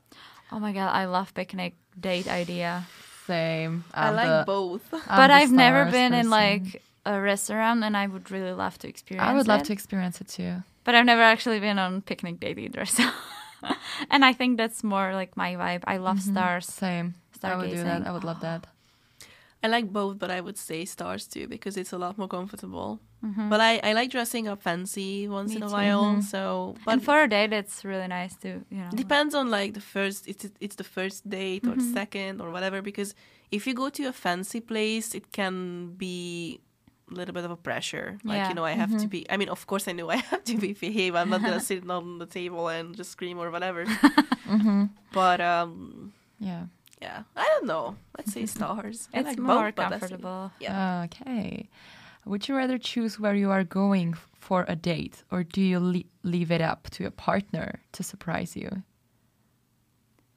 [0.51, 2.85] Oh my god, I love picnic date idea.
[3.25, 3.83] Same.
[3.93, 4.93] I I'm like the- both.
[4.93, 8.77] I'm but I've never stars been in like a restaurant, and I would really love
[8.79, 9.25] to experience.
[9.25, 9.31] It.
[9.31, 9.65] I would love it.
[9.65, 10.63] to experience it too.
[10.83, 12.85] But I've never actually been on picnic date either.
[12.85, 13.07] So,
[14.09, 15.83] and I think that's more like my vibe.
[15.85, 16.31] I love mm-hmm.
[16.31, 16.65] stars.
[16.65, 17.15] Same.
[17.43, 18.05] I would do that.
[18.05, 18.67] I would love that.
[19.63, 22.99] I like both, but I would say stars too because it's a lot more comfortable.
[23.23, 23.49] Mm-hmm.
[23.49, 25.73] But I, I like dressing up fancy once Me in a too.
[25.73, 26.21] while.
[26.23, 28.89] So, but and for a date, it's really nice to you know.
[28.95, 30.27] depends on like the first.
[30.27, 31.93] It's it's the first date or Mm-hmm.
[31.93, 32.81] second or whatever.
[32.81, 33.13] Because
[33.51, 36.59] if you go to a fancy place, it can be
[37.11, 38.17] a little bit of a pressure.
[38.23, 38.49] Like Yeah.
[38.49, 39.29] you know, I have to be.
[39.29, 41.13] I mean, of course, I know I have to be behave.
[41.13, 43.85] I'm not gonna sit on the table and just scream or whatever.
[44.51, 44.85] Mm-hmm.
[45.13, 46.65] But um, Yeah.
[47.01, 47.95] Yeah, I don't know.
[48.17, 49.09] Let's say stars.
[49.13, 50.51] I it's like more both, comfortable.
[50.59, 51.03] Yeah.
[51.05, 51.69] Okay.
[52.25, 56.03] Would you rather choose where you are going for a date, or do you le-
[56.23, 58.83] leave it up to your partner to surprise you?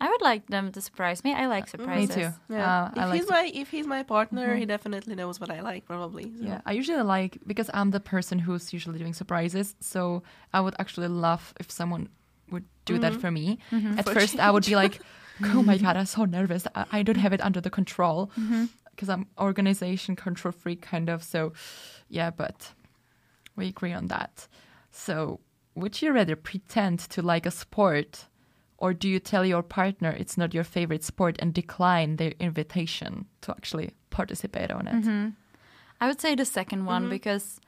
[0.00, 1.32] I would like them to surprise me.
[1.32, 2.08] I like surprises.
[2.08, 2.38] Me surprises.
[2.48, 2.54] too.
[2.54, 2.84] Yeah.
[2.84, 4.58] Uh, if like he's to- my if he's my partner, mm-hmm.
[4.58, 6.24] he definitely knows what I like, probably.
[6.24, 6.44] So.
[6.44, 9.76] Yeah, I usually like because I'm the person who's usually doing surprises.
[9.80, 10.22] So
[10.52, 12.08] I would actually love if someone
[12.50, 13.20] would do that mm-hmm.
[13.20, 13.58] for me.
[13.70, 13.98] Mm-hmm.
[13.98, 15.00] At For first, I would be like,
[15.43, 15.85] "Oh my mm-hmm.
[15.85, 16.66] god, I'm so nervous.
[16.74, 18.66] I, I don't have it under the control mm-hmm.
[18.90, 21.52] because I'm organization control freak kind of." So,
[22.09, 22.73] yeah, but
[23.56, 24.48] we agree on that.
[24.90, 25.40] So,
[25.74, 28.27] would you rather pretend to like a sport,
[28.78, 33.27] or do you tell your partner it's not your favorite sport and decline their invitation
[33.43, 34.94] to actually participate on it?
[34.94, 35.28] Mm-hmm.
[36.01, 37.61] I would say the second one because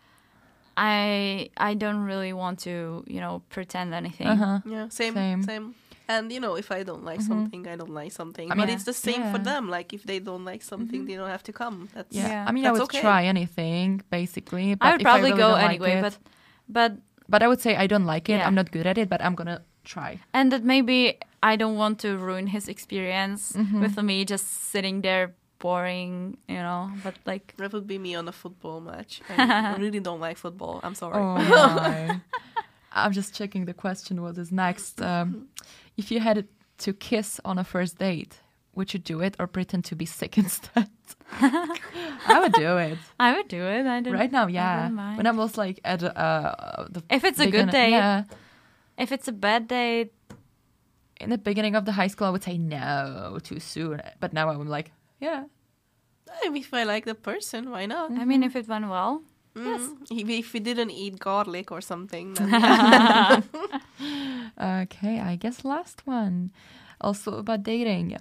[0.76, 4.26] I I don't really want to you know pretend anything.
[4.26, 4.60] Uh-huh.
[4.66, 5.42] Yeah, same, Same.
[5.42, 5.74] same,
[6.08, 8.46] And you know, if I don't like something, I don't like something.
[8.52, 9.68] I but mean, it's the same for them.
[9.68, 11.88] Like if they don't like something, they don't have to come.
[11.94, 12.28] That's Yeah.
[12.28, 12.44] Yeah.
[12.48, 13.00] I mean, I would okay.
[13.00, 14.74] try anything basically.
[14.76, 16.14] But I would if probably really go don't like anyway, it- but
[16.68, 16.92] but
[17.28, 18.38] but I would say I don't like it.
[18.38, 18.46] Yeah.
[18.46, 20.20] I'm not good at it, but I'm gonna try.
[20.32, 23.80] and that maybe I don't want to ruin his experience Mm-hmm.
[23.82, 26.90] with me just sitting there boring, you know.
[27.02, 29.20] But like that would be me on a football match.
[29.28, 30.80] I really don't like football.
[30.84, 31.18] I'm sorry.
[31.18, 31.34] Oh
[31.82, 32.20] my!
[32.92, 34.22] I'm just checking the question.
[34.22, 35.00] What is next?
[35.02, 35.48] Um,
[35.96, 36.46] if you had
[36.78, 38.40] to kiss on a first date,
[38.74, 40.88] would you do it or pretend to be sick instead?
[42.28, 43.86] I would do it I would do it.
[43.86, 44.46] I right now.
[44.46, 45.16] Yeah, wouldn't mind.
[45.16, 48.24] when I was like at uh the If it's a good beginning- date, yeah,
[48.98, 50.12] if it's a bad date,
[51.20, 54.02] in the beginning of the high school, I would say no, too soon.
[54.20, 55.44] But now I'm like, yeah,
[56.44, 58.10] I mean, if I like the person, why not?
[58.12, 59.35] I mean, if it went well, yes.
[59.56, 62.36] Mm, If, if we didn't eat garlic or something.
[64.60, 66.50] Okay, I guess last one.
[67.00, 68.16] Also about dating.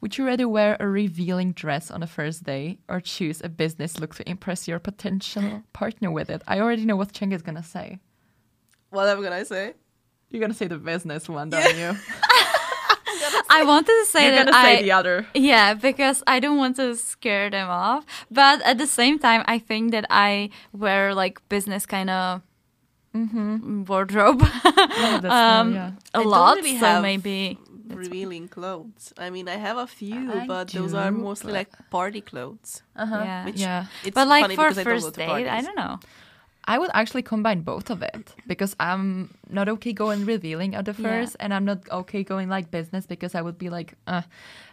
[0.00, 3.98] Would you rather wear a revealing dress on a first day or choose a business
[3.98, 6.42] look to impress your potential partner with it?
[6.46, 7.98] I already know what Csenge is gonna say.
[8.90, 9.74] what am I gonna say?
[10.30, 11.96] You're gonna say the business one, don't you?
[13.50, 15.26] I wanted to say You're that gonna say I, the other.
[15.34, 18.04] Yeah, because I don't want to scare them off.
[18.30, 22.42] But at the same time, I think that I wear like business kind of
[23.88, 25.92] wardrobe Oh, that's um, yeah.
[26.14, 26.56] a I don't lot.
[26.56, 29.12] really so have maybe Revealing clothes.
[29.18, 32.82] I mean, I have a few, I but those are mostly like party clothes.
[32.96, 33.20] Uh-huh.
[33.22, 33.44] yeah.
[33.44, 33.86] Which Yeah.
[34.02, 36.00] it's But like funny for because I don't first date, I don't know.
[36.66, 40.92] I would actually combine both of it because I'm not okay going revealing at the
[40.98, 41.08] Yeah.
[41.08, 44.22] first, and I'm not okay going like business because I would be like, uh.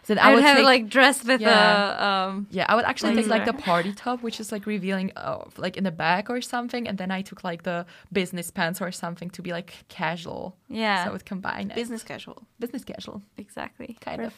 [0.04, 1.52] So I, would have take- like dressed with Yeah.
[1.52, 2.46] a um.
[2.50, 5.76] Yeah, I would actually take like the party top, which is like revealing, uh, like
[5.76, 9.30] in the back or something, and then I took like the business pants or something
[9.30, 10.56] to be like casual.
[10.68, 11.04] Yeah.
[11.04, 11.74] so I would combine it.
[11.74, 12.42] Business casual.
[12.58, 13.22] business casual.
[13.36, 13.96] Exactly.
[14.00, 14.34] Kind of.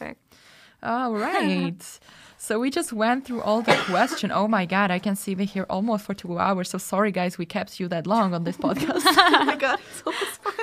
[0.84, 1.82] All right.
[2.38, 4.30] so we just went through all the question.
[4.30, 6.70] Oh my god, I can see we're here almost for two hours.
[6.70, 9.02] So sorry, guys, we kept you that long on this podcast.
[9.04, 10.54] oh my god, it's almost fine.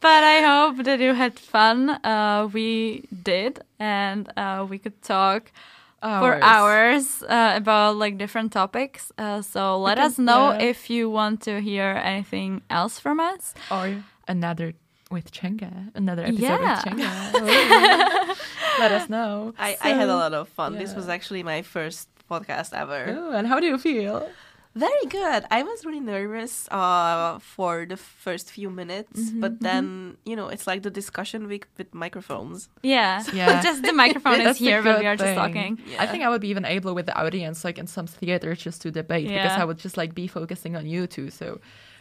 [0.00, 1.90] But I hope that you had fun.
[1.90, 5.52] Uh, we did, and uh, we could talk
[6.00, 9.12] for hours uh, about like different topics.
[9.18, 10.70] Uh, so let can- us know yeah.
[10.70, 13.52] if you want to hear anything else from us.
[13.70, 14.72] or another
[15.10, 16.74] with Csenge, another episode Yeah.
[16.74, 18.36] with Csenge.
[18.78, 19.54] Let us know.
[19.58, 20.78] I, I had a lot of fun.
[20.78, 23.16] This was actually my first podcast ever.
[23.18, 24.28] Oh, and how do you feel?
[24.76, 25.44] Very good.
[25.50, 30.46] I was really nervous uh, for the first few minutes, Mm-hmm, but then you know
[30.46, 32.68] it's like the discussion week with microphones.
[32.84, 33.60] Yeah, Yeah.
[33.62, 35.34] just the microphone is here, but we are just thing.
[35.34, 35.78] talking.
[35.98, 38.80] I think I would be even able with the audience, like in some theater, just
[38.82, 41.30] to debate because I would just like be focusing on you two.
[41.30, 41.58] So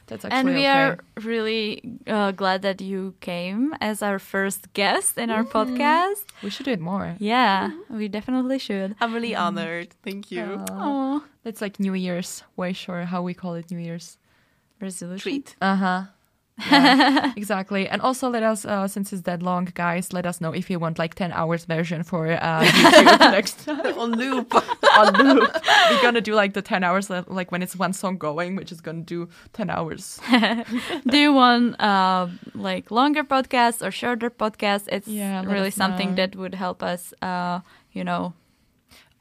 [0.09, 0.67] that's actually And we okay.
[0.67, 5.57] are really uh, glad that you came as our first guest in our Mm-hmm.
[5.77, 6.25] podcast.
[6.43, 7.15] We should do it more.
[7.21, 8.95] Yeah, we definitely should.
[8.99, 9.45] I'm really Mm-hmm.
[9.57, 9.89] honored.
[10.03, 10.65] Thank you.
[10.73, 14.17] Oh, That's like New Year's wish or how we call it New Year's.
[14.81, 15.21] resolution.
[15.21, 15.55] Treat.
[15.61, 16.01] Uh huh.
[16.71, 17.87] Yeah, exactly.
[17.87, 20.79] And also let us, uh, since it's that long, guys, let us know if you
[20.79, 24.53] want like 10 hours version for uh, YouTube next time On loop.
[24.97, 25.49] on loop.
[25.89, 28.71] We're gonna do like the 10 hours, uh, like when it's one song going, which
[28.71, 30.19] is gonna do 10 hours.
[31.07, 34.87] Do you want uh, like longer podcasts or shorter podcasts?
[34.91, 36.15] It's Yeah, really something know.
[36.15, 37.59] that would help us, uh,
[37.91, 38.33] you know.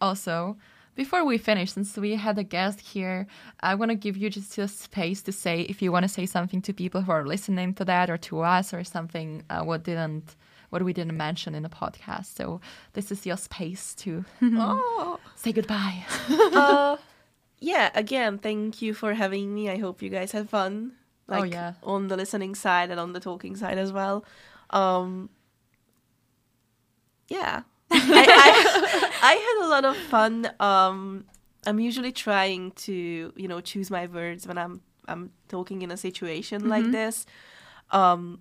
[0.00, 0.56] Also,
[0.98, 3.28] before we finish, since we had a guest here,
[3.60, 6.26] I want to give you just a space to say if you want to say
[6.26, 9.84] something to people who are listening to that or to us or something uh, what
[9.84, 10.34] didn't
[10.70, 12.34] what we didn't mention in the podcast.
[12.34, 12.60] So
[12.94, 15.20] this is your space to oh.
[15.36, 16.04] say goodbye.
[16.28, 16.96] Uh,
[17.60, 17.90] yeah.
[17.94, 19.70] Again, thank you for having me.
[19.70, 20.92] I hope you guys had fun.
[21.28, 21.74] Oh, Like yeah.
[21.84, 24.24] on the listening side and on the talking side as well.
[24.70, 25.30] Um,
[27.28, 27.62] yeah.
[27.90, 30.50] I, I, I had a lot of fun.
[30.60, 31.24] Um,
[31.66, 35.96] I'm usually trying to, you know, choose my words when I'm I'm talking in a
[35.96, 36.70] situation Mm-hmm.
[36.70, 37.26] like this.
[37.90, 38.40] Um,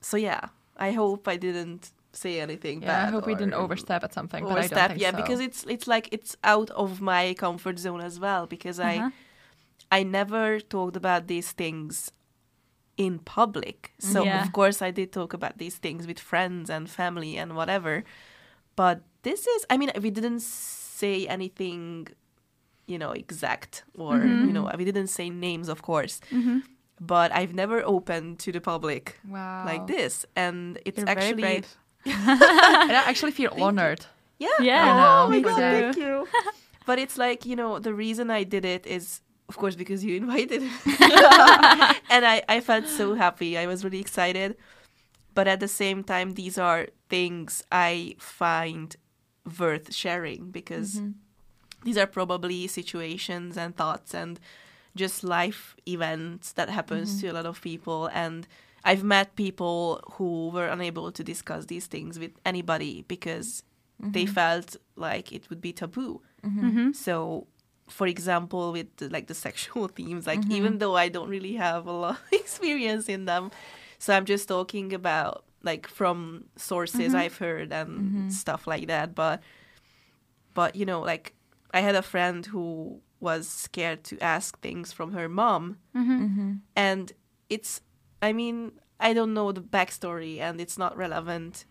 [0.00, 3.08] so yeah, I hope I didn't say anything Yeah, bad.
[3.08, 4.76] I hope we didn't overstep at something, but I overstep.
[4.78, 5.16] don't think yeah, so.
[5.16, 8.46] because it's it's like it's out of my comfort zone as well.
[8.46, 9.10] Because Uh-huh.
[9.90, 12.12] I I never talked about these things
[12.96, 13.92] in public.
[13.98, 14.42] So Yeah.
[14.42, 18.04] of course I did talk about these things with friends and family and whatever.
[18.76, 22.08] But this is I mean we didn't say anything
[22.86, 24.46] you know exact or Mm-hmm.
[24.46, 26.20] you know we didn't say names of course.
[27.00, 29.64] But I've never opened to the public wow.
[29.66, 31.76] like this and it's You're very actually brave.
[32.06, 34.06] And I actually feel honored.
[34.38, 34.48] yeah.
[34.60, 34.82] Yeah.
[34.84, 35.24] I know.
[35.24, 35.62] Oh my god, too.
[35.80, 36.28] thank you.
[36.86, 40.16] but it's like, you know, the reason I did it is of course because you
[40.16, 40.70] invited me.
[42.14, 43.58] and I, I felt so happy.
[43.58, 44.56] I was really excited.
[45.34, 48.96] But at the same time these are things I find
[49.60, 51.12] worth sharing because mm-hmm.
[51.84, 54.40] these are probably situations and thoughts and
[54.96, 57.20] just life events that happens mm-hmm.
[57.20, 58.00] to a lot of people.
[58.12, 58.48] And
[58.84, 63.62] I've met people who were unable to discuss these things with anybody because
[64.00, 64.34] they mm-hmm.
[64.34, 66.20] felt like it would be taboo.
[66.94, 67.46] So,
[67.88, 71.86] for example, with the, like the sexual themes, like even though I don't really have
[71.86, 73.52] a lot of experience in them,
[73.98, 77.16] so I'm just talking about like from sources mm-hmm.
[77.16, 78.28] I've heard and mm-hmm.
[78.28, 79.14] stuff like that.
[79.14, 79.42] But,
[80.54, 81.34] but you know, like
[81.72, 86.52] I had a friend who was scared to ask things from her mom, mm-hmm.
[86.76, 87.12] and
[87.48, 87.80] it's,
[88.22, 88.72] I mean.
[89.00, 91.66] I don't know the backstory and it's not relevant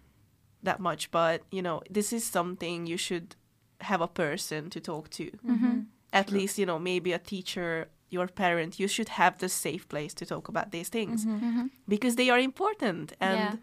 [0.61, 3.35] that much, but you know, this is something you should
[3.79, 5.31] have a person to talk to.
[5.31, 5.79] Mm-hmm.
[6.11, 10.13] At least, you know, maybe a teacher, your parent, you should have the safe place
[10.15, 11.67] to talk about these things Mm-hmm.
[11.87, 13.13] because they are important.
[13.19, 13.55] And Yeah.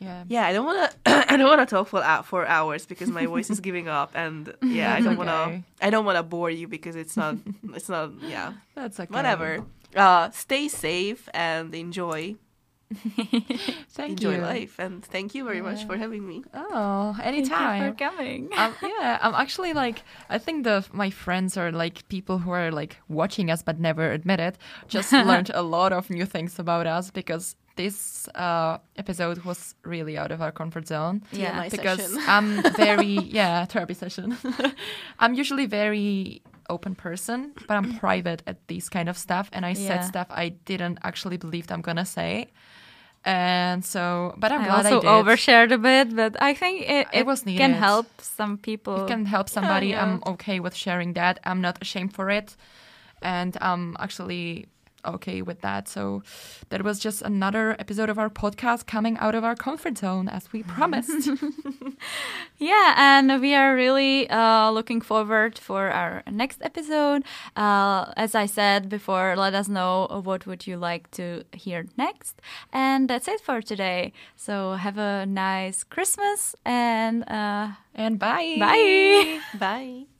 [0.00, 0.24] Yeah.
[0.28, 1.32] yeah, I don't want to.
[1.32, 4.10] I don't want to talk for hou- for hours because my voice is giving up,
[4.14, 5.34] and yeah, I don't want to.
[5.34, 5.62] okay.
[5.82, 7.36] I don't want to bore you because it's not.
[7.74, 8.12] it's not.
[8.22, 9.12] Yeah, That's okay.
[9.12, 9.64] whatever.
[9.96, 12.36] Uh, stay safe and enjoy
[13.90, 14.40] Thank enjoy you.
[14.40, 16.42] life, and thank you very much for having me.
[16.54, 17.92] Oh, Thank you anytime.
[17.92, 18.48] for coming.
[18.56, 22.70] um, yeah, I'm actually like I think the my friends are like people who are
[22.70, 24.58] like watching us but never admit it.
[24.88, 30.18] Just learned a lot of new things about us because this uh, episode was really
[30.18, 31.22] out of our comfort zone.
[31.32, 32.24] Yeah, TMI because session.
[32.34, 34.36] I'm very yeah therapy session.
[35.22, 39.70] I'm usually very open person, but I'm private at these kind of stuff, and I
[39.72, 39.86] Yeah.
[39.88, 42.48] said stuff I didn't actually believe I'm gonna say.
[43.24, 45.10] And so, but I'm I glad also I did.
[45.16, 48.96] overshared a bit, but I think it, It was can help some people.
[49.04, 49.88] it can help somebody.
[49.88, 50.02] yeah.
[50.02, 51.38] I'm okay with sharing that.
[51.44, 52.56] I'm not ashamed for it.
[53.20, 54.66] And I'm actually
[55.04, 55.88] okay with that.
[55.88, 56.22] So
[56.70, 60.52] that was just another episode of our podcast coming out of our comfort zone as
[60.52, 61.28] we promised.
[62.58, 67.22] Yeah, and we are really uh, looking forward for our next episode.
[67.54, 72.40] Uh, as I said before, let us know what would you like to hear next.
[72.72, 74.12] And that's it for today.
[74.34, 78.56] So have a nice Christmas and uh, and bye.
[78.58, 79.40] bye.
[79.58, 80.17] Bye.